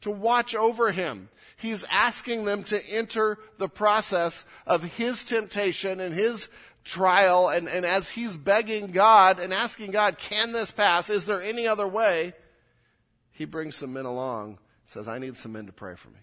to 0.00 0.10
watch 0.10 0.54
over 0.54 0.92
him. 0.92 1.28
He's 1.56 1.84
asking 1.90 2.46
them 2.46 2.62
to 2.64 2.82
enter 2.86 3.36
the 3.58 3.68
process 3.68 4.46
of 4.66 4.82
his 4.82 5.22
temptation 5.24 6.00
and 6.00 6.14
his 6.14 6.48
trial. 6.84 7.48
And, 7.48 7.68
and 7.68 7.84
as 7.84 8.10
he's 8.10 8.36
begging 8.36 8.88
God 8.88 9.40
and 9.40 9.52
asking 9.52 9.90
God, 9.90 10.18
can 10.18 10.52
this 10.52 10.70
pass? 10.70 11.10
Is 11.10 11.24
there 11.26 11.42
any 11.42 11.66
other 11.66 11.86
way? 11.86 12.34
He 13.30 13.44
brings 13.44 13.76
some 13.76 13.92
men 13.92 14.06
along, 14.06 14.58
says, 14.86 15.08
I 15.08 15.18
need 15.18 15.36
some 15.36 15.52
men 15.52 15.66
to 15.66 15.72
pray 15.72 15.94
for 15.94 16.08
me. 16.10 16.18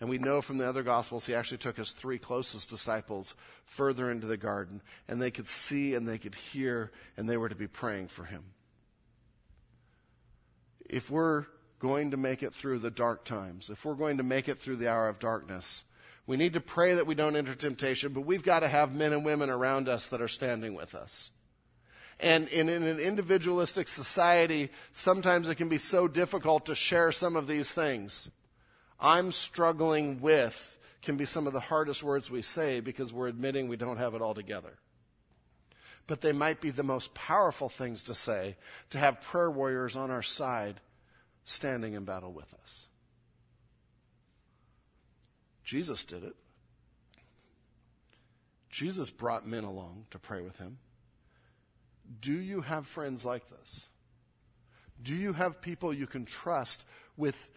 And 0.00 0.10
we 0.10 0.18
know 0.18 0.42
from 0.42 0.58
the 0.58 0.68
other 0.68 0.82
Gospels, 0.82 1.26
he 1.26 1.34
actually 1.34 1.58
took 1.58 1.76
his 1.76 1.92
three 1.92 2.18
closest 2.18 2.68
disciples 2.68 3.34
further 3.64 4.10
into 4.10 4.26
the 4.26 4.36
garden, 4.36 4.82
and 5.08 5.22
they 5.22 5.30
could 5.30 5.46
see 5.46 5.94
and 5.94 6.06
they 6.06 6.18
could 6.18 6.34
hear, 6.34 6.90
and 7.16 7.28
they 7.28 7.36
were 7.36 7.48
to 7.48 7.54
be 7.54 7.68
praying 7.68 8.08
for 8.08 8.24
him. 8.24 8.44
If 10.84 11.10
we're 11.10 11.46
going 11.78 12.10
to 12.10 12.16
make 12.16 12.42
it 12.42 12.52
through 12.52 12.80
the 12.80 12.90
dark 12.90 13.24
times, 13.24 13.70
if 13.70 13.84
we're 13.84 13.94
going 13.94 14.18
to 14.18 14.22
make 14.22 14.48
it 14.48 14.58
through 14.58 14.76
the 14.76 14.90
hour 14.90 15.08
of 15.08 15.18
darkness, 15.18 15.84
we 16.26 16.36
need 16.36 16.54
to 16.54 16.60
pray 16.60 16.94
that 16.94 17.06
we 17.06 17.14
don't 17.14 17.36
enter 17.36 17.54
temptation, 17.54 18.12
but 18.12 18.22
we've 18.22 18.42
got 18.42 18.60
to 18.60 18.68
have 18.68 18.94
men 18.94 19.12
and 19.12 19.24
women 19.24 19.50
around 19.50 19.88
us 19.88 20.06
that 20.06 20.22
are 20.22 20.28
standing 20.28 20.74
with 20.74 20.94
us. 20.94 21.32
And 22.18 22.48
in, 22.48 22.68
in, 22.68 22.84
an 22.84 22.98
individualistic 22.98 23.88
society, 23.88 24.70
sometimes 24.92 25.48
it 25.48 25.56
can 25.56 25.68
be 25.68 25.78
so 25.78 26.08
difficult 26.08 26.66
to 26.66 26.74
share 26.74 27.12
some 27.12 27.36
of 27.36 27.46
these 27.46 27.70
things. 27.70 28.30
I'm 28.98 29.32
struggling 29.32 30.20
with 30.20 30.78
can 31.02 31.16
be 31.18 31.26
some 31.26 31.46
of 31.46 31.52
the 31.52 31.60
hardest 31.60 32.02
words 32.02 32.30
we 32.30 32.40
say 32.40 32.80
because 32.80 33.12
we're 33.12 33.28
admitting 33.28 33.68
we 33.68 33.76
don't 33.76 33.98
have 33.98 34.14
it 34.14 34.22
all 34.22 34.32
together. 34.32 34.78
But 36.06 36.22
they 36.22 36.32
might 36.32 36.60
be 36.60 36.70
the 36.70 36.82
most 36.82 37.12
powerful 37.14 37.68
things 37.68 38.02
to 38.04 38.14
say 38.14 38.56
to 38.90 38.98
have 38.98 39.20
prayer 39.20 39.50
warriors 39.50 39.96
on 39.96 40.10
our 40.10 40.22
side 40.22 40.80
standing 41.44 41.92
in 41.92 42.04
battle 42.04 42.32
with 42.32 42.54
us. 42.62 42.88
Jesus 45.64 46.04
did 46.04 46.24
it. 46.24 46.34
Jesus 48.68 49.10
brought 49.10 49.46
men 49.46 49.64
along 49.64 50.06
to 50.10 50.18
pray 50.18 50.40
with 50.40 50.58
him. 50.58 50.78
Do 52.20 52.32
you 52.32 52.60
have 52.60 52.86
friends 52.86 53.24
like 53.24 53.48
this? 53.48 53.86
Do 55.02 55.14
you 55.14 55.32
have 55.32 55.60
people 55.60 55.92
you 55.92 56.06
can 56.06 56.24
trust 56.24 56.84
with 57.16 57.48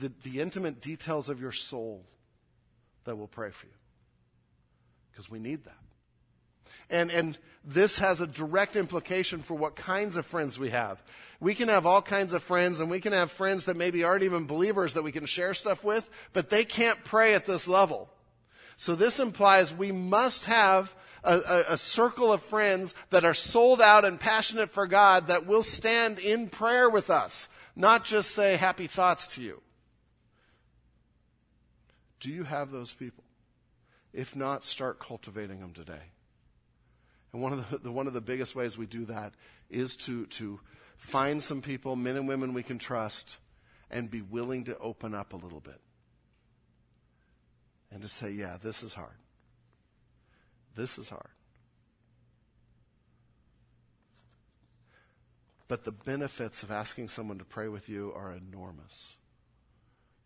the, 0.00 0.12
the 0.22 0.40
intimate 0.40 0.80
details 0.80 1.28
of 1.28 1.40
your 1.40 1.52
soul 1.52 2.04
that 3.04 3.16
will 3.16 3.28
pray 3.28 3.50
for 3.50 3.66
you? 3.66 3.72
Because 5.10 5.30
we 5.30 5.38
need 5.38 5.64
that. 5.64 5.87
And, 6.90 7.10
and 7.10 7.38
this 7.64 7.98
has 7.98 8.20
a 8.20 8.26
direct 8.26 8.76
implication 8.76 9.42
for 9.42 9.54
what 9.54 9.76
kinds 9.76 10.16
of 10.16 10.26
friends 10.26 10.58
we 10.58 10.70
have. 10.70 11.02
We 11.40 11.54
can 11.54 11.68
have 11.68 11.86
all 11.86 12.02
kinds 12.02 12.32
of 12.32 12.42
friends, 12.42 12.80
and 12.80 12.90
we 12.90 13.00
can 13.00 13.12
have 13.12 13.30
friends 13.30 13.66
that 13.66 13.76
maybe 13.76 14.04
aren't 14.04 14.24
even 14.24 14.46
believers 14.46 14.94
that 14.94 15.02
we 15.02 15.12
can 15.12 15.26
share 15.26 15.54
stuff 15.54 15.84
with, 15.84 16.08
but 16.32 16.50
they 16.50 16.64
can't 16.64 17.04
pray 17.04 17.34
at 17.34 17.46
this 17.46 17.68
level. 17.68 18.08
So 18.76 18.94
this 18.94 19.20
implies 19.20 19.74
we 19.74 19.92
must 19.92 20.46
have 20.46 20.94
a, 21.24 21.38
a, 21.38 21.64
a, 21.72 21.78
circle 21.78 22.32
of 22.32 22.42
friends 22.42 22.94
that 23.10 23.24
are 23.24 23.34
sold 23.34 23.82
out 23.82 24.04
and 24.04 24.20
passionate 24.20 24.70
for 24.70 24.86
God 24.86 25.26
that 25.26 25.46
will 25.46 25.64
stand 25.64 26.20
in 26.20 26.48
prayer 26.48 26.88
with 26.88 27.10
us, 27.10 27.48
not 27.74 28.04
just 28.04 28.30
say 28.30 28.56
happy 28.56 28.86
thoughts 28.86 29.26
to 29.34 29.42
you. 29.42 29.60
Do 32.20 32.30
you 32.30 32.44
have 32.44 32.70
those 32.70 32.92
people? 32.92 33.24
If 34.12 34.34
not, 34.34 34.64
start 34.64 35.00
cultivating 35.00 35.60
them 35.60 35.72
today. 35.72 36.12
And 37.38 37.42
one 37.44 37.52
of 37.52 37.70
the, 37.70 37.78
the, 37.84 37.92
one 37.92 38.08
of 38.08 38.14
the 38.14 38.20
biggest 38.20 38.56
ways 38.56 38.76
we 38.76 38.86
do 38.86 39.04
that 39.04 39.32
is 39.70 39.94
to, 39.98 40.26
to 40.26 40.58
find 40.96 41.40
some 41.40 41.62
people, 41.62 41.94
men 41.94 42.16
and 42.16 42.26
women 42.26 42.52
we 42.52 42.64
can 42.64 42.78
trust, 42.78 43.36
and 43.92 44.10
be 44.10 44.22
willing 44.22 44.64
to 44.64 44.76
open 44.78 45.14
up 45.14 45.32
a 45.32 45.36
little 45.36 45.60
bit 45.60 45.80
and 47.92 48.02
to 48.02 48.08
say, 48.08 48.30
yeah, 48.30 48.56
this 48.60 48.82
is 48.82 48.92
hard. 48.92 49.16
This 50.74 50.98
is 50.98 51.08
hard. 51.08 51.30
But 55.68 55.84
the 55.84 55.92
benefits 55.92 56.64
of 56.64 56.72
asking 56.72 57.08
someone 57.08 57.38
to 57.38 57.44
pray 57.44 57.68
with 57.68 57.88
you 57.88 58.12
are 58.16 58.32
enormous. 58.32 59.14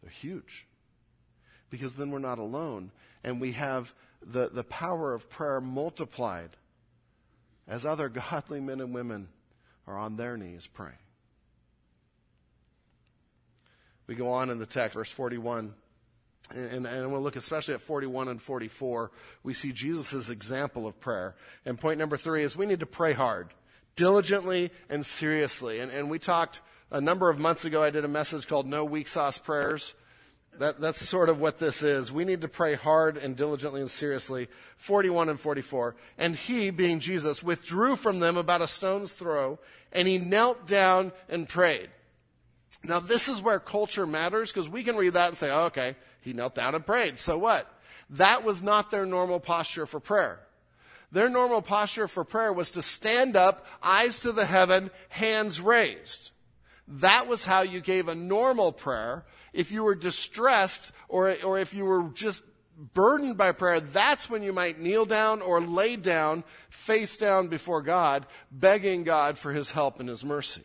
They're 0.02 0.10
huge. 0.10 0.66
Because 1.68 1.94
then 1.94 2.10
we're 2.10 2.20
not 2.20 2.38
alone, 2.38 2.90
and 3.22 3.40
we 3.40 3.52
have 3.52 3.92
the, 4.24 4.48
the 4.48 4.64
power 4.64 5.12
of 5.12 5.28
prayer 5.28 5.60
multiplied 5.60 6.56
as 7.66 7.84
other 7.84 8.08
godly 8.30 8.60
men 8.60 8.80
and 8.80 8.94
women 8.94 9.28
are 9.86 9.98
on 9.98 10.16
their 10.16 10.36
knees 10.36 10.66
praying. 10.66 10.94
We 14.06 14.14
go 14.14 14.32
on 14.32 14.50
in 14.50 14.58
the 14.58 14.66
text, 14.66 14.94
verse 14.94 15.10
41. 15.10 15.74
And, 16.54 16.86
and, 16.86 17.12
we'll 17.12 17.22
look 17.22 17.36
especially 17.36 17.74
at 17.74 17.80
41 17.80 18.28
and 18.28 18.42
44. 18.42 19.10
We 19.42 19.54
see 19.54 19.72
Jesus' 19.72 20.28
example 20.28 20.86
of 20.86 21.00
prayer. 21.00 21.34
And 21.64 21.78
point 21.78 21.98
number 21.98 22.16
three 22.16 22.42
is 22.42 22.54
we 22.56 22.66
need 22.66 22.80
to 22.80 22.86
pray 22.86 23.14
hard, 23.14 23.54
diligently 23.96 24.70
and 24.90 25.06
seriously. 25.06 25.80
And, 25.80 25.90
and 25.90 26.10
we 26.10 26.18
talked 26.18 26.60
a 26.90 27.00
number 27.00 27.30
of 27.30 27.38
months 27.38 27.64
ago, 27.64 27.82
I 27.82 27.88
did 27.88 28.04
a 28.04 28.08
message 28.08 28.46
called 28.46 28.66
No 28.66 28.84
Weak 28.84 29.08
Sauce 29.08 29.38
Prayers. 29.38 29.94
That, 30.58 30.80
that's 30.80 31.06
sort 31.08 31.28
of 31.28 31.40
what 31.40 31.58
this 31.58 31.82
is. 31.82 32.12
We 32.12 32.24
need 32.24 32.42
to 32.42 32.48
pray 32.48 32.74
hard 32.74 33.16
and 33.16 33.34
diligently 33.34 33.80
and 33.80 33.90
seriously. 33.90 34.48
41 34.76 35.30
and 35.30 35.40
44. 35.40 35.96
And 36.18 36.36
he, 36.36 36.70
being 36.70 37.00
Jesus, 37.00 37.42
withdrew 37.42 37.96
from 37.96 38.20
them 38.20 38.36
about 38.36 38.60
a 38.60 38.68
stone's 38.68 39.12
throw, 39.12 39.58
and 39.92 40.06
he 40.06 40.18
knelt 40.18 40.66
down 40.66 41.12
and 41.28 41.48
prayed. 41.48 41.88
Now, 42.84 43.00
this 43.00 43.28
is 43.28 43.40
where 43.40 43.60
culture 43.60 44.06
matters 44.06 44.50
because 44.50 44.68
we 44.68 44.84
can 44.84 44.96
read 44.96 45.14
that 45.14 45.28
and 45.28 45.36
say, 45.36 45.50
oh, 45.50 45.64
okay, 45.66 45.96
he 46.20 46.32
knelt 46.32 46.54
down 46.54 46.74
and 46.74 46.84
prayed. 46.84 47.18
So 47.18 47.38
what? 47.38 47.72
That 48.10 48.44
was 48.44 48.62
not 48.62 48.90
their 48.90 49.06
normal 49.06 49.40
posture 49.40 49.86
for 49.86 50.00
prayer. 50.00 50.40
Their 51.12 51.28
normal 51.28 51.62
posture 51.62 52.08
for 52.08 52.24
prayer 52.24 52.52
was 52.52 52.72
to 52.72 52.82
stand 52.82 53.36
up, 53.36 53.66
eyes 53.82 54.20
to 54.20 54.32
the 54.32 54.46
heaven, 54.46 54.90
hands 55.10 55.60
raised. 55.60 56.30
That 56.88 57.26
was 57.26 57.44
how 57.44 57.62
you 57.62 57.80
gave 57.80 58.08
a 58.08 58.14
normal 58.14 58.72
prayer. 58.72 59.24
If 59.52 59.70
you 59.70 59.82
were 59.82 59.94
distressed 59.94 60.92
or, 61.08 61.34
or 61.44 61.58
if 61.58 61.74
you 61.74 61.84
were 61.84 62.04
just 62.14 62.42
burdened 62.76 63.36
by 63.36 63.52
prayer, 63.52 63.80
that's 63.80 64.30
when 64.30 64.42
you 64.42 64.52
might 64.52 64.80
kneel 64.80 65.04
down 65.04 65.42
or 65.42 65.60
lay 65.60 65.96
down, 65.96 66.44
face 66.70 67.16
down 67.16 67.48
before 67.48 67.82
God, 67.82 68.26
begging 68.50 69.04
God 69.04 69.38
for 69.38 69.52
his 69.52 69.70
help 69.70 70.00
and 70.00 70.08
his 70.08 70.24
mercy. 70.24 70.62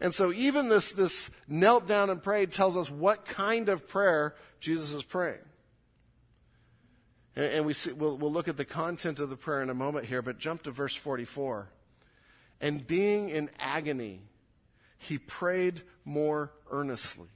And 0.00 0.12
so 0.12 0.32
even 0.32 0.68
this, 0.68 0.92
this 0.92 1.30
knelt 1.48 1.86
down 1.86 2.10
and 2.10 2.22
prayed 2.22 2.52
tells 2.52 2.76
us 2.76 2.90
what 2.90 3.26
kind 3.26 3.68
of 3.68 3.88
prayer 3.88 4.34
Jesus 4.60 4.92
is 4.92 5.02
praying. 5.02 5.38
And, 7.36 7.46
and 7.46 7.66
we 7.66 7.72
see, 7.72 7.92
we'll, 7.92 8.18
we'll 8.18 8.32
look 8.32 8.48
at 8.48 8.56
the 8.56 8.64
content 8.64 9.20
of 9.20 9.30
the 9.30 9.36
prayer 9.36 9.62
in 9.62 9.70
a 9.70 9.74
moment 9.74 10.06
here, 10.06 10.22
but 10.22 10.38
jump 10.38 10.62
to 10.64 10.70
verse 10.70 10.94
44. 10.94 11.68
And 12.60 12.86
being 12.86 13.28
in 13.28 13.50
agony, 13.58 14.22
he 14.98 15.18
prayed 15.18 15.82
more 16.04 16.52
earnestly. 16.70 17.28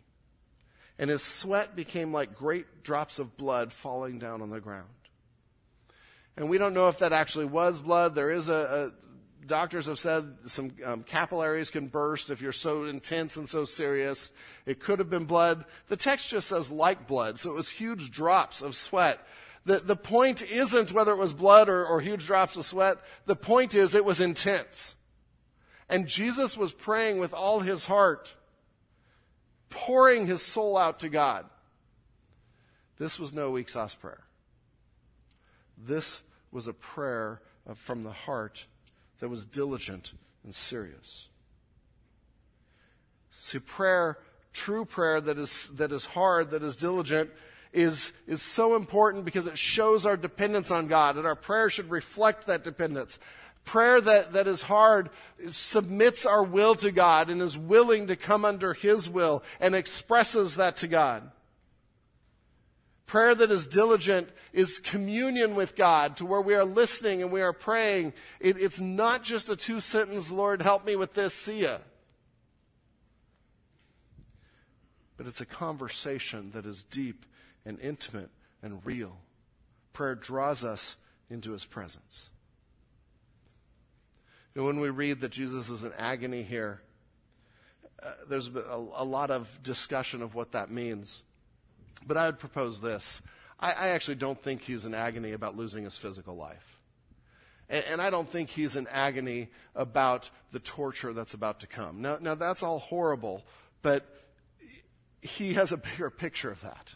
And 0.99 1.11
his 1.11 1.23
sweat 1.23 1.77
became 1.77 2.13
like 2.13 2.35
great 2.35 2.83
drops 2.83 3.19
of 3.19 3.37
blood 3.37 3.73
falling 3.73 4.19
down 4.19 4.43
on 4.43 4.51
the 4.51 4.61
ground. 4.61 4.89
And 6.37 6.49
we 6.49 6.59
don't 6.59 6.75
know 6.75 6.89
if 6.89 6.99
that 6.99 7.13
actually 7.13 7.47
was 7.47 7.83
blood. 7.83 8.15
There 8.15 8.31
is 8.31 8.49
a, 8.49 8.93
a 9.45 9.47
doctors 9.47 9.87
have 9.87 9.99
said 9.99 10.37
some 10.47 10.73
um, 10.85 11.03
capillaries 11.03 11.71
can 11.71 11.89
burst 11.89 12.31
if 12.31 12.41
you're 12.41 12.53
so 12.53 12.85
intense 12.85 13.37
and 13.37 13.49
so 13.49 13.65
serious. 13.65 14.31
It 14.67 14.81
could 14.81 14.99
have 14.99 15.11
been 15.11 15.25
blood. 15.25 15.65
The 15.89 15.97
text 15.97 16.29
just 16.31 16.49
says 16.49 16.71
like 16.71 17.09
blood, 17.09 17.41
so 17.41 17.51
it 17.51 17.55
was 17.55 17.71
huge 17.71 18.11
drops 18.11 18.63
of 18.63 18.77
sweat. 18.77 19.19
The, 19.65 19.79
the 19.79 19.97
point 19.97 20.43
isn't 20.43 20.93
whether 20.93 21.13
it 21.13 21.19
was 21.19 21.33
blood 21.33 21.69
or, 21.69 21.85
or 21.85 22.01
huge 22.01 22.27
drops 22.27 22.57
of 22.57 22.65
sweat. 22.65 22.99
The 23.27 23.37
point 23.37 23.75
is 23.75 23.95
it 23.95 24.05
was 24.05 24.21
intense. 24.21 24.95
And 25.89 26.07
Jesus 26.07 26.57
was 26.57 26.73
praying 26.73 27.19
with 27.19 27.33
all 27.33 27.61
his 27.61 27.87
heart, 27.87 28.35
pouring 29.71 30.27
his 30.27 30.43
soul 30.43 30.77
out 30.77 31.01
to 31.01 31.09
God. 31.09 31.47
This 32.99 33.19
was 33.19 33.33
no 33.33 33.51
weak 33.51 33.69
sauce 33.69 33.95
prayer. 33.95 34.25
This 35.77 36.23
was 36.51 36.67
a 36.67 36.73
prayer 36.73 37.41
from 37.77 38.03
the 38.03 38.13
heart 38.13 38.67
that 39.21 39.29
was 39.29 39.45
diligent 39.45 40.13
and 40.45 40.55
serious. 40.55 41.29
See, 43.31 43.59
prayer, 43.59 44.19
true 44.53 44.85
prayer 44.85 45.21
that 45.21 45.39
is, 45.39 45.71
that 45.75 45.93
is 45.93 46.05
hard, 46.05 46.51
that 46.51 46.63
is 46.63 46.77
diligent, 46.77 47.31
is, 47.73 48.13
is 48.27 48.43
so 48.43 48.75
important 48.75 49.25
because 49.25 49.47
it 49.47 49.59
shows 49.59 50.07
our 50.07 50.17
dependence 50.17 50.71
on 50.71 50.89
God, 50.89 51.17
and 51.17 51.27
our 51.27 51.37
prayer 51.37 51.71
should 51.71 51.91
reflect 51.91 52.47
that 52.47 52.65
dependence. 52.65 53.19
Prayer 53.69 54.01
that, 54.01 54.33
that 54.33 54.47
is 54.47 54.63
hard 54.63 55.11
submits 55.51 56.25
our 56.25 56.43
will 56.43 56.75
to 56.77 56.91
God 56.91 57.29
and 57.29 57.43
is 57.43 57.59
willing 57.59 58.07
to 58.07 58.17
come 58.17 58.47
under 58.47 58.73
His 58.73 59.11
will 59.11 59.43
and 59.61 59.75
expresses 59.75 60.55
that 60.55 60.79
to 60.79 60.89
God. 60.89 61.31
Prayer 63.05 63.35
that 63.35 63.51
is 63.51 63.69
diligent 63.69 64.31
is 64.55 64.79
communion 64.79 65.55
with 65.55 65.77
God 65.77 66.17
to 66.17 66.25
where 66.25 66.41
we 66.41 66.55
are 66.55 66.65
listening 66.65 67.21
and 67.21 67.31
we 67.31 67.43
are 67.43 67.53
praying. 67.53 68.15
It, 68.41 68.59
it's 68.59 68.81
not 68.81 69.23
just 69.23 69.51
a 69.51 69.57
two 69.57 69.81
sentence, 69.81 70.33
Lord, 70.33 70.63
help 70.63 70.87
me 70.87 70.97
with 70.97 71.13
this, 71.13 71.35
see 71.35 71.65
ya. 71.65 71.77
But 75.19 75.27
it's 75.27 75.43
a 75.43 75.47
conversation 75.47 76.53
that 76.55 76.65
is 76.65 76.85
deep 76.85 77.27
and 77.67 77.79
intimate 77.81 78.31
and 78.63 78.81
real. 78.87 79.19
Prayer 79.93 80.15
draws 80.15 80.65
us 80.65 80.97
into 81.29 81.53
His 81.53 81.67
presence. 81.67 82.31
And 84.55 84.65
when 84.65 84.81
we 84.81 84.91
read 84.91 85.21
that 85.21 85.31
Jesus 85.31 85.69
is 85.69 85.85
in 85.85 85.93
agony 85.95 86.43
here, 86.43 86.81
uh, 88.03 88.13
there's 88.29 88.49
a, 88.49 88.87
a, 88.95 89.05
lot 89.05 89.31
of 89.31 89.61
discussion 89.63 90.23
of 90.23 90.35
what 90.35 90.53
that 90.53 90.71
means. 90.71 91.23
But 92.07 92.17
I 92.17 92.27
would 92.27 92.39
propose 92.39 92.81
this. 92.81 93.21
I, 93.59 93.73
I 93.73 93.89
actually 93.89 94.15
don't 94.17 94.41
think 94.41 94.63
he's 94.63 94.85
in 94.85 94.95
agony 94.95 95.33
about 95.33 95.57
losing 95.57 95.85
his 95.85 95.99
physical 95.99 96.37
life. 96.37 96.79
And, 97.69 97.85
and, 97.91 98.03
I 98.03 98.11
don't 98.11 98.29
think 98.29 98.51
he's 98.51 98.77
in 98.77 98.87
agony 98.87 99.49
about 99.75 100.31
the 100.53 100.61
torture 100.61 101.13
that's 101.13 101.35
about 101.35 101.61
to 101.61 101.67
come. 101.67 102.01
Now, 102.01 102.19
now, 102.21 102.35
that's 102.35 102.63
all 102.63 102.79
horrible, 102.79 103.45
but 103.83 104.07
he 105.21 105.55
has 105.55 105.73
a 105.73 105.77
bigger 105.77 106.11
picture 106.11 106.51
of 106.51 106.61
that. 106.63 106.95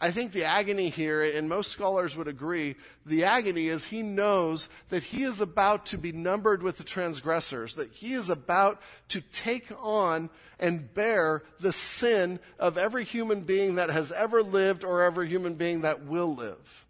I 0.00 0.10
think 0.10 0.32
the 0.32 0.44
agony 0.44 0.88
here, 0.88 1.22
and 1.22 1.48
most 1.48 1.70
scholars 1.72 2.16
would 2.16 2.28
agree, 2.28 2.76
the 3.04 3.24
agony 3.24 3.68
is 3.68 3.84
he 3.84 4.02
knows 4.02 4.70
that 4.88 5.02
he 5.02 5.24
is 5.24 5.42
about 5.42 5.86
to 5.86 5.98
be 5.98 6.10
numbered 6.10 6.62
with 6.62 6.78
the 6.78 6.84
transgressors, 6.84 7.74
that 7.74 7.92
he 7.92 8.14
is 8.14 8.30
about 8.30 8.80
to 9.08 9.20
take 9.20 9.66
on 9.78 10.30
and 10.58 10.92
bear 10.94 11.42
the 11.58 11.72
sin 11.72 12.40
of 12.58 12.78
every 12.78 13.04
human 13.04 13.42
being 13.42 13.74
that 13.74 13.90
has 13.90 14.10
ever 14.10 14.42
lived 14.42 14.84
or 14.84 15.02
every 15.02 15.28
human 15.28 15.54
being 15.54 15.82
that 15.82 16.04
will 16.04 16.34
live. 16.34 16.86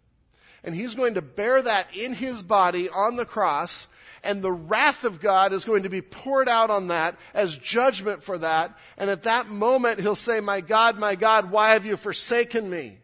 And 0.63 0.73
he's 0.73 0.95
going 0.95 1.15
to 1.15 1.21
bear 1.21 1.61
that 1.61 1.95
in 1.95 2.13
his 2.13 2.43
body 2.43 2.87
on 2.87 3.17
the 3.17 3.25
cross, 3.25 3.87
and 4.23 4.41
the 4.41 4.51
wrath 4.51 5.03
of 5.03 5.19
God 5.19 5.51
is 5.53 5.65
going 5.65 5.83
to 5.83 5.89
be 5.89 6.01
poured 6.01 6.47
out 6.47 6.69
on 6.69 6.87
that 6.87 7.17
as 7.33 7.57
judgment 7.57 8.23
for 8.23 8.37
that. 8.37 8.77
And 8.97 9.09
at 9.09 9.23
that 9.23 9.47
moment, 9.47 9.99
he'll 9.99 10.15
say, 10.15 10.39
My 10.39 10.61
God, 10.61 10.99
my 10.99 11.15
God, 11.15 11.51
why 11.51 11.71
have 11.71 11.85
you 11.85 11.97
forsaken 11.97 12.69
me? 12.69 12.99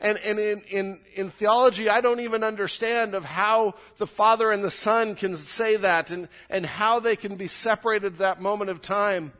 And, 0.00 0.18
and 0.18 0.38
in, 0.38 0.62
in, 0.68 1.00
in 1.14 1.30
theology, 1.30 1.88
I 1.88 2.00
don't 2.00 2.20
even 2.20 2.44
understand 2.44 3.14
of 3.14 3.24
how 3.24 3.74
the 3.96 4.06
Father 4.06 4.50
and 4.50 4.62
the 4.62 4.70
Son 4.70 5.14
can 5.14 5.34
say 5.34 5.76
that 5.76 6.10
and, 6.10 6.28
and 6.50 6.66
how 6.66 7.00
they 7.00 7.16
can 7.16 7.36
be 7.36 7.46
separated 7.46 8.14
at 8.14 8.18
that 8.18 8.40
moment 8.40 8.70
of 8.70 8.82
time 8.82 9.32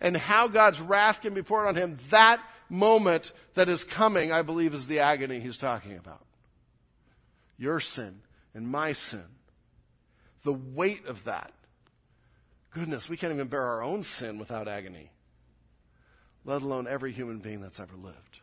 and 0.00 0.16
how 0.16 0.48
God's 0.48 0.80
wrath 0.80 1.20
can 1.22 1.32
be 1.32 1.42
poured 1.42 1.68
on 1.68 1.76
him. 1.76 1.98
That 2.10 2.40
moment 2.68 3.32
that 3.54 3.68
is 3.68 3.84
coming, 3.84 4.32
I 4.32 4.42
believe, 4.42 4.74
is 4.74 4.86
the 4.86 5.00
agony 5.00 5.38
he's 5.38 5.58
talking 5.58 5.96
about. 5.96 6.24
Your 7.56 7.78
sin 7.78 8.22
and 8.54 8.66
my 8.66 8.92
sin. 8.92 9.24
The 10.44 10.52
weight 10.52 11.06
of 11.06 11.24
that. 11.24 11.52
Goodness, 12.70 13.08
we 13.08 13.16
can't 13.16 13.32
even 13.32 13.48
bear 13.48 13.64
our 13.64 13.82
own 13.82 14.02
sin 14.02 14.38
without 14.38 14.68
agony, 14.68 15.10
let 16.44 16.62
alone 16.62 16.86
every 16.86 17.12
human 17.12 17.38
being 17.38 17.60
that's 17.60 17.80
ever 17.80 17.96
lived. 17.96 18.40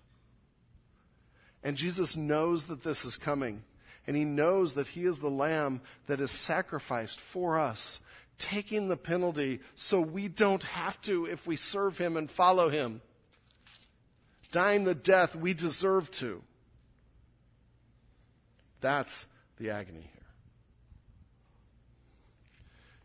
And 1.63 1.77
Jesus 1.77 2.15
knows 2.15 2.65
that 2.65 2.83
this 2.83 3.05
is 3.05 3.17
coming. 3.17 3.63
And 4.07 4.15
he 4.15 4.23
knows 4.23 4.75
that 4.75 4.87
he 4.87 5.03
is 5.03 5.19
the 5.19 5.29
lamb 5.29 5.81
that 6.05 6.21
is 6.21 6.31
sacrificed 6.31 7.19
for 7.19 7.59
us, 7.59 7.99
taking 8.37 8.87
the 8.87 8.95
penalty 8.95 9.59
so 9.75 9.99
we 9.99 10.29
don't 10.29 10.63
have 10.63 10.99
to 11.01 11.25
if 11.25 11.45
we 11.45 11.57
serve 11.57 11.97
him 11.97 12.15
and 12.15 12.31
follow 12.31 12.69
him. 12.69 13.01
Dying 14.53 14.85
the 14.85 14.95
death 14.95 15.35
we 15.35 15.53
deserve 15.53 16.09
to. 16.11 16.41
That's 18.79 19.27
the 19.57 19.71
agony. 19.71 20.09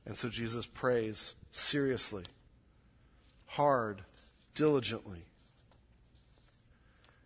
And 0.04 0.16
so 0.16 0.28
Jesus 0.28 0.66
prays 0.66 1.34
seriously, 1.52 2.24
hard, 3.46 4.02
diligently. 4.54 5.24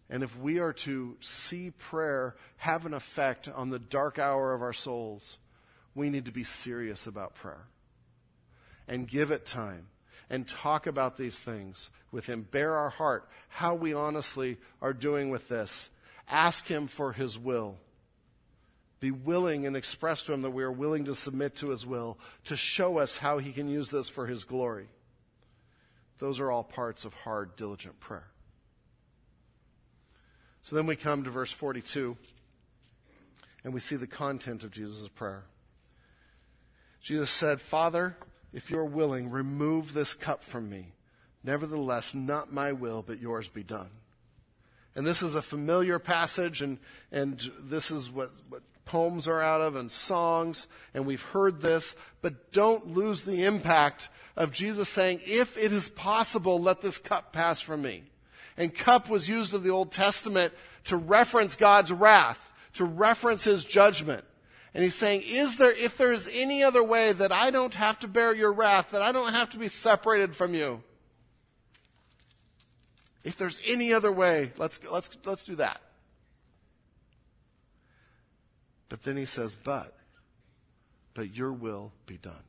And 0.09 0.23
if 0.23 0.39
we 0.39 0.59
are 0.59 0.73
to 0.73 1.17
see 1.21 1.71
prayer 1.71 2.37
have 2.59 2.87
an 2.87 2.95
effect 2.95 3.49
on 3.49 3.71
the 3.71 3.79
dark 3.79 4.19
hour 4.19 4.55
of 4.55 4.63
our 4.63 4.73
souls, 4.73 5.39
we 5.95 6.11
need 6.11 6.27
to 6.27 6.33
be 6.33 6.45
serious 6.45 7.07
about 7.07 7.35
prayer 7.35 7.67
and 8.87 9.09
give 9.09 9.31
it 9.31 9.47
time 9.47 9.89
and 10.31 10.47
talk 10.47 10.87
about 10.87 11.17
these 11.17 11.41
things 11.41 11.91
with 12.13 12.27
Him. 12.27 12.47
Bear 12.49 12.77
our 12.77 12.91
heart 12.91 13.29
how 13.49 13.75
we 13.75 13.95
honestly 13.95 14.59
are 14.81 14.93
doing 14.93 15.31
with 15.31 15.49
this. 15.49 15.91
Ask 16.29 16.67
Him 16.67 16.87
for 16.87 17.13
His 17.13 17.39
will. 17.39 17.79
Be 18.99 19.11
willing 19.11 19.67
and 19.67 19.77
express 19.77 20.23
to 20.25 20.33
Him 20.33 20.43
that 20.43 20.51
we 20.51 20.63
are 20.63 20.73
willing 20.73 21.05
to 21.05 21.15
submit 21.15 21.57
to 21.57 21.71
His 21.71 21.87
will 21.87 22.19
to 22.45 22.57
show 22.57 22.99
us 22.99 23.19
how 23.19 23.39
He 23.39 23.53
can 23.53 23.69
use 23.69 23.91
this 23.91 24.09
for 24.09 24.27
His 24.27 24.45
glory. 24.45 24.89
Those 26.19 26.41
are 26.41 26.51
all 26.51 26.65
parts 26.65 27.05
of 27.05 27.13
hard, 27.13 27.57
diligent 27.57 28.01
prayer. 28.01 28.29
So 30.63 30.75
then 30.75 30.87
we 30.87 30.97
come 30.97 31.25
to 31.25 31.31
verse 31.31 31.53
42, 31.53 32.17
and 33.63 33.75
we 33.75 33.81
see 33.81 33.97
the 33.97 34.07
content 34.07 34.65
of 34.65 34.71
Jesus' 34.71 35.09
prayer. 35.09 35.45
Jesus 37.01 37.31
said, 37.31 37.61
Father, 37.61 38.17
if 38.53 38.71
you're 38.71 38.85
willing, 38.85 39.31
remove 39.31 39.93
this 39.93 40.15
cup 40.15 40.43
from 40.43 40.69
me. 40.69 40.95
Nevertheless, 41.45 42.15
not 42.15 42.53
my 42.53 42.73
will, 42.73 43.03
but 43.03 43.21
yours 43.21 43.49
be 43.49 43.63
done. 43.63 43.91
And 44.97 45.07
this 45.07 45.23
is 45.23 45.35
a 45.35 45.43
familiar 45.43 45.99
passage, 45.99 46.63
and, 46.63 46.79
and 47.13 47.49
this 47.61 47.91
is 47.93 48.11
what, 48.11 48.33
what 48.49 48.63
poems 48.87 49.29
are 49.29 49.43
out 49.43 49.61
of 49.61 49.77
and 49.77 49.93
songs, 49.93 50.67
and 50.95 51.05
we've 51.05 51.23
heard 51.23 51.61
this, 51.61 51.95
but 52.23 52.53
don't 52.53 52.95
lose 52.95 53.23
the 53.23 53.45
impact 53.45 54.09
of 54.37 54.53
Jesus 54.53 54.89
saying, 54.89 55.21
If 55.27 55.59
it 55.59 55.73
is 55.73 55.91
possible, 55.91 56.59
let 56.59 56.81
this 56.81 56.99
cup 56.99 57.33
pass 57.33 57.61
from 57.61 57.83
me. 57.83 58.05
And 58.57 58.75
cup 58.75 59.11
was 59.11 59.29
used 59.29 59.53
of 59.53 59.63
the 59.63 59.71
Old 59.71 59.93
Testament 59.93 60.55
to 60.85 60.97
reference 60.97 61.57
God's 61.57 61.93
wrath, 61.93 62.53
to 62.75 62.85
reference 62.85 63.45
his 63.45 63.65
judgment. 63.65 64.25
And 64.73 64.83
he's 64.83 64.95
saying, 64.95 65.23
is 65.23 65.57
there, 65.57 65.73
if 65.73 65.97
there 65.97 66.13
is 66.13 66.29
any 66.31 66.63
other 66.63 66.85
way 66.85 67.13
that 67.13 67.33
I 67.33 67.51
don't 67.51 67.75
have 67.75 67.99
to 68.01 68.09
bear 68.09 68.35
your 68.35 68.53
wrath, 68.53 68.91
that 68.91 69.01
I 69.01 69.11
don't 69.11 69.33
have 69.33 69.49
to 69.51 69.59
be 69.59 69.69
separated 69.69 70.37
from 70.37 70.55
you, 70.55 70.83
if 73.25 73.37
there's 73.37 73.59
any 73.67 73.93
other 73.93 74.13
way, 74.13 74.53
let's, 74.59 74.79
let's, 74.91 75.09
let's 75.25 75.45
do 75.45 75.57
that. 75.57 75.81
But 78.89 79.03
then 79.03 79.17
he 79.17 79.25
says, 79.25 79.57
but, 79.63 79.97
but 81.15 81.35
your 81.35 81.53
will 81.53 81.93
be 82.07 82.19
done. 82.19 82.45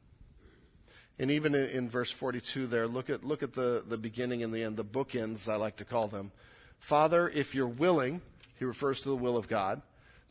And 1.19 1.31
even 1.31 1.55
in, 1.55 1.89
verse 1.89 2.11
42 2.11 2.67
there, 2.67 2.87
look 2.87 3.09
at, 3.09 3.23
look 3.23 3.41
at 3.41 3.53
the, 3.53 3.83
the 3.87 3.97
beginning 3.97 4.43
and 4.43 4.53
the 4.53 4.63
end, 4.63 4.77
the 4.77 4.85
bookends, 4.85 5.51
I 5.51 5.55
like 5.55 5.77
to 5.77 5.85
call 5.85 6.07
them. 6.07 6.31
Father, 6.79 7.27
if 7.27 7.55
you're 7.55 7.67
willing, 7.67 8.21
he 8.59 8.65
refers 8.65 9.01
to 9.01 9.09
the 9.09 9.15
will 9.15 9.35
of 9.35 9.47
God, 9.47 9.81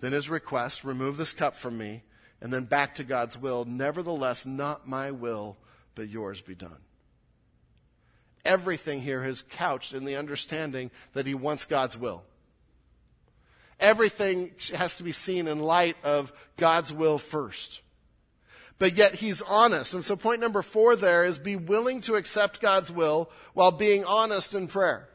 then 0.00 0.12
his 0.12 0.30
request, 0.30 0.84
remove 0.84 1.16
this 1.16 1.32
cup 1.32 1.56
from 1.56 1.76
me, 1.76 2.04
and 2.40 2.52
then 2.52 2.64
back 2.64 2.94
to 2.96 3.04
God's 3.04 3.36
will, 3.36 3.64
nevertheless, 3.64 4.46
not 4.46 4.86
my 4.86 5.10
will, 5.10 5.56
but 5.96 6.08
yours 6.08 6.40
be 6.40 6.54
done. 6.54 6.78
Everything 8.44 9.00
here 9.00 9.24
is 9.24 9.42
couched 9.42 9.92
in 9.92 10.04
the 10.04 10.14
understanding 10.14 10.92
that 11.14 11.26
he 11.26 11.34
wants 11.34 11.64
God's 11.64 11.96
will. 11.98 12.22
Everything 13.78 14.52
has 14.74 14.96
to 14.96 15.02
be 15.02 15.12
seen 15.12 15.48
in 15.48 15.60
light 15.60 15.96
of 16.02 16.32
God's 16.56 16.92
will 16.92 17.18
first 17.18 17.82
but 18.78 18.96
yet 18.96 19.16
he's 19.16 19.42
honest. 19.42 19.94
And 19.94 20.04
so 20.04 20.16
point 20.16 20.40
number 20.40 20.62
four 20.62 20.96
there 20.96 21.24
is 21.24 21.38
be 21.38 21.56
willing 21.56 22.00
to 22.02 22.14
accept 22.14 22.60
God's 22.60 22.92
will 22.92 23.30
while 23.54 23.72
being 23.72 24.04
honest 24.04 24.54
in 24.54 24.68
prayer. 24.68 25.08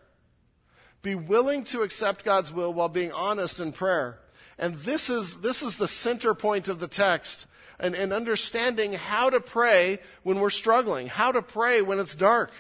Be 1.01 1.15
willing 1.15 1.63
to 1.65 1.81
accept 1.81 2.25
God's 2.25 2.51
will 2.51 2.73
while 2.73 2.89
being 2.89 3.11
honest 3.11 3.59
in 3.59 3.71
prayer. 3.71 4.19
And 4.57 4.75
this 4.75 5.09
is, 5.09 5.37
this 5.37 5.63
is 5.63 5.77
the 5.77 5.87
center 5.87 6.33
point 6.33 6.69
of 6.69 6.79
the 6.79 6.87
text 6.87 7.47
and, 7.79 7.95
and 7.95 8.13
understanding 8.13 8.93
how 8.93 9.31
to 9.31 9.39
pray 9.39 9.99
when 10.23 10.39
we're 10.39 10.51
struggling, 10.51 11.07
how 11.07 11.31
to 11.31 11.41
pray 11.41 11.81
when 11.81 11.99
it's 11.99 12.15
dark. 12.15 12.51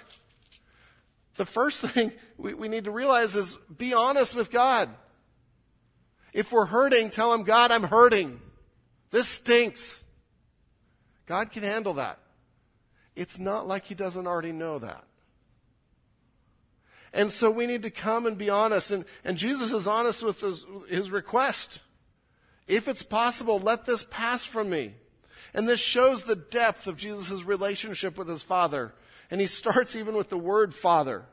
The 1.35 1.45
first 1.45 1.81
thing 1.93 2.11
we, 2.37 2.53
we 2.53 2.67
need 2.67 2.85
to 2.85 2.91
realize 2.91 3.35
is 3.35 3.57
be 3.75 3.93
honest 3.93 4.35
with 4.35 4.51
God. 4.51 4.89
If 6.33 6.51
we're 6.51 6.65
hurting, 6.65 7.09
tell 7.09 7.33
him, 7.33 7.43
God, 7.43 7.71
I'm 7.71 7.83
hurting. 7.83 8.39
This 9.11 9.27
stinks. 9.27 10.03
God 11.25 11.51
can 11.51 11.63
handle 11.63 11.95
that. 11.95 12.19
It's 13.15 13.39
not 13.39 13.67
like 13.67 13.85
He 13.85 13.95
doesn't 13.95 14.27
already 14.27 14.51
know 14.51 14.79
that. 14.79 15.03
And 17.13 17.31
so 17.31 17.51
we 17.51 17.67
need 17.67 17.83
to 17.83 17.91
come 17.91 18.25
and 18.25 18.37
be 18.37 18.49
honest. 18.49 18.91
And, 18.91 19.05
and 19.23 19.37
Jesus 19.37 19.71
is 19.73 19.87
honest 19.87 20.23
with 20.23 20.39
his, 20.39 20.65
his 20.89 21.11
request. 21.11 21.81
If 22.67 22.87
it's 22.87 23.03
possible, 23.03 23.59
let 23.59 23.85
this 23.85 24.05
pass 24.09 24.45
from 24.45 24.69
me. 24.69 24.93
And 25.53 25.67
this 25.67 25.81
shows 25.81 26.23
the 26.23 26.37
depth 26.37 26.87
of 26.87 26.95
Jesus' 26.95 27.43
relationship 27.43 28.17
with 28.17 28.29
his 28.29 28.43
Father. 28.43 28.93
And 29.29 29.41
he 29.41 29.47
starts 29.47 29.95
even 29.95 30.15
with 30.15 30.29
the 30.29 30.37
word 30.37 30.73
Father. 30.73 31.25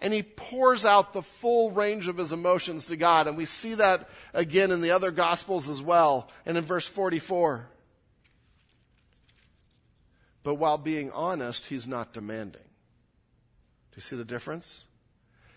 And 0.00 0.12
he 0.12 0.22
pours 0.22 0.84
out 0.84 1.12
the 1.12 1.22
full 1.22 1.72
range 1.72 2.06
of 2.06 2.16
his 2.16 2.32
emotions 2.32 2.86
to 2.86 2.96
God. 2.96 3.26
And 3.26 3.36
we 3.36 3.44
see 3.44 3.74
that 3.74 4.08
again 4.32 4.70
in 4.70 4.80
the 4.80 4.92
other 4.92 5.10
Gospels 5.10 5.68
as 5.68 5.82
well. 5.82 6.30
And 6.46 6.56
in 6.56 6.64
verse 6.64 6.86
44. 6.86 7.68
But 10.44 10.54
while 10.54 10.78
being 10.78 11.10
honest, 11.10 11.66
he's 11.66 11.88
not 11.88 12.12
demanding. 12.12 12.62
Do 12.62 13.96
you 13.96 14.02
see 14.02 14.16
the 14.16 14.24
difference? 14.24 14.86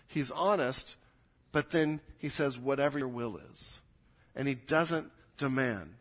He's 0.08 0.30
honest, 0.30 0.96
but 1.52 1.70
then 1.70 2.00
he 2.18 2.28
says, 2.28 2.58
whatever 2.58 2.98
your 2.98 3.08
will 3.08 3.38
is. 3.52 3.80
And 4.34 4.48
he 4.48 4.54
doesn't 4.54 5.10
demand. 5.38 5.94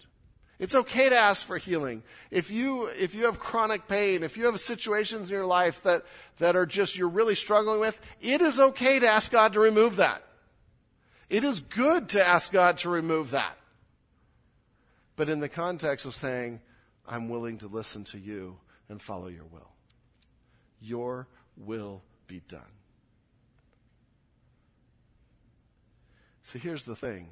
It's 0.62 0.76
okay 0.76 1.10
to 1.10 1.18
ask 1.18 1.44
for 1.44 1.58
healing. 1.58 2.04
If 2.30 2.52
you, 2.52 2.86
if 2.86 3.16
you 3.16 3.26
have 3.26 3.40
chronic 3.40 3.88
pain, 3.88 4.22
if 4.22 4.38
you 4.38 4.46
have 4.46 4.60
situations 4.60 5.30
in 5.30 5.36
your 5.36 5.46
life 5.48 5.82
that, 5.82 6.06
that 6.38 6.56
are 6.56 6.68
just, 6.68 6.96
you're 6.96 7.10
really 7.10 7.34
struggling 7.34 7.80
with, 7.80 8.00
it 8.22 8.42
is 8.42 8.60
okay 8.60 9.00
to 9.00 9.08
ask 9.08 9.32
God 9.32 9.54
to 9.54 9.60
remove 9.60 9.96
that. 9.96 10.22
It 11.32 11.44
is 11.44 11.62
good 11.62 12.10
to 12.10 12.24
ask 12.24 12.52
God 12.52 12.78
to 12.80 12.90
remove 12.90 13.32
that. 13.32 13.58
But 15.16 15.30
in 15.30 15.40
the 15.40 15.50
context 15.50 16.06
of 16.06 16.14
saying, 16.14 16.62
I'm 17.08 17.28
willing 17.28 17.58
to 17.58 17.68
listen 17.68 18.04
to 18.06 18.20
you 18.20 18.60
and 18.88 19.02
follow 19.02 19.30
your 19.30 19.46
will. 19.46 19.72
Your 20.80 21.28
will 21.58 22.04
be 22.28 22.44
done. 22.48 22.62
So 26.44 26.60
here's 26.60 26.84
the 26.84 26.96
thing 26.96 27.30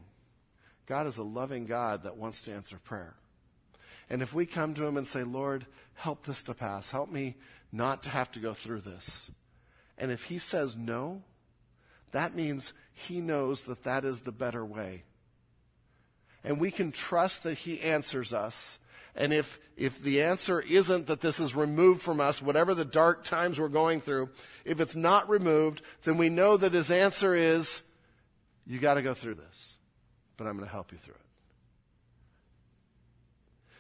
God 0.88 1.06
is 1.06 1.20
a 1.20 1.24
loving 1.24 1.68
God 1.68 2.02
that 2.06 2.18
wants 2.18 2.42
to 2.44 2.54
answer 2.54 2.80
prayer. 2.84 3.19
And 4.10 4.22
if 4.22 4.34
we 4.34 4.46
come 4.46 4.74
to 4.76 4.86
Him 4.86 4.98
and 4.98 5.08
say, 5.08 5.24
Lord, 5.24 5.66
help 5.96 6.26
this 6.26 6.44
to 6.44 6.54
pass, 6.54 6.92
help 6.92 7.12
me 7.12 7.36
not 7.72 8.04
to 8.04 8.10
have 8.10 8.32
to 8.32 8.40
go 8.40 8.54
through 8.54 8.82
this. 8.82 9.30
And 9.98 10.12
if 10.12 10.24
He 10.24 10.38
says 10.38 10.76
no, 10.76 11.24
that 12.12 12.36
means 12.36 12.74
He 12.94 13.22
knows 13.22 13.64
that 13.64 13.84
that 13.84 14.06
is 14.06 14.22
the 14.22 14.32
better 14.32 14.66
way. 14.66 15.04
And 16.44 16.60
we 16.60 16.72
can 16.72 16.92
trust 16.92 17.44
that 17.44 17.60
He 17.60 17.82
answers 17.82 18.34
us 18.34 18.80
and 19.16 19.34
if, 19.34 19.60
if 19.76 20.02
the 20.02 20.22
answer 20.22 20.62
isn't 20.62 21.08
that 21.08 21.22
this 21.22 21.40
is 21.40 21.56
removed 21.56 22.02
from 22.02 22.22
us, 22.22 22.42
whatever 22.42 22.74
the 22.74 22.86
dark 22.86 23.24
times 23.24 23.60
we're 23.60 23.68
going 23.68 24.02
through, 24.02 24.30
if 24.64 24.80
it's 24.80 24.96
not 24.96 25.30
removed, 25.30 25.82
then 26.04 26.18
we 26.18 26.30
know 26.30 26.56
that 26.56 26.74
his 26.74 26.92
answer 26.92 27.34
is, 27.36 27.82
You 28.66 28.80
got 28.80 28.94
to 28.96 29.02
go 29.02 29.14
through 29.14 29.36
this, 29.36 29.76
but 30.38 30.48
I'm 30.48 30.54
going 30.54 30.68
to 30.68 30.72
help 30.72 30.92
you 30.92 30.98
through 30.98 31.16
it. 31.16 31.29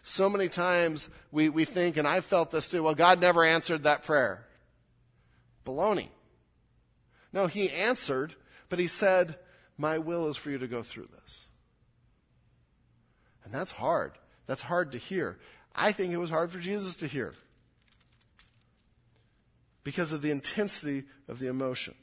So 0.10 0.28
many 0.28 0.50
times 0.50 1.08
we, 1.32 1.50
we 1.50 1.66
think, 1.66 1.96
and 1.96 2.08
I've 2.08 2.26
felt 2.26 2.50
this 2.50 2.68
too, 2.68 2.82
well, 2.82 2.96
God 2.96 3.22
never 3.22 3.46
answered 3.46 3.84
that 3.84 4.04
prayer. 4.04 4.44
Baloney. 5.68 6.10
No, 7.32 7.46
He 7.46 7.70
answered, 7.70 8.34
but 8.70 8.80
He 8.80 8.88
said, 8.88 9.38
My 9.78 10.00
will 10.00 10.28
is 10.28 10.36
for 10.36 10.50
you 10.50 10.58
to 10.58 10.68
go 10.68 10.82
through 10.82 11.10
this. 11.22 11.46
And 13.46 13.54
that's 13.54 13.72
hard. 13.72 14.14
That's 14.48 14.64
hard 14.64 14.94
to 14.94 14.98
hear. 14.98 15.38
I 15.76 15.92
think 15.92 16.12
it 16.12 16.18
was 16.18 16.32
hard 16.32 16.52
for 16.52 16.60
Jesus 16.60 16.96
to 16.98 17.08
hear 17.08 17.36
because 19.84 20.12
of 20.12 20.24
the 20.24 20.32
intensity 20.32 21.04
of 21.28 21.38
the 21.38 21.48
emotion. 21.48 21.94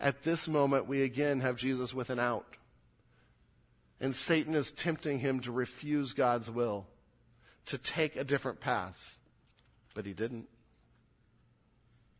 At 0.00 0.24
this 0.24 0.48
moment, 0.48 0.88
we 0.88 1.02
again 1.02 1.40
have 1.40 1.56
Jesus 1.56 1.94
with 1.94 2.10
an 2.10 2.18
out. 2.18 2.56
And 4.00 4.16
Satan 4.16 4.54
is 4.54 4.70
tempting 4.70 5.18
him 5.18 5.40
to 5.40 5.52
refuse 5.52 6.14
God's 6.14 6.50
will, 6.50 6.86
to 7.66 7.76
take 7.76 8.16
a 8.16 8.24
different 8.24 8.60
path. 8.60 9.18
But 9.94 10.06
he 10.06 10.14
didn't. 10.14 10.48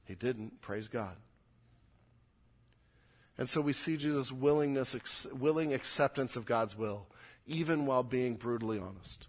He 0.05 0.15
didn't. 0.15 0.61
Praise 0.61 0.89
God. 0.89 1.17
And 3.39 3.49
so 3.49 3.63
we 3.63 3.73
see 3.73 3.97
Jesus' 3.97 4.31
willingness, 4.31 5.27
willing 5.33 5.73
acceptance 5.73 6.37
of 6.37 6.45
God's 6.45 6.77
will, 6.77 7.07
even 7.47 7.87
while 7.87 8.03
being 8.03 8.35
brutally 8.35 8.79
honest. 8.79 9.29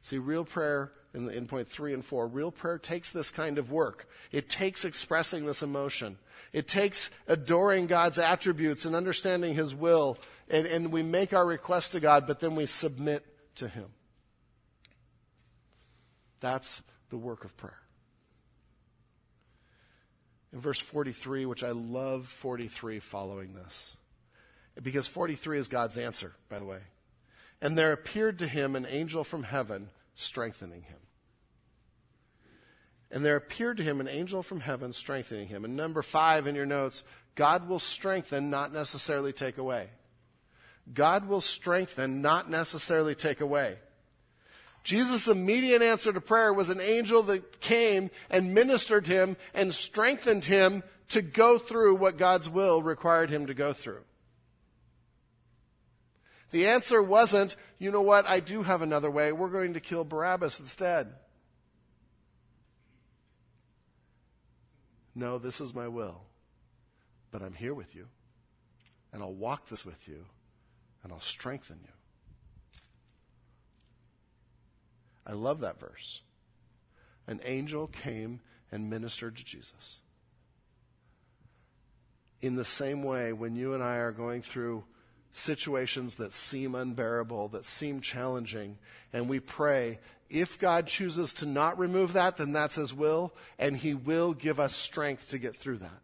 See, 0.00 0.16
real 0.16 0.44
prayer 0.44 0.92
in, 1.16 1.30
in 1.30 1.46
point 1.46 1.68
three 1.68 1.94
and 1.94 2.04
four, 2.04 2.28
real 2.28 2.50
prayer 2.52 2.78
takes 2.78 3.10
this 3.10 3.30
kind 3.30 3.56
of 3.58 3.70
work. 3.70 4.06
It 4.30 4.50
takes 4.50 4.84
expressing 4.84 5.46
this 5.46 5.62
emotion. 5.62 6.18
It 6.52 6.68
takes 6.68 7.10
adoring 7.26 7.86
God's 7.86 8.18
attributes 8.18 8.84
and 8.84 8.94
understanding 8.94 9.54
His 9.54 9.74
will. 9.74 10.18
And, 10.50 10.66
and 10.66 10.92
we 10.92 11.02
make 11.02 11.32
our 11.32 11.46
request 11.46 11.92
to 11.92 12.00
God, 12.00 12.26
but 12.26 12.40
then 12.40 12.54
we 12.54 12.66
submit 12.66 13.24
to 13.56 13.66
Him. 13.66 13.86
That's 16.40 16.82
the 17.08 17.16
work 17.16 17.44
of 17.44 17.56
prayer. 17.56 17.80
In 20.52 20.60
verse 20.60 20.78
43, 20.78 21.46
which 21.46 21.64
I 21.64 21.70
love 21.70 22.26
43 22.26 23.00
following 23.00 23.54
this, 23.54 23.96
because 24.82 25.06
43 25.06 25.58
is 25.58 25.68
God's 25.68 25.96
answer, 25.96 26.34
by 26.50 26.58
the 26.58 26.66
way. 26.66 26.80
And 27.62 27.76
there 27.76 27.92
appeared 27.92 28.38
to 28.40 28.46
him 28.46 28.76
an 28.76 28.86
angel 28.86 29.24
from 29.24 29.42
heaven 29.42 29.88
strengthening 30.14 30.82
him. 30.82 30.98
And 33.10 33.24
there 33.24 33.36
appeared 33.36 33.76
to 33.76 33.82
him 33.82 34.00
an 34.00 34.08
angel 34.08 34.42
from 34.42 34.60
heaven 34.60 34.92
strengthening 34.92 35.48
him. 35.48 35.64
And 35.64 35.76
number 35.76 36.02
five 36.02 36.46
in 36.46 36.54
your 36.54 36.66
notes, 36.66 37.04
God 37.34 37.68
will 37.68 37.78
strengthen, 37.78 38.50
not 38.50 38.72
necessarily 38.72 39.32
take 39.32 39.58
away. 39.58 39.88
God 40.92 41.28
will 41.28 41.40
strengthen, 41.40 42.22
not 42.22 42.50
necessarily 42.50 43.14
take 43.14 43.40
away. 43.40 43.76
Jesus' 44.84 45.26
immediate 45.26 45.82
answer 45.82 46.12
to 46.12 46.20
prayer 46.20 46.52
was 46.52 46.70
an 46.70 46.80
angel 46.80 47.24
that 47.24 47.60
came 47.60 48.10
and 48.30 48.54
ministered 48.54 49.06
him 49.06 49.36
and 49.52 49.74
strengthened 49.74 50.44
him 50.44 50.84
to 51.08 51.22
go 51.22 51.58
through 51.58 51.96
what 51.96 52.18
God's 52.18 52.48
will 52.48 52.82
required 52.82 53.30
him 53.30 53.46
to 53.46 53.54
go 53.54 53.72
through. 53.72 54.02
The 56.52 56.68
answer 56.68 57.02
wasn't, 57.02 57.56
you 57.78 57.90
know 57.90 58.02
what, 58.02 58.26
I 58.26 58.40
do 58.40 58.62
have 58.62 58.80
another 58.80 59.10
way. 59.10 59.32
We're 59.32 59.48
going 59.48 59.74
to 59.74 59.80
kill 59.80 60.04
Barabbas 60.04 60.60
instead. 60.60 61.12
No, 65.16 65.38
this 65.38 65.62
is 65.62 65.74
my 65.74 65.88
will. 65.88 66.20
But 67.30 67.42
I'm 67.42 67.54
here 67.54 67.74
with 67.74 67.96
you. 67.96 68.06
And 69.12 69.22
I'll 69.22 69.32
walk 69.32 69.68
this 69.68 69.84
with 69.84 70.06
you. 70.06 70.26
And 71.02 71.12
I'll 71.12 71.20
strengthen 71.20 71.78
you. 71.82 71.90
I 75.26 75.32
love 75.32 75.60
that 75.60 75.80
verse. 75.80 76.20
An 77.26 77.40
angel 77.44 77.88
came 77.88 78.40
and 78.70 78.90
ministered 78.90 79.36
to 79.38 79.44
Jesus. 79.44 80.00
In 82.42 82.54
the 82.54 82.64
same 82.64 83.02
way, 83.02 83.32
when 83.32 83.56
you 83.56 83.72
and 83.72 83.82
I 83.82 83.96
are 83.96 84.12
going 84.12 84.42
through 84.42 84.84
situations 85.32 86.16
that 86.16 86.32
seem 86.32 86.74
unbearable, 86.74 87.48
that 87.48 87.64
seem 87.64 88.00
challenging, 88.00 88.78
and 89.12 89.28
we 89.28 89.40
pray, 89.40 89.98
if 90.28 90.58
God 90.58 90.86
chooses 90.86 91.32
to 91.34 91.46
not 91.46 91.78
remove 91.78 92.12
that, 92.14 92.36
then 92.36 92.52
that's 92.52 92.76
His 92.76 92.92
will, 92.92 93.32
and 93.58 93.76
He 93.76 93.94
will 93.94 94.34
give 94.34 94.58
us 94.58 94.74
strength 94.74 95.30
to 95.30 95.38
get 95.38 95.56
through 95.56 95.78
that. 95.78 96.00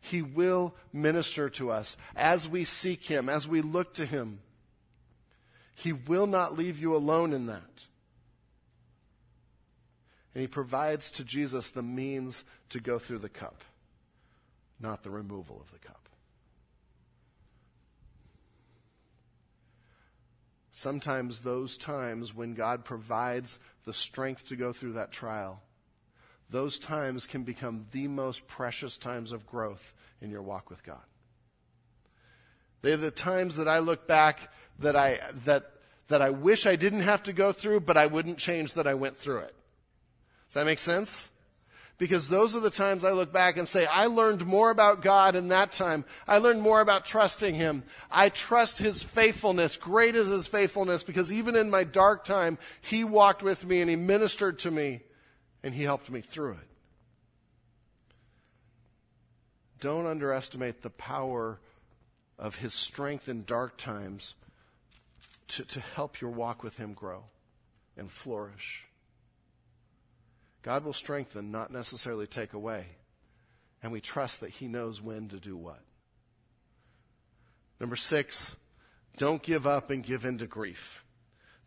He 0.00 0.22
will 0.22 0.74
minister 0.92 1.48
to 1.50 1.70
us 1.70 1.96
as 2.14 2.48
we 2.48 2.64
seek 2.64 3.04
Him, 3.04 3.28
as 3.28 3.48
we 3.48 3.60
look 3.60 3.94
to 3.94 4.06
Him. 4.06 4.40
He 5.74 5.92
will 5.92 6.26
not 6.26 6.56
leave 6.56 6.78
you 6.78 6.94
alone 6.94 7.32
in 7.32 7.46
that. 7.46 7.86
And 10.34 10.40
He 10.40 10.46
provides 10.46 11.10
to 11.12 11.24
Jesus 11.24 11.70
the 11.70 11.82
means 11.82 12.44
to 12.68 12.80
go 12.80 12.98
through 12.98 13.18
the 13.18 13.28
cup, 13.28 13.64
not 14.80 15.02
the 15.02 15.10
removal 15.10 15.60
of 15.60 15.72
the 15.72 15.84
cup. 15.86 16.05
Sometimes 20.76 21.40
those 21.40 21.78
times 21.78 22.34
when 22.34 22.52
God 22.52 22.84
provides 22.84 23.58
the 23.86 23.94
strength 23.94 24.48
to 24.48 24.56
go 24.56 24.74
through 24.74 24.92
that 24.92 25.10
trial, 25.10 25.62
those 26.50 26.78
times 26.78 27.26
can 27.26 27.44
become 27.44 27.86
the 27.92 28.08
most 28.08 28.46
precious 28.46 28.98
times 28.98 29.32
of 29.32 29.46
growth 29.46 29.94
in 30.20 30.30
your 30.30 30.42
walk 30.42 30.68
with 30.68 30.84
God. 30.84 31.00
They're 32.82 32.98
the 32.98 33.10
times 33.10 33.56
that 33.56 33.68
I 33.68 33.78
look 33.78 34.06
back 34.06 34.52
that 34.80 34.96
I, 34.96 35.18
that, 35.46 35.72
that 36.08 36.20
I 36.20 36.28
wish 36.28 36.66
I 36.66 36.76
didn't 36.76 37.00
have 37.00 37.22
to 37.22 37.32
go 37.32 37.52
through, 37.52 37.80
but 37.80 37.96
I 37.96 38.04
wouldn't 38.04 38.36
change 38.36 38.74
that 38.74 38.86
I 38.86 38.92
went 38.92 39.16
through 39.16 39.38
it. 39.38 39.54
Does 40.48 40.54
that 40.56 40.66
make 40.66 40.78
sense? 40.78 41.30
Because 41.98 42.28
those 42.28 42.54
are 42.54 42.60
the 42.60 42.70
times 42.70 43.04
I 43.04 43.12
look 43.12 43.32
back 43.32 43.56
and 43.56 43.66
say, 43.66 43.86
I 43.86 44.06
learned 44.06 44.44
more 44.44 44.70
about 44.70 45.02
God 45.02 45.34
in 45.34 45.48
that 45.48 45.72
time. 45.72 46.04
I 46.28 46.38
learned 46.38 46.60
more 46.60 46.80
about 46.80 47.06
trusting 47.06 47.54
Him. 47.54 47.84
I 48.10 48.28
trust 48.28 48.78
His 48.78 49.02
faithfulness. 49.02 49.76
Great 49.76 50.14
is 50.14 50.28
His 50.28 50.46
faithfulness 50.46 51.04
because 51.04 51.32
even 51.32 51.56
in 51.56 51.70
my 51.70 51.84
dark 51.84 52.24
time, 52.24 52.58
He 52.82 53.02
walked 53.02 53.42
with 53.42 53.64
me 53.64 53.80
and 53.80 53.88
He 53.88 53.96
ministered 53.96 54.58
to 54.60 54.70
me 54.70 55.00
and 55.62 55.74
He 55.74 55.84
helped 55.84 56.10
me 56.10 56.20
through 56.20 56.52
it. 56.52 56.68
Don't 59.80 60.06
underestimate 60.06 60.82
the 60.82 60.90
power 60.90 61.60
of 62.38 62.56
His 62.56 62.74
strength 62.74 63.28
in 63.28 63.44
dark 63.44 63.78
times 63.78 64.34
to, 65.48 65.64
to 65.64 65.80
help 65.80 66.20
your 66.20 66.30
walk 66.30 66.62
with 66.62 66.76
Him 66.76 66.92
grow 66.92 67.24
and 67.96 68.10
flourish. 68.10 68.84
God 70.66 70.84
will 70.84 70.92
strengthen, 70.92 71.52
not 71.52 71.72
necessarily 71.72 72.26
take 72.26 72.52
away. 72.52 72.86
And 73.84 73.92
we 73.92 74.00
trust 74.00 74.40
that 74.40 74.50
He 74.50 74.66
knows 74.66 75.00
when 75.00 75.28
to 75.28 75.38
do 75.38 75.56
what. 75.56 75.78
Number 77.78 77.94
six, 77.94 78.56
don't 79.16 79.44
give 79.44 79.64
up 79.64 79.90
and 79.90 80.02
give 80.02 80.24
in 80.24 80.38
to 80.38 80.46
grief. 80.48 81.04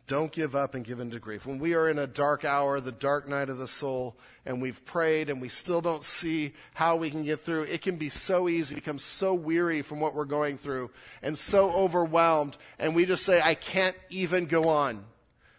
Don't 0.06 0.30
give 0.30 0.54
up 0.54 0.74
and 0.74 0.84
give 0.84 1.00
in 1.00 1.10
to 1.12 1.18
grief. 1.18 1.46
When 1.46 1.58
we 1.58 1.72
are 1.72 1.88
in 1.88 1.98
a 1.98 2.06
dark 2.06 2.44
hour, 2.44 2.78
the 2.78 2.92
dark 2.92 3.26
night 3.26 3.48
of 3.48 3.56
the 3.56 3.68
soul, 3.68 4.18
and 4.44 4.60
we've 4.60 4.84
prayed 4.84 5.30
and 5.30 5.40
we 5.40 5.48
still 5.48 5.80
don't 5.80 6.04
see 6.04 6.52
how 6.74 6.96
we 6.96 7.08
can 7.08 7.24
get 7.24 7.40
through, 7.40 7.62
it 7.62 7.80
can 7.80 7.96
be 7.96 8.10
so 8.10 8.50
easy, 8.50 8.74
become 8.74 8.98
so 8.98 9.32
weary 9.32 9.80
from 9.80 10.00
what 10.00 10.14
we're 10.14 10.26
going 10.26 10.58
through 10.58 10.90
and 11.22 11.38
so 11.38 11.70
overwhelmed. 11.72 12.58
And 12.78 12.94
we 12.94 13.06
just 13.06 13.24
say, 13.24 13.40
I 13.40 13.54
can't 13.54 13.96
even 14.10 14.44
go 14.44 14.68
on. 14.68 15.04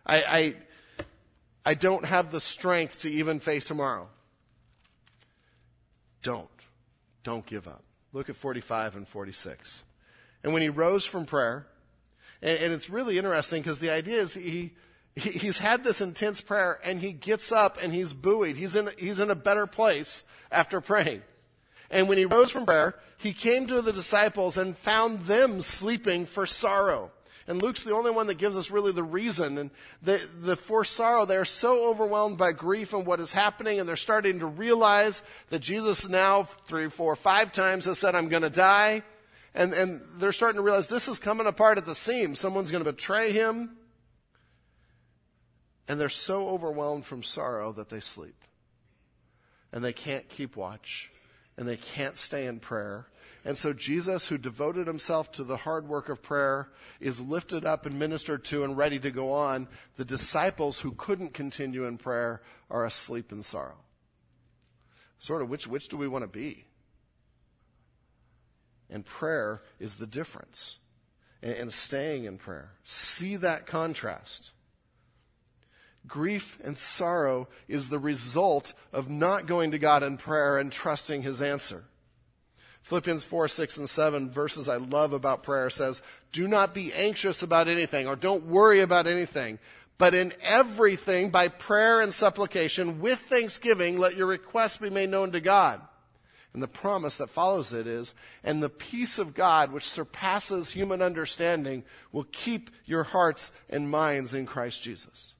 I, 0.05 0.23
I 0.23 0.55
I 1.65 1.73
don't 1.73 2.05
have 2.05 2.31
the 2.31 2.39
strength 2.39 3.01
to 3.01 3.11
even 3.11 3.39
face 3.39 3.65
tomorrow. 3.65 4.07
Don't. 6.23 6.47
Don't 7.23 7.45
give 7.45 7.67
up. 7.67 7.83
Look 8.13 8.29
at 8.29 8.35
45 8.35 8.95
and 8.95 9.07
46. 9.07 9.83
And 10.43 10.53
when 10.53 10.61
he 10.61 10.69
rose 10.69 11.05
from 11.05 11.25
prayer, 11.25 11.67
and, 12.41 12.57
and 12.59 12.73
it's 12.73 12.89
really 12.89 13.17
interesting 13.17 13.61
because 13.61 13.79
the 13.79 13.91
idea 13.91 14.19
is 14.19 14.33
he, 14.33 14.73
he, 15.15 15.29
he's 15.31 15.59
had 15.59 15.83
this 15.83 16.01
intense 16.01 16.41
prayer 16.41 16.79
and 16.83 16.99
he 16.99 17.13
gets 17.13 17.51
up 17.51 17.77
and 17.81 17.93
he's 17.93 18.13
buoyed. 18.13 18.57
He's 18.57 18.75
in, 18.75 18.89
he's 18.97 19.19
in 19.19 19.29
a 19.29 19.35
better 19.35 19.67
place 19.67 20.23
after 20.51 20.81
praying. 20.81 21.21
And 21.89 22.07
when 22.07 22.17
he 22.17 22.25
rose 22.25 22.51
from 22.51 22.65
prayer, 22.65 22.95
he 23.17 23.33
came 23.33 23.67
to 23.67 23.81
the 23.81 23.93
disciples 23.93 24.57
and 24.57 24.77
found 24.77 25.25
them 25.25 25.61
sleeping 25.61 26.25
for 26.25 26.45
sorrow. 26.45 27.11
And 27.51 27.61
Luke's 27.61 27.83
the 27.83 27.91
only 27.91 28.11
one 28.11 28.27
that 28.27 28.37
gives 28.37 28.55
us 28.55 28.71
really 28.71 28.93
the 28.93 29.03
reason. 29.03 29.57
And 29.57 29.71
the, 30.01 30.25
the 30.41 30.55
for 30.55 30.85
sorrow, 30.85 31.25
they're 31.25 31.43
so 31.43 31.89
overwhelmed 31.89 32.37
by 32.37 32.53
grief 32.53 32.93
and 32.93 33.05
what 33.05 33.19
is 33.19 33.33
happening, 33.33 33.77
and 33.77 33.89
they're 33.89 33.97
starting 33.97 34.39
to 34.39 34.45
realize 34.45 35.21
that 35.49 35.59
Jesus 35.59 36.07
now, 36.07 36.43
three, 36.43 36.89
four, 36.89 37.13
five 37.17 37.51
times 37.51 37.83
has 37.83 37.99
said, 37.99 38.15
I'm 38.15 38.29
going 38.29 38.43
to 38.43 38.49
die. 38.49 39.03
And, 39.53 39.73
and 39.73 40.01
they're 40.15 40.31
starting 40.31 40.59
to 40.59 40.61
realize 40.61 40.87
this 40.87 41.09
is 41.09 41.19
coming 41.19 41.45
apart 41.45 41.77
at 41.77 41.85
the 41.85 41.93
seams. 41.93 42.39
Someone's 42.39 42.71
going 42.71 42.85
to 42.85 42.89
betray 42.89 43.33
him. 43.33 43.75
And 45.89 45.99
they're 45.99 46.07
so 46.07 46.47
overwhelmed 46.47 47.03
from 47.03 47.21
sorrow 47.21 47.73
that 47.73 47.89
they 47.89 47.99
sleep. 47.99 48.45
And 49.73 49.83
they 49.83 49.91
can't 49.91 50.29
keep 50.29 50.55
watch. 50.55 51.11
and 51.57 51.67
they 51.67 51.75
can't 51.75 52.15
stay 52.15 52.45
in 52.45 52.61
prayer. 52.61 53.07
And 53.43 53.57
so 53.57 53.73
Jesus, 53.73 54.27
who 54.27 54.37
devoted 54.37 54.85
himself 54.85 55.31
to 55.33 55.43
the 55.43 55.57
hard 55.57 55.87
work 55.87 56.09
of 56.09 56.21
prayer, 56.21 56.69
is 56.99 57.19
lifted 57.19 57.65
up 57.65 57.85
and 57.85 57.97
ministered 57.97 58.43
to 58.45 58.63
and 58.63 58.77
ready 58.77 58.99
to 58.99 59.09
go 59.09 59.31
on. 59.31 59.67
The 59.95 60.05
disciples 60.05 60.79
who 60.81 60.91
couldn't 60.91 61.33
continue 61.33 61.85
in 61.85 61.97
prayer 61.97 62.41
are 62.69 62.85
asleep 62.85 63.31
in 63.31 63.41
sorrow. 63.41 63.77
Sort 65.17 65.41
of, 65.41 65.49
which, 65.49 65.67
which 65.67 65.87
do 65.87 65.97
we 65.97 66.07
want 66.07 66.23
to 66.23 66.27
be? 66.27 66.65
And 68.89 69.05
prayer 69.05 69.63
is 69.79 69.95
the 69.95 70.07
difference. 70.07 70.77
And, 71.41 71.53
and 71.53 71.73
staying 71.73 72.25
in 72.25 72.37
prayer. 72.37 72.73
See 72.83 73.37
that 73.37 73.65
contrast. 73.65 74.51
Grief 76.07 76.59
and 76.63 76.77
sorrow 76.77 77.47
is 77.67 77.89
the 77.89 77.99
result 77.99 78.73
of 78.93 79.09
not 79.09 79.47
going 79.47 79.71
to 79.71 79.79
God 79.79 80.03
in 80.03 80.17
prayer 80.17 80.57
and 80.57 80.71
trusting 80.71 81.23
his 81.23 81.41
answer. 81.41 81.85
Philippians 82.81 83.23
4, 83.23 83.47
6, 83.47 83.77
and 83.77 83.89
7 83.89 84.31
verses 84.31 84.67
I 84.67 84.77
love 84.77 85.13
about 85.13 85.43
prayer 85.43 85.69
says, 85.69 86.01
Do 86.31 86.47
not 86.47 86.73
be 86.73 86.93
anxious 86.93 87.43
about 87.43 87.67
anything 87.67 88.07
or 88.07 88.15
don't 88.15 88.47
worry 88.47 88.79
about 88.79 89.07
anything, 89.07 89.59
but 89.97 90.15
in 90.15 90.33
everything 90.41 91.29
by 91.29 91.47
prayer 91.47 92.01
and 92.01 92.13
supplication 92.13 92.99
with 92.99 93.19
thanksgiving 93.19 93.97
let 93.97 94.15
your 94.15 94.27
requests 94.27 94.77
be 94.77 94.89
made 94.89 95.09
known 95.09 95.31
to 95.31 95.39
God. 95.39 95.81
And 96.53 96.61
the 96.61 96.67
promise 96.67 97.15
that 97.17 97.29
follows 97.29 97.71
it 97.71 97.87
is, 97.87 98.13
and 98.43 98.61
the 98.61 98.69
peace 98.69 99.19
of 99.19 99.33
God, 99.33 99.71
which 99.71 99.87
surpasses 99.87 100.71
human 100.71 101.01
understanding, 101.01 101.83
will 102.11 102.25
keep 102.25 102.69
your 102.83 103.03
hearts 103.03 103.53
and 103.69 103.89
minds 103.89 104.33
in 104.33 104.45
Christ 104.45 104.81
Jesus. 104.81 105.33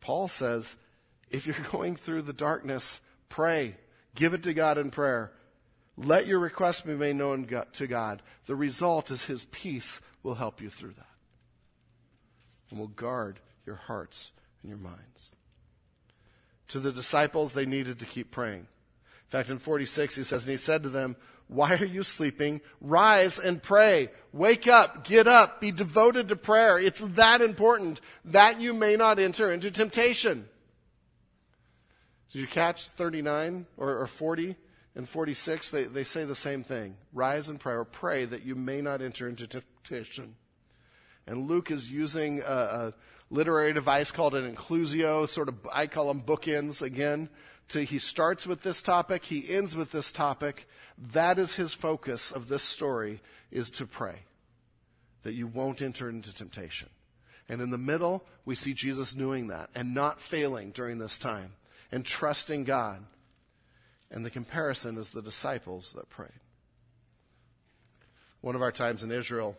Paul 0.00 0.26
says, 0.26 0.74
if 1.30 1.46
you're 1.46 1.56
going 1.72 1.96
through 1.96 2.22
the 2.22 2.32
darkness, 2.32 3.00
pray. 3.28 3.76
Give 4.14 4.34
it 4.34 4.42
to 4.44 4.54
God 4.54 4.78
in 4.78 4.90
prayer. 4.90 5.32
Let 5.96 6.26
your 6.26 6.38
request 6.38 6.86
be 6.86 6.94
made 6.94 7.16
known 7.16 7.46
to 7.74 7.86
God. 7.86 8.22
The 8.46 8.56
result 8.56 9.10
is 9.10 9.24
His 9.24 9.44
peace 9.46 10.00
will 10.22 10.34
help 10.34 10.60
you 10.60 10.70
through 10.70 10.92
that 10.92 11.06
and 12.70 12.80
will 12.80 12.88
guard 12.88 13.40
your 13.66 13.76
hearts 13.76 14.32
and 14.62 14.70
your 14.70 14.78
minds. 14.78 15.30
To 16.68 16.80
the 16.80 16.92
disciples, 16.92 17.52
they 17.52 17.66
needed 17.66 17.98
to 17.98 18.06
keep 18.06 18.30
praying. 18.30 18.60
In 18.60 19.28
fact, 19.28 19.50
in 19.50 19.58
46, 19.58 20.16
he 20.16 20.22
says, 20.24 20.44
And 20.44 20.50
he 20.50 20.56
said 20.56 20.82
to 20.82 20.88
them, 20.88 21.16
Why 21.48 21.74
are 21.74 21.84
you 21.84 22.02
sleeping? 22.02 22.62
Rise 22.80 23.38
and 23.38 23.62
pray. 23.62 24.08
Wake 24.32 24.66
up, 24.66 25.04
get 25.04 25.26
up, 25.26 25.60
be 25.60 25.70
devoted 25.70 26.28
to 26.28 26.36
prayer. 26.36 26.78
It's 26.78 27.00
that 27.00 27.42
important 27.42 28.00
that 28.24 28.60
you 28.60 28.72
may 28.72 28.96
not 28.96 29.18
enter 29.18 29.52
into 29.52 29.70
temptation. 29.70 30.48
Did 32.32 32.40
you 32.40 32.46
catch 32.46 32.88
39 32.88 33.66
or, 33.76 33.98
or 33.98 34.06
40 34.06 34.56
and 34.94 35.08
46? 35.08 35.70
They, 35.70 35.84
they 35.84 36.04
say 36.04 36.24
the 36.24 36.34
same 36.34 36.64
thing. 36.64 36.96
Rise 37.12 37.50
and 37.50 37.60
pray, 37.60 37.74
or 37.74 37.84
pray 37.84 38.24
that 38.24 38.44
you 38.44 38.54
may 38.54 38.80
not 38.80 39.02
enter 39.02 39.28
into 39.28 39.46
temptation. 39.46 40.36
And 41.26 41.46
Luke 41.48 41.70
is 41.70 41.90
using 41.90 42.40
a, 42.40 42.44
a 42.44 42.94
literary 43.30 43.74
device 43.74 44.10
called 44.10 44.34
an 44.34 44.54
inclusio, 44.54 45.28
sort 45.28 45.48
of, 45.48 45.56
I 45.70 45.86
call 45.86 46.08
them 46.08 46.22
bookends 46.22 46.80
again. 46.80 47.28
To, 47.68 47.84
he 47.84 47.98
starts 47.98 48.46
with 48.46 48.62
this 48.62 48.82
topic, 48.82 49.24
he 49.24 49.48
ends 49.48 49.76
with 49.76 49.92
this 49.92 50.10
topic. 50.10 50.66
That 51.12 51.38
is 51.38 51.54
his 51.54 51.74
focus 51.74 52.32
of 52.32 52.48
this 52.48 52.62
story, 52.62 53.20
is 53.50 53.70
to 53.72 53.86
pray. 53.86 54.20
That 55.22 55.34
you 55.34 55.46
won't 55.46 55.82
enter 55.82 56.08
into 56.08 56.34
temptation. 56.34 56.88
And 57.48 57.60
in 57.60 57.70
the 57.70 57.78
middle, 57.78 58.24
we 58.46 58.54
see 58.54 58.72
Jesus 58.72 59.12
doing 59.12 59.48
that 59.48 59.68
and 59.74 59.94
not 59.94 60.20
failing 60.20 60.70
during 60.70 60.98
this 60.98 61.18
time 61.18 61.52
and 61.92 62.04
trusting 62.04 62.64
God. 62.64 63.04
And 64.10 64.24
the 64.26 64.30
comparison 64.30 64.96
is 64.96 65.10
the 65.10 65.22
disciples 65.22 65.92
that 65.92 66.08
prayed. 66.08 66.30
One 68.40 68.56
of 68.56 68.62
our 68.62 68.72
times 68.72 69.04
in 69.04 69.12
Israel, 69.12 69.56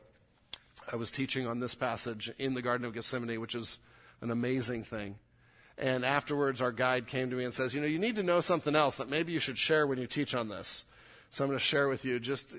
I 0.92 0.98
was 0.98 1.12
teaching 1.12 1.48
on 1.48 1.60
this 1.60 1.76
passage 1.76 2.32
in 2.38 2.54
the 2.54 2.62
Garden 2.62 2.86
of 2.86 2.94
Gethsemane, 2.94 3.40
which 3.40 3.56
is 3.56 3.80
an 4.20 4.32
amazing 4.32 4.84
thing. 4.84 5.16
And 5.78 6.06
afterwards, 6.06 6.62
our 6.62 6.72
guide 6.72 7.08
came 7.08 7.30
to 7.30 7.36
me 7.36 7.46
and 7.46 7.54
says, 7.54 7.74
You 7.74 7.82
know, 7.82 7.88
you 7.88 7.98
need 7.98 8.18
to 8.18 8.24
know 8.24 8.42
something 8.42 8.76
else 8.76 8.98
that 8.98 9.10
maybe 9.10 9.32
you 9.32 9.40
should 9.40 9.58
share 9.58 9.88
when 9.88 9.98
you 9.98 10.06
teach 10.06 10.36
on 10.36 10.50
this. 10.50 10.86
So 11.30 11.44
I'm 11.44 11.50
going 11.50 11.58
to 11.58 11.66
share 11.66 11.88
with 11.88 12.06
you 12.06 12.20
just 12.20 12.54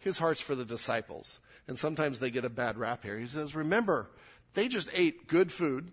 his 0.00 0.18
heart's 0.18 0.40
for 0.40 0.56
the 0.56 0.64
disciples. 0.64 1.38
And 1.68 1.78
sometimes 1.78 2.18
they 2.18 2.30
get 2.30 2.44
a 2.44 2.50
bad 2.50 2.76
rap 2.76 3.04
here. 3.04 3.20
He 3.20 3.26
says, 3.26 3.54
Remember, 3.54 4.10
they 4.54 4.66
just 4.66 4.90
ate 4.92 5.28
good 5.28 5.52
food 5.52 5.92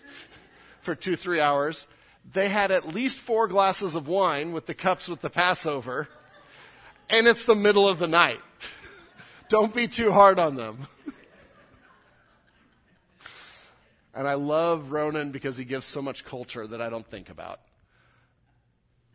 for 0.80 0.94
two, 0.94 1.16
three 1.16 1.40
hours 1.40 1.86
they 2.32 2.48
had 2.48 2.70
at 2.70 2.86
least 2.86 3.18
four 3.18 3.48
glasses 3.48 3.94
of 3.94 4.06
wine 4.06 4.52
with 4.52 4.66
the 4.66 4.74
cups 4.74 5.08
with 5.08 5.20
the 5.20 5.30
Passover, 5.30 6.08
and 7.08 7.26
it's 7.26 7.44
the 7.44 7.54
middle 7.54 7.88
of 7.88 7.98
the 7.98 8.06
night. 8.06 8.40
Don't 9.48 9.72
be 9.72 9.88
too 9.88 10.12
hard 10.12 10.38
on 10.38 10.56
them. 10.56 10.88
and 14.14 14.28
I 14.28 14.34
love 14.34 14.92
Ronan 14.92 15.30
because 15.30 15.56
he 15.56 15.64
gives 15.64 15.86
so 15.86 16.02
much 16.02 16.24
culture 16.24 16.66
that 16.66 16.82
I 16.82 16.90
don't 16.90 17.06
think 17.06 17.30
about. 17.30 17.60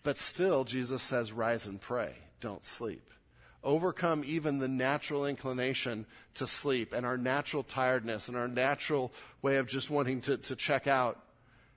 But 0.02 0.18
still, 0.18 0.64
Jesus 0.64 1.04
says, 1.04 1.32
rise 1.32 1.68
and 1.68 1.80
pray. 1.80 2.16
Don't 2.42 2.66
sleep. 2.66 3.10
Overcome 3.64 4.24
even 4.26 4.58
the 4.58 4.68
natural 4.68 5.26
inclination 5.26 6.08
to 6.34 6.48
sleep 6.48 6.94
and 6.94 7.06
our 7.06 7.18
natural 7.18 7.64
tiredness 7.64 8.28
and 8.28 8.36
our 8.36 8.48
natural 8.48 9.14
way 9.42 9.58
of 9.58 9.68
just 9.68 9.90
wanting 9.90 10.20
to, 10.22 10.38
to 10.38 10.56
check 10.56 10.88
out 10.88 11.20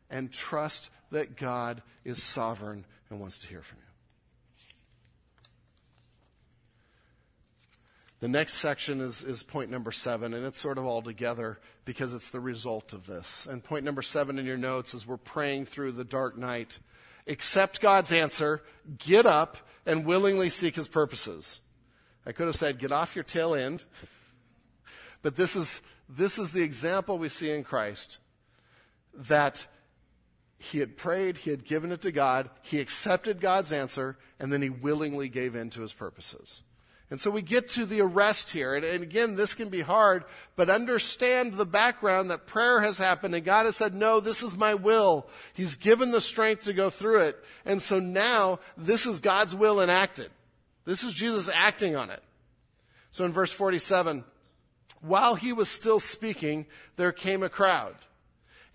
and 0.08 0.32
trust 0.32 0.90
that 1.10 1.36
God 1.36 1.82
is 2.04 2.22
sovereign 2.22 2.84
and 3.10 3.20
wants 3.20 3.38
to 3.38 3.46
hear 3.46 3.62
from 3.62 3.78
you. 3.78 3.86
The 8.18 8.28
next 8.28 8.54
section 8.54 9.02
is, 9.02 9.22
is 9.22 9.42
point 9.42 9.70
number 9.70 9.92
seven, 9.92 10.32
and 10.32 10.46
it's 10.46 10.58
sort 10.58 10.78
of 10.78 10.86
all 10.86 11.02
together 11.02 11.58
because 11.84 12.14
it's 12.14 12.30
the 12.30 12.40
result 12.40 12.92
of 12.94 13.06
this. 13.06 13.46
And 13.46 13.62
point 13.62 13.84
number 13.84 14.00
seven 14.02 14.38
in 14.38 14.46
your 14.46 14.56
notes 14.56 14.94
is 14.94 15.06
we're 15.06 15.18
praying 15.18 15.66
through 15.66 15.92
the 15.92 16.04
dark 16.04 16.36
night. 16.36 16.78
Accept 17.26 17.80
God's 17.80 18.12
answer, 18.12 18.62
get 18.98 19.26
up, 19.26 19.58
and 19.84 20.06
willingly 20.06 20.48
seek 20.48 20.76
his 20.76 20.88
purposes. 20.88 21.60
I 22.24 22.32
could 22.32 22.46
have 22.46 22.56
said, 22.56 22.78
get 22.78 22.90
off 22.90 23.14
your 23.14 23.22
tail 23.22 23.54
end. 23.54 23.84
But 25.22 25.36
this 25.36 25.54
is, 25.54 25.82
this 26.08 26.38
is 26.38 26.52
the 26.52 26.62
example 26.62 27.18
we 27.18 27.28
see 27.28 27.50
in 27.50 27.64
Christ 27.64 28.18
that 29.14 29.66
he 30.58 30.78
had 30.78 30.96
prayed, 30.96 31.38
he 31.38 31.50
had 31.50 31.64
given 31.64 31.92
it 31.92 32.00
to 32.02 32.12
God, 32.12 32.50
he 32.62 32.80
accepted 32.80 33.40
God's 33.40 33.72
answer, 33.72 34.16
and 34.40 34.52
then 34.52 34.62
he 34.62 34.70
willingly 34.70 35.28
gave 35.28 35.54
in 35.54 35.70
to 35.70 35.82
his 35.82 35.92
purposes. 35.92 36.62
And 37.08 37.20
so 37.20 37.30
we 37.30 37.42
get 37.42 37.68
to 37.70 37.86
the 37.86 38.00
arrest 38.00 38.50
here. 38.50 38.74
And, 38.74 38.84
and, 38.84 39.02
again, 39.02 39.36
this 39.36 39.54
can 39.54 39.68
be 39.68 39.80
hard, 39.80 40.24
but 40.56 40.68
understand 40.68 41.54
the 41.54 41.64
background 41.66 42.30
that 42.30 42.46
prayer 42.46 42.80
has 42.80 42.98
happened 42.98 43.34
and 43.34 43.44
God 43.44 43.66
has 43.66 43.76
said, 43.76 43.94
no, 43.94 44.18
this 44.18 44.42
is 44.42 44.56
my 44.56 44.74
will. 44.74 45.28
He's 45.54 45.76
given 45.76 46.10
the 46.10 46.20
strength 46.20 46.64
to 46.64 46.72
go 46.72 46.90
through 46.90 47.20
it. 47.20 47.38
And 47.64 47.80
so 47.80 48.00
now 48.00 48.58
this 48.76 49.06
is 49.06 49.20
God's 49.20 49.54
will 49.54 49.80
enacted. 49.80 50.30
This 50.84 51.04
is 51.04 51.12
Jesus 51.12 51.48
acting 51.52 51.94
on 51.94 52.10
it. 52.10 52.22
So 53.12 53.24
in 53.24 53.32
verse 53.32 53.52
47, 53.52 54.24
while 55.00 55.36
he 55.36 55.52
was 55.52 55.68
still 55.68 56.00
speaking, 56.00 56.66
there 56.96 57.12
came 57.12 57.44
a 57.44 57.48
crowd. 57.48 57.94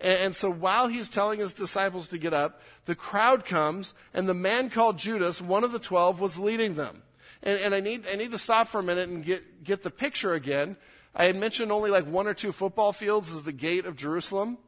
And, 0.02 0.34
so 0.34 0.50
while 0.50 0.88
he's 0.88 1.08
telling 1.08 1.38
his 1.38 1.54
disciples 1.54 2.08
to 2.08 2.18
get 2.18 2.34
up, 2.34 2.60
the 2.86 2.96
crowd 2.96 3.44
comes, 3.44 3.94
and 4.12 4.28
the 4.28 4.34
man 4.34 4.68
called 4.68 4.98
Judas, 4.98 5.40
one 5.40 5.62
of 5.62 5.70
the 5.70 5.78
twelve, 5.78 6.18
was 6.18 6.38
leading 6.38 6.74
them. 6.74 7.04
And, 7.42 7.60
and 7.60 7.74
I, 7.74 7.80
need, 7.80 8.06
I 8.12 8.16
need 8.16 8.32
to 8.32 8.38
stop 8.38 8.66
for 8.66 8.80
a 8.80 8.82
minute 8.82 9.08
and 9.08 9.24
get, 9.24 9.62
get 9.62 9.82
the 9.82 9.90
picture 9.90 10.34
again. 10.34 10.76
I 11.14 11.26
had 11.26 11.36
mentioned 11.36 11.70
only 11.70 11.90
like 11.90 12.06
one 12.06 12.26
or 12.26 12.34
two 12.34 12.50
football 12.50 12.92
fields 12.92 13.32
as 13.32 13.44
the 13.44 13.52
gate 13.52 13.86
of 13.86 13.94
Jerusalem. 13.94 14.58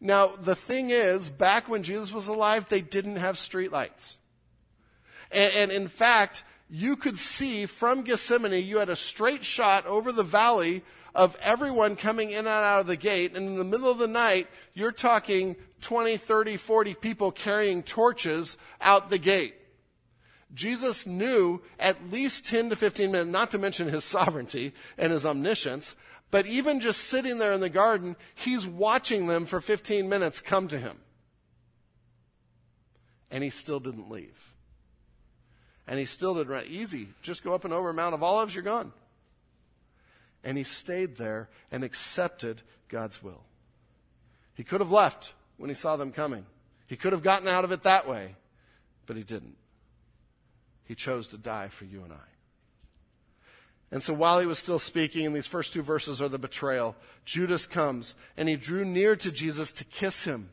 Now, 0.00 0.28
the 0.28 0.54
thing 0.54 0.88
is, 0.88 1.28
back 1.28 1.68
when 1.68 1.82
Jesus 1.82 2.10
was 2.10 2.28
alive, 2.28 2.66
they 2.68 2.80
didn't 2.80 3.16
have 3.16 3.36
streetlights. 3.36 4.16
And, 5.30 5.52
and 5.52 5.70
in 5.70 5.88
fact, 5.88 6.44
you 6.70 6.96
could 6.96 7.18
see 7.18 7.66
from 7.66 8.02
Gethsemane, 8.02 8.64
you 8.64 8.78
had 8.78 8.88
a 8.88 8.96
straight 8.96 9.44
shot 9.44 9.86
over 9.86 10.12
the 10.12 10.24
valley 10.24 10.82
of 11.14 11.36
everyone 11.42 11.96
coming 11.96 12.30
in 12.30 12.38
and 12.38 12.48
out 12.48 12.80
of 12.80 12.86
the 12.86 12.96
gate. 12.96 13.36
And 13.36 13.46
in 13.46 13.56
the 13.56 13.64
middle 13.64 13.90
of 13.90 13.98
the 13.98 14.06
night, 14.06 14.48
you're 14.74 14.92
talking 14.92 15.56
20, 15.82 16.16
30, 16.16 16.56
40 16.56 16.94
people 16.94 17.32
carrying 17.32 17.82
torches 17.82 18.56
out 18.80 19.10
the 19.10 19.18
gate. 19.18 19.54
Jesus 20.54 21.06
knew 21.06 21.62
at 21.78 22.10
least 22.10 22.46
10 22.46 22.70
to 22.70 22.76
15 22.76 23.10
minutes, 23.10 23.30
not 23.30 23.50
to 23.52 23.58
mention 23.58 23.88
his 23.88 24.04
sovereignty 24.04 24.72
and 24.98 25.12
his 25.12 25.26
omniscience, 25.26 25.96
but 26.30 26.46
even 26.46 26.80
just 26.80 27.02
sitting 27.02 27.38
there 27.38 27.52
in 27.52 27.60
the 27.60 27.68
garden, 27.68 28.16
he's 28.34 28.66
watching 28.66 29.26
them 29.26 29.44
for 29.44 29.60
15 29.60 30.08
minutes 30.08 30.40
come 30.40 30.68
to 30.68 30.78
him. 30.78 30.98
And 33.30 33.42
he 33.42 33.50
still 33.50 33.80
didn't 33.80 34.10
leave. 34.10 34.52
And 35.86 35.98
he 35.98 36.04
still 36.04 36.34
didn't 36.34 36.52
run. 36.52 36.64
Easy. 36.68 37.08
Just 37.22 37.42
go 37.42 37.54
up 37.54 37.64
and 37.64 37.74
over 37.74 37.92
Mount 37.92 38.14
of 38.14 38.22
Olives, 38.22 38.54
you're 38.54 38.62
gone. 38.62 38.92
And 40.44 40.58
he 40.58 40.64
stayed 40.64 41.16
there 41.16 41.48
and 41.70 41.84
accepted 41.84 42.62
God's 42.88 43.22
will. 43.22 43.44
He 44.54 44.64
could 44.64 44.80
have 44.80 44.90
left 44.90 45.34
when 45.56 45.70
he 45.70 45.74
saw 45.74 45.96
them 45.96 46.12
coming. 46.12 46.46
He 46.86 46.96
could 46.96 47.12
have 47.12 47.22
gotten 47.22 47.48
out 47.48 47.64
of 47.64 47.72
it 47.72 47.84
that 47.84 48.08
way. 48.08 48.36
but 49.06 49.16
he 49.16 49.22
didn't. 49.22 49.56
He 50.84 50.94
chose 50.94 51.28
to 51.28 51.38
die 51.38 51.68
for 51.68 51.84
you 51.84 52.02
and 52.02 52.12
I. 52.12 52.32
And 53.90 54.02
so 54.02 54.14
while 54.14 54.40
he 54.40 54.46
was 54.46 54.58
still 54.58 54.78
speaking, 54.78 55.26
and 55.26 55.36
these 55.36 55.46
first 55.46 55.72
two 55.72 55.82
verses 55.82 56.22
are 56.22 56.28
the 56.28 56.38
betrayal, 56.38 56.96
Judas 57.24 57.66
comes 57.66 58.16
and 58.36 58.48
he 58.48 58.56
drew 58.56 58.84
near 58.84 59.16
to 59.16 59.30
Jesus 59.30 59.70
to 59.72 59.84
kiss 59.84 60.24
him. 60.24 60.48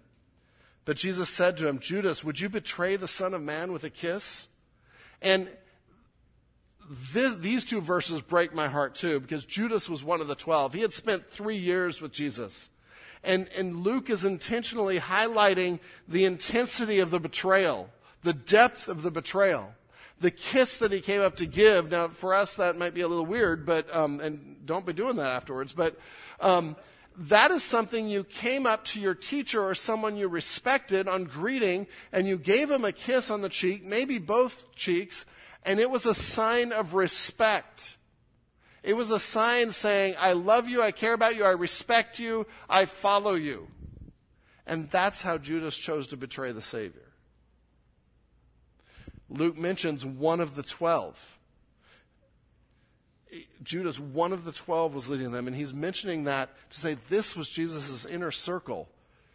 But 0.84 0.98
Jesus 0.98 1.30
said 1.30 1.56
to 1.58 1.68
him, 1.68 1.80
Judas, 1.80 2.24
would 2.24 2.40
you 2.40 2.50
betray 2.50 2.96
the 2.96 3.08
Son 3.08 3.34
of 3.34 3.42
Man 3.42 3.72
with 3.72 3.84
a 3.84 3.90
kiss? 3.90 4.50
And 5.22 5.50
this, 7.14 7.36
these 7.36 7.66
two 7.66 7.82
verses 7.82 8.22
break 8.22 8.54
my 8.54 8.68
heart 8.68 8.96
too, 8.96 9.20
because 9.20 9.46
Judas 9.46 9.88
was 9.88 10.04
one 10.04 10.22
of 10.22 10.28
the 10.28 10.36
twelve. 10.36 10.74
He 10.74 10.82
had 10.82 10.94
spent 10.94 11.30
three 11.30 11.58
years 11.58 12.02
with 12.02 12.12
Jesus. 12.12 12.70
And, 13.24 13.50
and 13.56 13.84
Luke 13.84 14.10
is 14.10 14.26
intentionally 14.26 15.00
highlighting 15.00 15.80
the 16.08 16.26
intensity 16.26 17.00
of 17.00 17.12
the 17.12 17.20
betrayal, 17.20 17.90
the 18.24 18.34
depth 18.34 18.88
of 18.88 19.04
the 19.04 19.12
betrayal 19.12 19.74
the 20.22 20.32
kiss 20.32 20.78
that 20.78 20.92
he 20.92 21.02
came 21.02 21.22
up 21.22 21.38
to 21.38 21.46
give. 21.46 21.92
Now, 21.92 22.10
for 22.10 22.34
us, 22.34 22.56
that 22.56 22.76
might 22.76 22.94
be 22.94 23.02
a 23.02 23.08
little 23.08 23.26
weird, 23.26 23.66
but 23.66 23.94
um, 23.96 24.20
and 24.20 24.58
don't 24.66 24.86
be 24.86 24.94
doing 24.94 25.16
that 25.16 25.32
afterwards. 25.32 25.74
But 25.74 25.98
um, 26.42 26.76
that 27.18 27.52
is 27.52 27.64
something 27.64 28.08
you 28.08 28.24
came 28.24 28.66
up 28.66 28.86
to 28.86 29.02
your 29.02 29.16
teacher 29.16 29.64
or 29.64 29.74
someone 29.76 30.16
you 30.16 30.28
respected 30.28 31.08
on 31.08 31.26
greeting, 31.26 31.88
and 32.12 32.28
you 32.28 32.38
gave 32.38 32.70
him 32.70 32.86
a 32.86 32.92
kiss 32.92 33.30
on 33.30 33.42
the 33.42 33.50
cheek, 33.50 33.84
maybe 33.84 34.18
both 34.20 34.76
cheeks, 34.76 35.26
and 35.70 35.80
it 35.80 35.92
was 35.92 36.08
a 36.08 36.16
sign 36.16 36.72
of 36.72 36.96
respect. 36.96 37.96
It 38.82 38.96
was 38.96 39.12
a 39.12 39.20
sign 39.20 39.70
saying, 39.70 40.16
I 40.18 40.34
love 40.34 40.68
you, 40.68 40.82
I 40.82 40.92
care 40.92 41.14
about 41.14 41.36
you, 41.36 41.46
I 41.46 41.52
respect 41.52 42.18
you, 42.18 42.48
I 42.68 42.86
follow 42.86 43.36
you. 43.36 43.68
And 44.66 44.90
that's 44.90 45.22
how 45.22 45.38
Judas 45.38 45.78
chose 45.78 46.08
to 46.08 46.18
betray 46.18 46.54
the 46.54 46.62
Savior. 46.62 47.12
Luke 49.30 49.60
mentions 49.60 50.04
one 50.04 50.40
of 50.40 50.56
the 50.56 50.64
twelve. 50.64 51.38
Judas, 53.62 54.00
one 54.00 54.34
of 54.34 54.46
the 54.46 54.52
twelve, 54.52 54.96
was 54.96 55.08
leading 55.08 55.32
them, 55.32 55.46
and 55.46 55.56
he's 55.56 55.72
mentioning 55.72 56.24
that 56.24 56.50
to 56.72 56.80
say 56.80 56.98
this 57.10 57.36
was 57.36 57.48
Jesus' 57.48 58.08
inner 58.08 58.32
circle. 58.32 58.90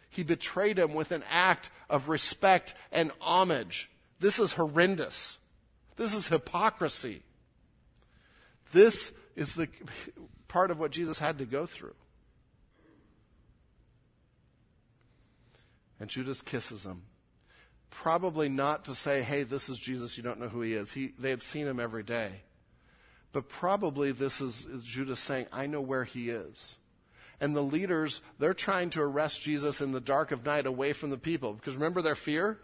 He 0.09 0.23
betrayed 0.23 0.79
him 0.79 0.95
with 0.95 1.13
an 1.13 1.23
act 1.29 1.69
of 1.89 2.09
respect 2.09 2.73
and 2.91 3.13
homage. 3.21 3.89
This 4.19 4.37
is 4.37 4.51
horrendous. 4.51 5.37
This 5.97 6.13
is 6.13 6.27
hypocrisy. 6.27 7.23
This 8.71 9.11
is 9.35 9.53
the 9.55 9.69
part 10.47 10.71
of 10.71 10.79
what 10.79 10.91
Jesus 10.91 11.19
had 11.19 11.37
to 11.39 11.45
go 11.45 11.65
through. 11.65 11.95
And 15.99 16.09
Judas 16.09 16.41
kisses 16.41 16.85
him 16.85 17.03
probably 17.95 18.49
not 18.49 18.85
to 18.85 18.93
say, 18.93 19.23
hey, 19.23 19.43
this 19.43 19.69
is 19.69 19.79
Jesus, 19.79 20.17
you 20.17 20.23
don't 20.23 20.39
know 20.39 20.49
who 20.49 20.61
he 20.61 20.73
is. 20.73 20.91
He, 20.91 21.13
they 21.17 21.29
had 21.29 21.41
seen 21.41 21.65
him 21.65 21.79
every 21.79 22.03
day. 22.03 22.41
But 23.31 23.47
probably 23.47 24.11
this 24.11 24.41
is, 24.41 24.65
is 24.65 24.83
Judas 24.83 25.19
saying, 25.19 25.47
I 25.51 25.67
know 25.67 25.81
where 25.81 26.03
he 26.03 26.29
is. 26.29 26.77
And 27.39 27.55
the 27.55 27.61
leaders, 27.61 28.21
they're 28.37 28.53
trying 28.53 28.89
to 28.91 29.01
arrest 29.01 29.41
Jesus 29.41 29.81
in 29.81 29.93
the 29.93 30.01
dark 30.01 30.31
of 30.31 30.45
night 30.45 30.65
away 30.65 30.93
from 30.93 31.09
the 31.09 31.17
people. 31.17 31.53
Because 31.53 31.75
remember 31.75 32.01
their 32.01 32.15
fear? 32.15 32.59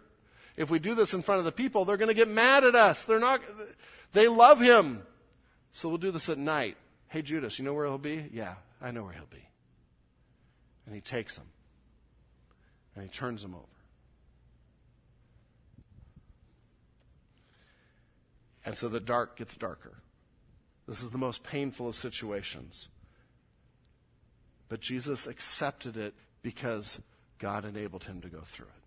If 0.62 0.70
we 0.70 0.78
do 0.78 0.94
this 0.94 1.12
in 1.12 1.22
front 1.22 1.40
of 1.40 1.44
the 1.44 1.50
people, 1.50 1.84
they're 1.84 1.96
going 1.96 2.06
to 2.06 2.14
get 2.14 2.28
mad 2.28 2.62
at 2.62 2.76
us. 2.76 3.02
They're 3.02 3.18
not, 3.18 3.42
they 4.12 4.28
love 4.28 4.60
him. 4.60 5.02
So 5.72 5.88
we'll 5.88 5.98
do 5.98 6.12
this 6.12 6.28
at 6.28 6.38
night. 6.38 6.76
Hey, 7.08 7.20
Judas, 7.20 7.58
you 7.58 7.64
know 7.64 7.74
where 7.74 7.84
he'll 7.84 7.98
be? 7.98 8.28
Yeah, 8.32 8.54
I 8.80 8.92
know 8.92 9.02
where 9.02 9.12
he'll 9.12 9.24
be. 9.26 9.44
And 10.86 10.94
he 10.94 11.00
takes 11.00 11.36
him. 11.36 11.46
And 12.94 13.02
he 13.02 13.10
turns 13.10 13.42
him 13.42 13.56
over. 13.56 13.64
And 18.64 18.76
so 18.76 18.88
the 18.88 19.00
dark 19.00 19.36
gets 19.36 19.56
darker. 19.56 19.98
This 20.86 21.02
is 21.02 21.10
the 21.10 21.18
most 21.18 21.42
painful 21.42 21.88
of 21.88 21.96
situations. 21.96 22.88
But 24.68 24.80
Jesus 24.80 25.26
accepted 25.26 25.96
it 25.96 26.14
because 26.40 27.00
God 27.40 27.64
enabled 27.64 28.04
him 28.04 28.20
to 28.20 28.28
go 28.28 28.42
through 28.42 28.66
it. 28.66 28.81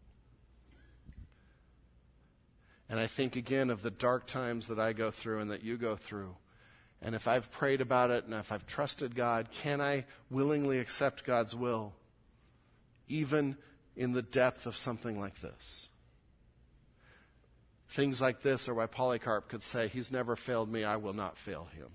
And 2.89 2.99
I 2.99 3.07
think 3.07 3.35
again 3.35 3.69
of 3.69 3.81
the 3.81 3.91
dark 3.91 4.27
times 4.27 4.67
that 4.67 4.79
I 4.79 4.93
go 4.93 5.11
through 5.11 5.39
and 5.39 5.51
that 5.51 5.63
you 5.63 5.77
go 5.77 5.95
through. 5.95 6.35
And 7.01 7.15
if 7.15 7.27
I've 7.27 7.51
prayed 7.51 7.81
about 7.81 8.11
it 8.11 8.25
and 8.25 8.33
if 8.33 8.51
I've 8.51 8.65
trusted 8.65 9.15
God, 9.15 9.49
can 9.51 9.81
I 9.81 10.05
willingly 10.29 10.79
accept 10.79 11.23
God's 11.23 11.55
will, 11.55 11.93
even 13.07 13.57
in 13.95 14.13
the 14.13 14.21
depth 14.21 14.65
of 14.65 14.77
something 14.77 15.19
like 15.19 15.41
this? 15.41 15.89
Things 17.89 18.21
like 18.21 18.41
this 18.41 18.67
are 18.67 18.73
why 18.73 18.87
Polycarp 18.87 19.49
could 19.49 19.63
say, 19.63 19.87
He's 19.87 20.11
never 20.11 20.35
failed 20.35 20.71
me, 20.71 20.83
I 20.83 20.97
will 20.97 21.13
not 21.13 21.37
fail 21.37 21.67
him. 21.75 21.87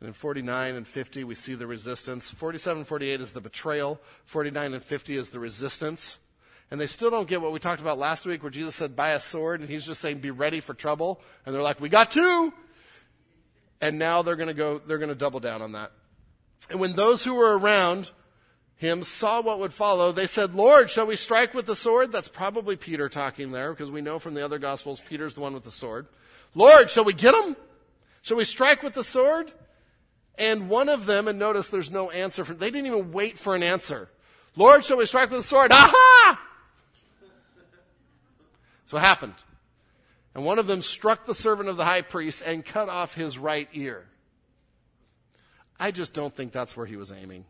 And 0.00 0.08
in 0.08 0.12
49 0.14 0.74
and 0.74 0.86
50, 0.86 1.24
we 1.24 1.34
see 1.34 1.54
the 1.54 1.66
resistance. 1.66 2.30
47 2.30 2.84
48 2.84 3.20
is 3.20 3.32
the 3.32 3.40
betrayal, 3.40 4.00
49 4.24 4.74
and 4.74 4.82
50 4.82 5.16
is 5.16 5.28
the 5.28 5.38
resistance. 5.38 6.18
And 6.70 6.80
they 6.80 6.86
still 6.86 7.10
don't 7.10 7.28
get 7.28 7.40
what 7.40 7.52
we 7.52 7.58
talked 7.58 7.80
about 7.80 7.98
last 7.98 8.26
week, 8.26 8.42
where 8.42 8.50
Jesus 8.50 8.76
said, 8.76 8.94
Buy 8.94 9.10
a 9.10 9.20
sword, 9.20 9.60
and 9.60 9.68
he's 9.68 9.84
just 9.84 10.00
saying, 10.00 10.18
Be 10.18 10.30
ready 10.30 10.60
for 10.60 10.74
trouble. 10.74 11.20
And 11.44 11.54
they're 11.54 11.62
like, 11.62 11.80
We 11.80 11.88
got 11.88 12.10
two! 12.10 12.52
And 13.80 13.98
now 13.98 14.22
they're 14.22 14.36
going 14.36 14.48
to 14.48 14.54
go, 14.54 14.78
they're 14.78 14.98
going 14.98 15.08
to 15.08 15.14
double 15.14 15.40
down 15.40 15.62
on 15.62 15.72
that. 15.72 15.92
And 16.68 16.80
when 16.80 16.94
those 16.94 17.24
who 17.24 17.34
were 17.34 17.56
around 17.56 18.10
him 18.76 19.02
saw 19.02 19.40
what 19.40 19.58
would 19.58 19.72
follow, 19.72 20.12
they 20.12 20.26
said, 20.26 20.54
Lord, 20.54 20.90
shall 20.90 21.06
we 21.06 21.16
strike 21.16 21.54
with 21.54 21.66
the 21.66 21.74
sword? 21.74 22.12
That's 22.12 22.28
probably 22.28 22.76
Peter 22.76 23.08
talking 23.08 23.52
there, 23.52 23.72
because 23.72 23.90
we 23.90 24.02
know 24.02 24.18
from 24.18 24.34
the 24.34 24.44
other 24.44 24.58
Gospels, 24.58 25.00
Peter's 25.08 25.34
the 25.34 25.40
one 25.40 25.54
with 25.54 25.64
the 25.64 25.70
sword. 25.70 26.06
Lord, 26.54 26.90
shall 26.90 27.04
we 27.04 27.14
get 27.14 27.34
him? 27.34 27.56
Shall 28.22 28.36
we 28.36 28.44
strike 28.44 28.82
with 28.82 28.94
the 28.94 29.04
sword? 29.04 29.52
And 30.36 30.68
one 30.68 30.88
of 30.88 31.06
them, 31.06 31.28
and 31.28 31.38
notice 31.38 31.68
there's 31.68 31.90
no 31.90 32.10
answer 32.10 32.44
from, 32.44 32.58
they 32.58 32.70
didn't 32.70 32.86
even 32.86 33.12
wait 33.12 33.38
for 33.38 33.54
an 33.54 33.62
answer. 33.62 34.08
Lord, 34.56 34.84
shall 34.84 34.98
we 34.98 35.06
strike 35.06 35.30
with 35.30 35.40
the 35.40 35.46
sword? 35.46 35.72
Aha! 35.72 36.40
So 38.90 38.96
what 38.96 39.04
happened. 39.04 39.34
And 40.34 40.44
one 40.44 40.58
of 40.58 40.66
them 40.66 40.82
struck 40.82 41.24
the 41.24 41.34
servant 41.34 41.68
of 41.68 41.76
the 41.76 41.84
high 41.84 42.02
priest 42.02 42.42
and 42.44 42.66
cut 42.66 42.88
off 42.88 43.14
his 43.14 43.38
right 43.38 43.68
ear. 43.72 44.04
I 45.78 45.92
just 45.92 46.12
don't 46.12 46.34
think 46.34 46.50
that's 46.50 46.76
where 46.76 46.86
he 46.86 46.96
was 46.96 47.12
aiming. 47.12 47.44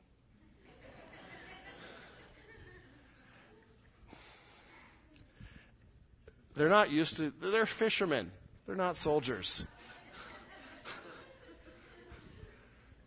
They're 6.56 6.68
not 6.68 6.90
used 6.90 7.16
to, 7.16 7.32
they're 7.40 7.64
fishermen. 7.64 8.32
They're 8.66 8.76
not 8.76 8.96
soldiers. 8.96 9.64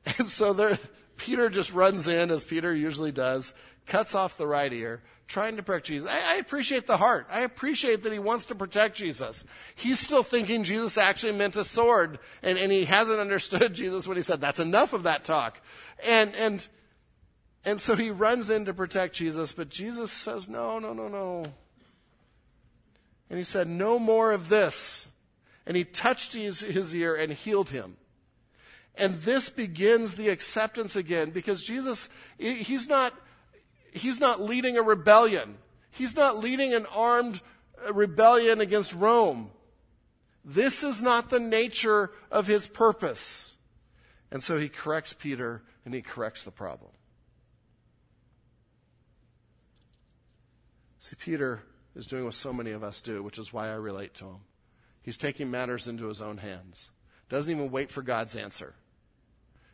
and 0.17 0.27
so 0.27 0.75
Peter 1.17 1.49
just 1.49 1.71
runs 1.71 2.07
in, 2.07 2.31
as 2.31 2.43
Peter 2.43 2.73
usually 2.73 3.11
does, 3.11 3.53
cuts 3.85 4.15
off 4.15 4.37
the 4.37 4.47
right 4.47 4.73
ear, 4.73 5.03
trying 5.27 5.55
to 5.55 5.63
protect 5.63 5.87
Jesus. 5.87 6.09
I, 6.09 6.33
I, 6.33 6.35
appreciate 6.35 6.85
the 6.85 6.97
heart. 6.97 7.27
I 7.31 7.41
appreciate 7.41 8.03
that 8.03 8.13
he 8.13 8.19
wants 8.19 8.47
to 8.47 8.55
protect 8.55 8.97
Jesus. 8.97 9.45
He's 9.75 9.99
still 9.99 10.23
thinking 10.23 10.63
Jesus 10.63 10.97
actually 10.97 11.33
meant 11.33 11.55
a 11.55 11.63
sword, 11.63 12.19
and, 12.41 12.57
and 12.57 12.71
he 12.71 12.85
hasn't 12.85 13.19
understood 13.19 13.73
Jesus 13.73 14.07
when 14.07 14.17
he 14.17 14.23
said, 14.23 14.41
that's 14.41 14.59
enough 14.59 14.93
of 14.93 15.03
that 15.03 15.23
talk. 15.23 15.59
And, 16.05 16.35
and, 16.35 16.67
and 17.63 17.81
so 17.81 17.95
he 17.95 18.09
runs 18.11 18.49
in 18.49 18.65
to 18.65 18.73
protect 18.73 19.15
Jesus, 19.15 19.53
but 19.53 19.69
Jesus 19.69 20.11
says, 20.11 20.49
no, 20.49 20.79
no, 20.79 20.93
no, 20.93 21.07
no. 21.07 21.43
And 23.33 23.39
he 23.39 23.43
said, 23.43 23.67
No 23.67 23.97
more 23.97 24.31
of 24.31 24.49
this. 24.49 25.07
And 25.65 25.75
he 25.75 25.85
touched 25.85 26.33
his, 26.35 26.59
his 26.59 26.93
ear 26.93 27.15
and 27.15 27.33
healed 27.33 27.71
him. 27.71 27.97
And 28.93 29.15
this 29.21 29.49
begins 29.49 30.13
the 30.13 30.29
acceptance 30.29 30.95
again 30.95 31.31
because 31.31 31.63
Jesus, 31.63 32.09
he's 32.37 32.87
not, 32.87 33.11
he's 33.93 34.19
not 34.19 34.41
leading 34.41 34.77
a 34.77 34.81
rebellion. 34.81 35.57
He's 35.91 36.15
not 36.15 36.39
leading 36.39 36.73
an 36.73 36.85
armed 36.87 37.41
rebellion 37.91 38.61
against 38.61 38.93
Rome. 38.93 39.51
This 40.43 40.83
is 40.83 41.01
not 41.01 41.29
the 41.29 41.39
nature 41.39 42.11
of 42.31 42.47
his 42.47 42.67
purpose. 42.67 43.55
And 44.31 44.43
so 44.43 44.57
he 44.57 44.69
corrects 44.69 45.13
Peter 45.13 45.63
and 45.85 45.93
he 45.93 46.01
corrects 46.01 46.43
the 46.43 46.51
problem. 46.51 46.91
See, 50.99 51.15
Peter 51.15 51.63
is 51.95 52.07
doing 52.07 52.25
what 52.25 52.33
so 52.33 52.53
many 52.53 52.71
of 52.71 52.83
us 52.83 53.01
do, 53.01 53.21
which 53.21 53.37
is 53.37 53.53
why 53.53 53.69
I 53.69 53.73
relate 53.73 54.13
to 54.15 54.25
him. 54.25 54.37
He's 55.01 55.17
taking 55.17 55.51
matters 55.51 55.87
into 55.87 56.07
his 56.07 56.21
own 56.21 56.37
hands. 56.37 56.91
Doesn't 57.29 57.51
even 57.51 57.71
wait 57.71 57.91
for 57.91 58.01
God's 58.01 58.35
answer. 58.35 58.73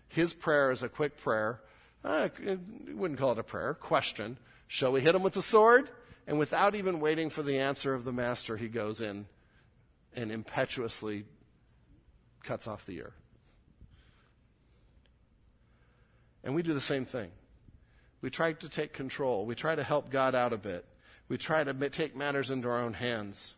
His 0.07 0.33
prayer 0.33 0.71
is 0.71 0.81
a 0.81 0.89
quick 0.89 1.17
prayer. 1.17 1.61
Uh, 2.03 2.29
I 2.47 2.57
wouldn't 2.93 3.19
call 3.19 3.33
it 3.33 3.39
a 3.39 3.43
prayer, 3.43 3.73
question. 3.73 4.37
Shall 4.67 4.91
we 4.91 5.01
hit 5.01 5.15
him 5.15 5.23
with 5.23 5.33
the 5.33 5.41
sword? 5.41 5.89
And 6.27 6.37
without 6.37 6.75
even 6.75 6.99
waiting 6.99 7.29
for 7.29 7.43
the 7.43 7.59
answer 7.59 7.93
of 7.93 8.05
the 8.05 8.13
master, 8.13 8.55
he 8.55 8.67
goes 8.67 9.01
in 9.01 9.25
and 10.15 10.31
impetuously 10.31 11.25
cuts 12.43 12.67
off 12.67 12.85
the 12.85 12.97
ear. 12.97 13.13
And 16.43 16.55
we 16.55 16.63
do 16.63 16.73
the 16.73 16.81
same 16.81 17.05
thing. 17.05 17.31
We 18.21 18.29
try 18.29 18.53
to 18.53 18.69
take 18.69 18.93
control. 18.93 19.45
We 19.45 19.55
try 19.55 19.75
to 19.75 19.83
help 19.83 20.09
God 20.09 20.35
out 20.35 20.53
a 20.53 20.57
bit. 20.57 20.85
We 21.27 21.37
try 21.37 21.63
to 21.63 21.89
take 21.89 22.15
matters 22.15 22.51
into 22.51 22.69
our 22.69 22.79
own 22.79 22.93
hands. 22.93 23.55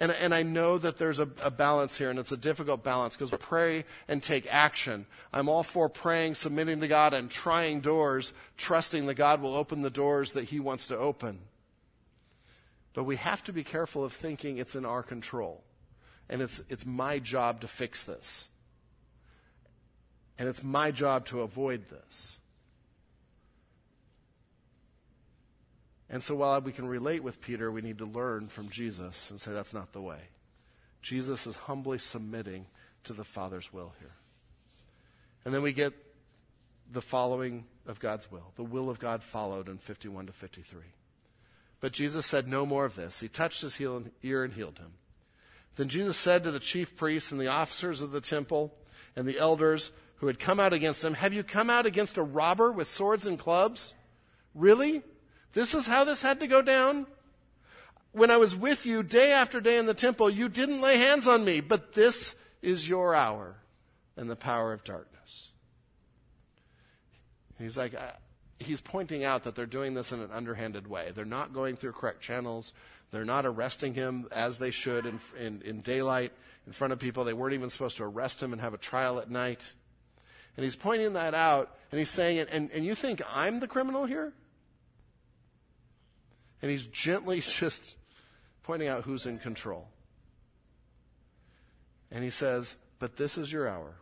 And, 0.00 0.10
and 0.12 0.34
I 0.34 0.42
know 0.42 0.78
that 0.78 0.96
there's 0.96 1.20
a, 1.20 1.28
a 1.42 1.50
balance 1.50 1.98
here, 1.98 2.08
and 2.08 2.18
it's 2.18 2.32
a 2.32 2.36
difficult 2.36 2.82
balance 2.82 3.18
because 3.18 3.30
pray 3.38 3.84
and 4.08 4.22
take 4.22 4.46
action. 4.50 5.04
I'm 5.30 5.50
all 5.50 5.62
for 5.62 5.90
praying, 5.90 6.36
submitting 6.36 6.80
to 6.80 6.88
God, 6.88 7.12
and 7.12 7.30
trying 7.30 7.80
doors, 7.80 8.32
trusting 8.56 9.04
that 9.06 9.14
God 9.14 9.42
will 9.42 9.54
open 9.54 9.82
the 9.82 9.90
doors 9.90 10.32
that 10.32 10.44
He 10.44 10.58
wants 10.58 10.86
to 10.86 10.96
open. 10.96 11.40
But 12.94 13.04
we 13.04 13.16
have 13.16 13.44
to 13.44 13.52
be 13.52 13.62
careful 13.62 14.02
of 14.02 14.14
thinking 14.14 14.56
it's 14.56 14.74
in 14.74 14.86
our 14.86 15.02
control. 15.02 15.62
And 16.30 16.40
it's, 16.40 16.62
it's 16.70 16.86
my 16.86 17.18
job 17.18 17.60
to 17.60 17.68
fix 17.68 18.02
this. 18.02 18.48
And 20.38 20.48
it's 20.48 20.62
my 20.62 20.90
job 20.90 21.26
to 21.26 21.42
avoid 21.42 21.90
this. 21.90 22.38
And 26.10 26.22
so 26.22 26.34
while 26.34 26.60
we 26.60 26.72
can 26.72 26.88
relate 26.88 27.22
with 27.22 27.40
Peter, 27.40 27.70
we 27.70 27.82
need 27.82 27.98
to 27.98 28.04
learn 28.04 28.48
from 28.48 28.68
Jesus 28.68 29.30
and 29.30 29.40
say 29.40 29.52
that's 29.52 29.72
not 29.72 29.92
the 29.92 30.02
way. 30.02 30.18
Jesus 31.02 31.46
is 31.46 31.56
humbly 31.56 31.98
submitting 31.98 32.66
to 33.04 33.12
the 33.12 33.24
Father's 33.24 33.72
will 33.72 33.92
here. 34.00 34.12
And 35.44 35.54
then 35.54 35.62
we 35.62 35.72
get 35.72 35.94
the 36.92 37.00
following 37.00 37.64
of 37.86 38.00
God's 38.00 38.30
will. 38.30 38.52
The 38.56 38.64
will 38.64 38.90
of 38.90 38.98
God 38.98 39.22
followed 39.22 39.68
in 39.68 39.78
51 39.78 40.26
to 40.26 40.32
53. 40.32 40.80
But 41.80 41.92
Jesus 41.92 42.26
said 42.26 42.48
no 42.48 42.66
more 42.66 42.84
of 42.84 42.96
this. 42.96 43.20
He 43.20 43.28
touched 43.28 43.62
his 43.62 43.76
heel 43.76 43.96
and 43.96 44.10
ear 44.22 44.44
and 44.44 44.52
healed 44.52 44.78
him. 44.78 44.92
Then 45.76 45.88
Jesus 45.88 46.16
said 46.16 46.44
to 46.44 46.50
the 46.50 46.58
chief 46.58 46.96
priests 46.96 47.30
and 47.32 47.40
the 47.40 47.46
officers 47.46 48.02
of 48.02 48.10
the 48.10 48.20
temple 48.20 48.74
and 49.16 49.26
the 49.26 49.38
elders 49.38 49.92
who 50.16 50.26
had 50.26 50.38
come 50.38 50.60
out 50.60 50.74
against 50.74 51.02
him, 51.02 51.14
Have 51.14 51.32
you 51.32 51.42
come 51.42 51.70
out 51.70 51.86
against 51.86 52.18
a 52.18 52.22
robber 52.22 52.70
with 52.70 52.88
swords 52.88 53.26
and 53.26 53.38
clubs? 53.38 53.94
Really? 54.54 55.02
This 55.52 55.74
is 55.74 55.86
how 55.86 56.04
this 56.04 56.22
had 56.22 56.40
to 56.40 56.46
go 56.46 56.62
down? 56.62 57.06
When 58.12 58.30
I 58.30 58.36
was 58.36 58.56
with 58.56 58.86
you 58.86 59.02
day 59.02 59.32
after 59.32 59.60
day 59.60 59.78
in 59.78 59.86
the 59.86 59.94
temple, 59.94 60.30
you 60.30 60.48
didn't 60.48 60.80
lay 60.80 60.98
hands 60.98 61.28
on 61.28 61.44
me, 61.44 61.60
but 61.60 61.92
this 61.94 62.34
is 62.62 62.88
your 62.88 63.14
hour 63.14 63.56
and 64.16 64.28
the 64.28 64.36
power 64.36 64.72
of 64.72 64.84
darkness. 64.84 65.50
He's 67.58 67.76
like, 67.76 67.94
uh, 67.94 68.12
he's 68.58 68.80
pointing 68.80 69.22
out 69.22 69.44
that 69.44 69.54
they're 69.54 69.66
doing 69.66 69.94
this 69.94 70.12
in 70.12 70.20
an 70.20 70.30
underhanded 70.32 70.86
way. 70.86 71.12
They're 71.14 71.24
not 71.24 71.52
going 71.52 71.76
through 71.76 71.92
correct 71.92 72.20
channels. 72.20 72.72
They're 73.10 73.24
not 73.24 73.44
arresting 73.44 73.94
him 73.94 74.28
as 74.32 74.58
they 74.58 74.70
should 74.70 75.06
in, 75.06 75.20
in, 75.38 75.62
in 75.62 75.80
daylight 75.80 76.32
in 76.66 76.72
front 76.72 76.92
of 76.92 76.98
people. 76.98 77.24
They 77.24 77.32
weren't 77.32 77.54
even 77.54 77.70
supposed 77.70 77.96
to 77.98 78.04
arrest 78.04 78.42
him 78.42 78.52
and 78.52 78.60
have 78.60 78.74
a 78.74 78.78
trial 78.78 79.18
at 79.18 79.30
night. 79.30 79.72
And 80.56 80.64
he's 80.64 80.76
pointing 80.76 81.14
that 81.14 81.34
out, 81.34 81.74
and 81.90 81.98
he's 81.98 82.10
saying, 82.10 82.46
and, 82.50 82.70
and 82.70 82.84
you 82.84 82.94
think 82.94 83.22
I'm 83.32 83.60
the 83.60 83.68
criminal 83.68 84.04
here? 84.04 84.32
And 86.62 86.70
he's 86.70 86.86
gently 86.86 87.40
just 87.40 87.94
pointing 88.62 88.88
out 88.88 89.04
who's 89.04 89.26
in 89.26 89.38
control. 89.38 89.88
And 92.10 92.24
he 92.24 92.30
says, 92.30 92.76
But 92.98 93.16
this 93.16 93.38
is 93.38 93.52
your 93.52 93.68
hour. 93.68 93.94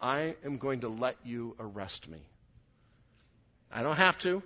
I 0.00 0.36
am 0.44 0.58
going 0.58 0.80
to 0.80 0.88
let 0.88 1.16
you 1.24 1.56
arrest 1.58 2.08
me. 2.08 2.18
I 3.72 3.82
don't 3.82 3.96
have 3.96 4.18
to, 4.20 4.42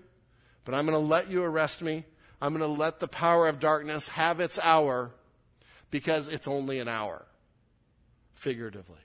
but 0.65 0.75
I'm 0.75 0.87
going 0.87 0.97
to 0.97 1.07
let 1.07 1.31
you 1.31 1.43
arrest 1.43 1.83
me. 1.83 2.05
I'm 2.41 2.57
going 2.57 2.69
to 2.69 2.81
let 2.81 3.01
the 3.01 3.09
power 3.09 3.49
of 3.49 3.61
darkness 3.61 4.09
have 4.09 4.41
its 4.41 4.59
hour 4.59 5.11
because 5.91 6.29
it's 6.29 6.49
only 6.49 6.79
an 6.79 6.89
hour, 6.89 7.27
figuratively. 8.35 9.01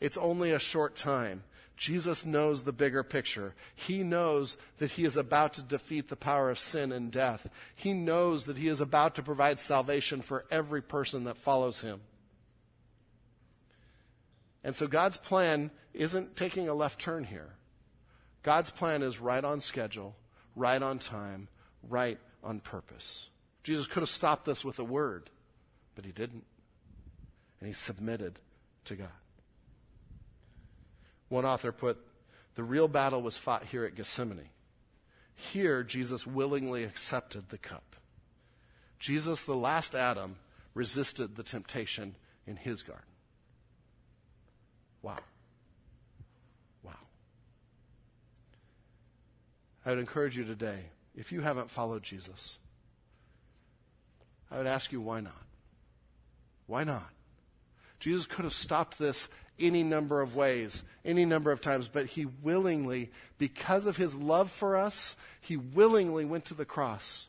It's 0.00 0.16
only 0.18 0.52
a 0.52 0.58
short 0.58 0.96
time. 0.96 1.44
Jesus 1.76 2.24
knows 2.24 2.62
the 2.62 2.72
bigger 2.72 3.02
picture. 3.02 3.54
He 3.74 4.02
knows 4.02 4.56
that 4.78 4.92
he 4.92 5.04
is 5.04 5.16
about 5.16 5.54
to 5.54 5.62
defeat 5.62 6.08
the 6.08 6.16
power 6.16 6.50
of 6.50 6.58
sin 6.58 6.92
and 6.92 7.10
death. 7.10 7.48
He 7.74 7.92
knows 7.92 8.44
that 8.44 8.58
he 8.58 8.68
is 8.68 8.80
about 8.80 9.16
to 9.16 9.22
provide 9.22 9.58
salvation 9.58 10.22
for 10.22 10.44
every 10.50 10.82
person 10.82 11.24
that 11.24 11.36
follows 11.36 11.80
him. 11.80 12.00
And 14.62 14.74
so 14.74 14.86
God's 14.86 15.16
plan 15.16 15.70
isn't 15.92 16.36
taking 16.36 16.68
a 16.68 16.74
left 16.74 17.00
turn 17.00 17.24
here. 17.24 17.54
God's 18.42 18.70
plan 18.70 19.02
is 19.02 19.20
right 19.20 19.44
on 19.44 19.60
schedule, 19.60 20.14
right 20.54 20.82
on 20.82 20.98
time, 20.98 21.48
right 21.88 22.18
on 22.42 22.60
purpose. 22.60 23.30
Jesus 23.62 23.86
could 23.86 24.00
have 24.00 24.08
stopped 24.08 24.44
this 24.44 24.64
with 24.64 24.78
a 24.78 24.84
word, 24.84 25.28
but 25.96 26.04
he 26.04 26.12
didn't. 26.12 26.44
And 27.60 27.66
he 27.66 27.72
submitted 27.72 28.38
to 28.84 28.94
God. 28.94 29.08
One 31.28 31.44
author 31.44 31.72
put, 31.72 31.98
the 32.54 32.64
real 32.64 32.88
battle 32.88 33.22
was 33.22 33.36
fought 33.36 33.66
here 33.66 33.84
at 33.84 33.94
Gethsemane. 33.94 34.50
Here, 35.34 35.82
Jesus 35.82 36.26
willingly 36.26 36.84
accepted 36.84 37.48
the 37.48 37.58
cup. 37.58 37.96
Jesus, 38.98 39.42
the 39.42 39.56
last 39.56 39.94
Adam, 39.94 40.36
resisted 40.74 41.36
the 41.36 41.42
temptation 41.42 42.14
in 42.46 42.56
his 42.56 42.82
garden. 42.82 43.04
Wow. 45.02 45.18
Wow. 46.82 46.92
I 49.84 49.90
would 49.90 49.98
encourage 49.98 50.36
you 50.36 50.44
today, 50.44 50.86
if 51.14 51.32
you 51.32 51.40
haven't 51.40 51.70
followed 51.70 52.02
Jesus, 52.02 52.58
I 54.50 54.58
would 54.58 54.66
ask 54.66 54.92
you 54.92 55.00
why 55.00 55.20
not? 55.20 55.42
Why 56.66 56.84
not? 56.84 57.10
Jesus 58.00 58.26
could 58.26 58.44
have 58.44 58.54
stopped 58.54 58.98
this 58.98 59.28
any 59.58 59.82
number 59.82 60.20
of 60.20 60.34
ways, 60.34 60.82
any 61.04 61.24
number 61.24 61.52
of 61.52 61.60
times, 61.60 61.88
but 61.88 62.06
he 62.06 62.26
willingly, 62.26 63.10
because 63.38 63.86
of 63.86 63.96
his 63.96 64.14
love 64.14 64.50
for 64.50 64.76
us, 64.76 65.16
he 65.40 65.56
willingly 65.56 66.24
went 66.24 66.44
to 66.46 66.54
the 66.54 66.64
cross 66.64 67.28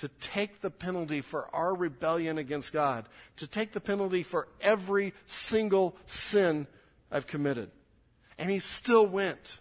to 0.00 0.08
take 0.08 0.62
the 0.62 0.70
penalty 0.70 1.20
for 1.20 1.54
our 1.54 1.74
rebellion 1.74 2.38
against 2.38 2.72
God, 2.72 3.06
to 3.36 3.46
take 3.46 3.72
the 3.72 3.82
penalty 3.82 4.22
for 4.22 4.48
every 4.62 5.12
single 5.26 5.94
sin 6.06 6.66
I've 7.12 7.26
committed. 7.26 7.70
And 8.38 8.50
he 8.50 8.60
still 8.60 9.06
went. 9.06 9.58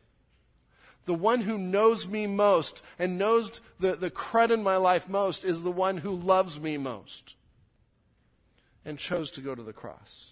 The 1.05 1.13
one 1.13 1.41
who 1.41 1.57
knows 1.57 2.07
me 2.07 2.25
most 2.25 2.83
and 2.97 3.17
knows 3.17 3.59
the, 3.81 3.97
the 3.97 4.09
crud 4.11 4.51
in 4.51 4.63
my 4.63 4.77
life 4.77 5.09
most 5.09 5.43
is 5.43 5.61
the 5.61 5.71
one 5.71 5.97
who 5.97 6.11
loves 6.11 6.57
me 6.57 6.77
most 6.77 7.35
and 8.85 8.97
chose 8.97 9.31
to 9.31 9.41
go 9.41 9.55
to 9.55 9.63
the 9.63 9.73
cross. 9.73 10.31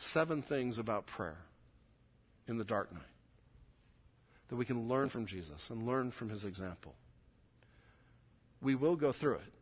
Seven 0.00 0.40
things 0.42 0.78
about 0.78 1.06
prayer 1.06 1.38
in 2.48 2.58
the 2.58 2.64
dark 2.64 2.92
night 2.92 3.02
that 4.48 4.56
we 4.56 4.64
can 4.64 4.88
learn 4.88 5.08
from 5.08 5.26
Jesus 5.26 5.70
and 5.70 5.86
learn 5.86 6.10
from 6.10 6.30
his 6.30 6.44
example. 6.44 6.94
We 8.60 8.74
will 8.74 8.96
go 8.96 9.12
through 9.12 9.36
it. 9.36 9.52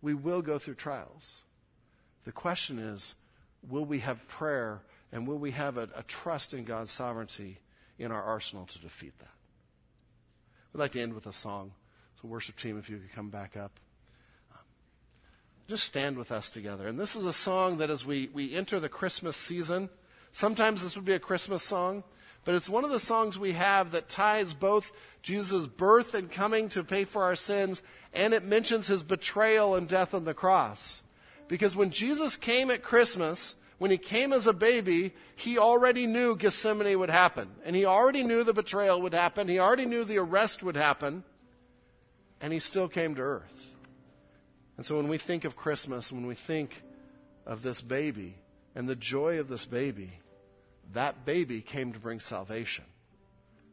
We 0.00 0.14
will 0.14 0.42
go 0.42 0.58
through 0.58 0.76
trials. 0.76 1.42
The 2.24 2.32
question 2.32 2.78
is 2.78 3.14
will 3.68 3.84
we 3.84 3.98
have 3.98 4.26
prayer 4.28 4.82
and 5.12 5.26
will 5.26 5.38
we 5.38 5.50
have 5.50 5.76
a, 5.76 5.88
a 5.94 6.02
trust 6.04 6.54
in 6.54 6.64
God's 6.64 6.90
sovereignty 6.90 7.58
in 7.98 8.12
our 8.12 8.22
arsenal 8.22 8.66
to 8.66 8.78
defeat 8.78 9.18
that? 9.18 9.28
We'd 10.72 10.80
like 10.80 10.92
to 10.92 11.02
end 11.02 11.14
with 11.14 11.26
a 11.26 11.32
song. 11.32 11.72
So, 12.20 12.28
worship 12.28 12.56
team, 12.56 12.78
if 12.78 12.88
you 12.88 12.98
could 12.98 13.12
come 13.12 13.30
back 13.30 13.56
up 13.56 13.78
just 15.68 15.84
stand 15.84 16.16
with 16.16 16.32
us 16.32 16.48
together. 16.48 16.88
And 16.88 16.98
this 16.98 17.14
is 17.14 17.26
a 17.26 17.32
song 17.32 17.76
that 17.76 17.90
as 17.90 18.04
we, 18.04 18.30
we 18.32 18.54
enter 18.54 18.80
the 18.80 18.88
Christmas 18.88 19.36
season, 19.36 19.90
sometimes 20.32 20.82
this 20.82 20.96
would 20.96 21.04
be 21.04 21.12
a 21.12 21.18
Christmas 21.18 21.62
song, 21.62 22.04
but 22.46 22.54
it's 22.54 22.70
one 22.70 22.84
of 22.84 22.90
the 22.90 22.98
songs 22.98 23.38
we 23.38 23.52
have 23.52 23.90
that 23.90 24.08
ties 24.08 24.54
both 24.54 24.92
Jesus' 25.22 25.66
birth 25.66 26.14
and 26.14 26.32
coming 26.32 26.70
to 26.70 26.82
pay 26.82 27.04
for 27.04 27.22
our 27.22 27.36
sins, 27.36 27.82
and 28.14 28.32
it 28.32 28.44
mentions 28.44 28.86
his 28.86 29.02
betrayal 29.02 29.74
and 29.74 29.86
death 29.86 30.14
on 30.14 30.24
the 30.24 30.32
cross. 30.32 31.02
Because 31.48 31.76
when 31.76 31.90
Jesus 31.90 32.38
came 32.38 32.70
at 32.70 32.82
Christmas, 32.82 33.54
when 33.76 33.90
he 33.90 33.98
came 33.98 34.32
as 34.32 34.46
a 34.46 34.54
baby, 34.54 35.12
he 35.36 35.58
already 35.58 36.06
knew 36.06 36.34
Gethsemane 36.34 36.98
would 36.98 37.10
happen. 37.10 37.50
And 37.66 37.76
he 37.76 37.84
already 37.84 38.22
knew 38.22 38.42
the 38.42 38.54
betrayal 38.54 39.02
would 39.02 39.14
happen. 39.14 39.48
He 39.48 39.58
already 39.58 39.84
knew 39.84 40.04
the 40.04 40.18
arrest 40.18 40.62
would 40.62 40.76
happen. 40.76 41.24
And 42.40 42.54
he 42.54 42.58
still 42.58 42.88
came 42.88 43.14
to 43.16 43.20
earth. 43.20 43.67
And 44.78 44.86
so 44.86 44.96
when 44.96 45.08
we 45.08 45.18
think 45.18 45.44
of 45.44 45.56
Christmas, 45.56 46.12
when 46.12 46.26
we 46.26 46.36
think 46.36 46.82
of 47.44 47.62
this 47.62 47.80
baby 47.80 48.36
and 48.74 48.88
the 48.88 48.94
joy 48.94 49.40
of 49.40 49.48
this 49.48 49.66
baby, 49.66 50.12
that 50.92 51.26
baby 51.26 51.60
came 51.60 51.92
to 51.92 51.98
bring 51.98 52.20
salvation. 52.20 52.84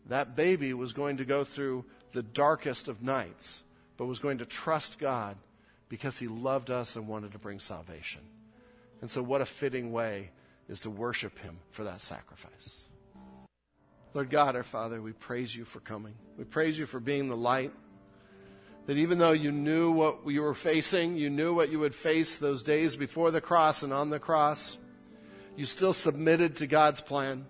That 0.07 0.35
baby 0.35 0.73
was 0.73 0.93
going 0.93 1.17
to 1.17 1.25
go 1.25 1.43
through 1.43 1.85
the 2.11 2.23
darkest 2.23 2.87
of 2.87 3.03
nights, 3.03 3.63
but 3.97 4.07
was 4.07 4.19
going 4.19 4.39
to 4.39 4.45
trust 4.45 4.97
God 4.97 5.37
because 5.89 6.17
he 6.17 6.27
loved 6.27 6.71
us 6.71 6.95
and 6.95 7.07
wanted 7.07 7.33
to 7.33 7.39
bring 7.39 7.59
salvation. 7.59 8.21
And 9.01 9.09
so, 9.09 9.21
what 9.21 9.41
a 9.41 9.45
fitting 9.45 9.91
way 9.91 10.31
is 10.67 10.79
to 10.81 10.89
worship 10.89 11.37
him 11.39 11.59
for 11.69 11.83
that 11.83 12.01
sacrifice. 12.01 12.83
Lord 14.13 14.29
God, 14.29 14.55
our 14.55 14.63
Father, 14.63 15.01
we 15.01 15.11
praise 15.11 15.55
you 15.55 15.65
for 15.65 15.81
coming. 15.81 16.15
We 16.37 16.45
praise 16.45 16.79
you 16.79 16.85
for 16.85 16.99
being 16.99 17.27
the 17.27 17.37
light 17.37 17.73
that 18.85 18.97
even 18.97 19.17
though 19.17 19.31
you 19.31 19.51
knew 19.51 19.91
what 19.91 20.19
you 20.27 20.41
were 20.41 20.53
facing, 20.53 21.15
you 21.15 21.29
knew 21.29 21.53
what 21.53 21.69
you 21.69 21.79
would 21.79 21.95
face 21.95 22.37
those 22.37 22.63
days 22.63 22.95
before 22.95 23.31
the 23.31 23.41
cross 23.41 23.83
and 23.83 23.91
on 23.91 24.09
the 24.09 24.19
cross, 24.19 24.77
you 25.55 25.65
still 25.65 25.93
submitted 25.93 26.57
to 26.57 26.67
God's 26.67 27.01
plan 27.01 27.45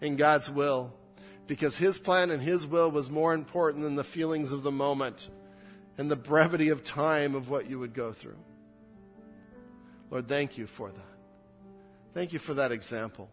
and 0.00 0.16
God's 0.16 0.50
will 0.50 0.92
because 1.46 1.76
His 1.76 1.98
plan 1.98 2.30
and 2.30 2.40
His 2.42 2.66
will 2.66 2.90
was 2.90 3.10
more 3.10 3.34
important 3.34 3.82
than 3.82 3.96
the 3.96 4.04
feelings 4.04 4.52
of 4.52 4.62
the 4.62 4.70
moment 4.70 5.28
and 5.98 6.10
the 6.10 6.16
brevity 6.16 6.68
of 6.68 6.84
time 6.84 7.34
of 7.34 7.50
what 7.50 7.68
you 7.68 7.78
would 7.78 7.92
go 7.92 8.12
through. 8.12 8.38
Lord, 10.10 10.28
thank 10.28 10.56
you 10.56 10.66
for 10.66 10.90
that. 10.90 11.10
Thank 12.14 12.32
you 12.32 12.38
for 12.38 12.54
that 12.54 12.72
example. 12.72 13.28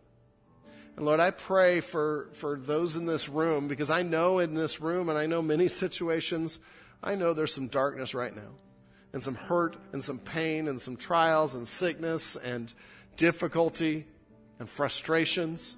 And 0.96 1.06
Lord, 1.06 1.20
I 1.20 1.30
pray 1.30 1.80
for, 1.80 2.30
for 2.34 2.58
those 2.58 2.96
in 2.96 3.06
this 3.06 3.30
room, 3.30 3.68
because 3.68 3.92
I 3.92 4.02
know 4.02 4.40
in 4.40 4.56
this 4.56 4.82
room 4.82 5.10
and 5.10 5.18
I 5.18 5.28
know 5.28 5.42
many 5.44 5.68
situations, 5.68 6.60
I 7.04 7.16
know 7.16 7.34
there's 7.34 7.54
some 7.54 7.68
darkness 7.68 8.14
right 8.14 8.36
now, 8.36 8.56
and 9.14 9.22
some 9.22 9.36
hurt, 9.36 9.78
and 9.94 10.04
some 10.04 10.20
pain, 10.20 10.68
and 10.68 10.80
some 10.82 10.98
trials, 10.98 11.56
and 11.56 11.68
sickness, 11.68 12.36
and 12.36 12.74
difficulty, 13.16 14.06
and 14.60 14.70
frustrations. 14.70 15.78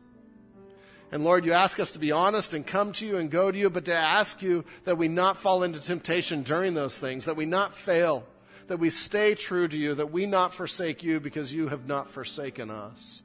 And 1.12 1.24
Lord, 1.24 1.44
you 1.44 1.54
ask 1.54 1.80
us 1.80 1.94
to 1.94 2.00
be 2.00 2.12
honest 2.12 2.54
and 2.54 2.66
come 2.66 2.92
to 2.94 3.08
you 3.08 3.18
and 3.18 3.32
go 3.32 3.52
to 3.52 3.58
you, 3.58 3.70
but 3.70 3.86
to 3.86 3.96
ask 3.96 4.42
you 4.42 4.64
that 4.84 4.98
we 4.98 5.08
not 5.08 5.38
fall 5.38 5.64
into 5.64 5.82
temptation 5.82 6.44
during 6.44 6.76
those 6.76 6.96
things, 6.96 7.26
that 7.26 7.36
we 7.36 7.46
not 7.46 7.74
fail, 7.74 8.26
that 8.68 8.78
we 8.78 8.92
stay 8.92 9.34
true 9.34 9.68
to 9.68 9.78
you, 9.78 9.96
that 9.96 10.12
we 10.12 10.28
not 10.28 10.54
forsake 10.54 11.02
you 11.02 11.20
because 11.20 11.52
you 11.52 11.68
have 11.70 11.88
not 11.88 12.12
forsaken 12.12 12.70
us. 12.70 13.24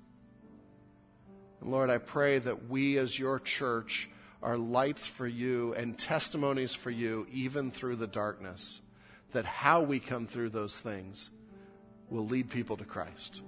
And 1.61 1.71
Lord, 1.71 1.91
I 1.91 1.99
pray 1.99 2.39
that 2.39 2.71
we 2.71 2.97
as 2.97 3.19
your 3.19 3.39
church 3.39 4.09
are 4.45 4.59
lights 4.59 5.07
for 5.07 5.27
you 5.27 5.75
and 5.75 5.99
testimonies 5.99 6.75
for 6.75 6.91
you, 6.91 7.27
even 7.33 7.71
through 7.71 7.97
the 7.97 8.07
darkness, 8.07 8.83
that 9.33 9.47
how 9.47 9.81
we 9.81 9.99
come 9.99 10.27
through 10.27 10.51
those 10.51 10.79
things 10.79 11.31
will 12.11 12.27
lead 12.27 12.51
people 12.51 12.77
to 12.77 12.85
Christ, 12.85 13.41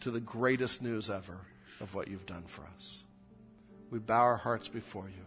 to 0.00 0.12
the 0.12 0.20
greatest 0.20 0.80
news 0.80 1.10
ever 1.10 1.38
of 1.80 1.94
what 1.94 2.06
you've 2.08 2.26
done 2.26 2.44
for 2.46 2.62
us. 2.76 3.02
We 3.90 3.98
bow 3.98 4.20
our 4.20 4.36
hearts 4.36 4.68
before 4.68 5.08
you. 5.08 5.24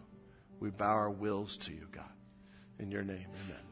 We 0.61 0.69
bow 0.69 0.93
our 0.93 1.09
wills 1.09 1.57
to 1.57 1.71
you, 1.71 1.87
God. 1.91 2.05
In 2.79 2.91
your 2.91 3.03
name, 3.03 3.27
amen. 3.45 3.70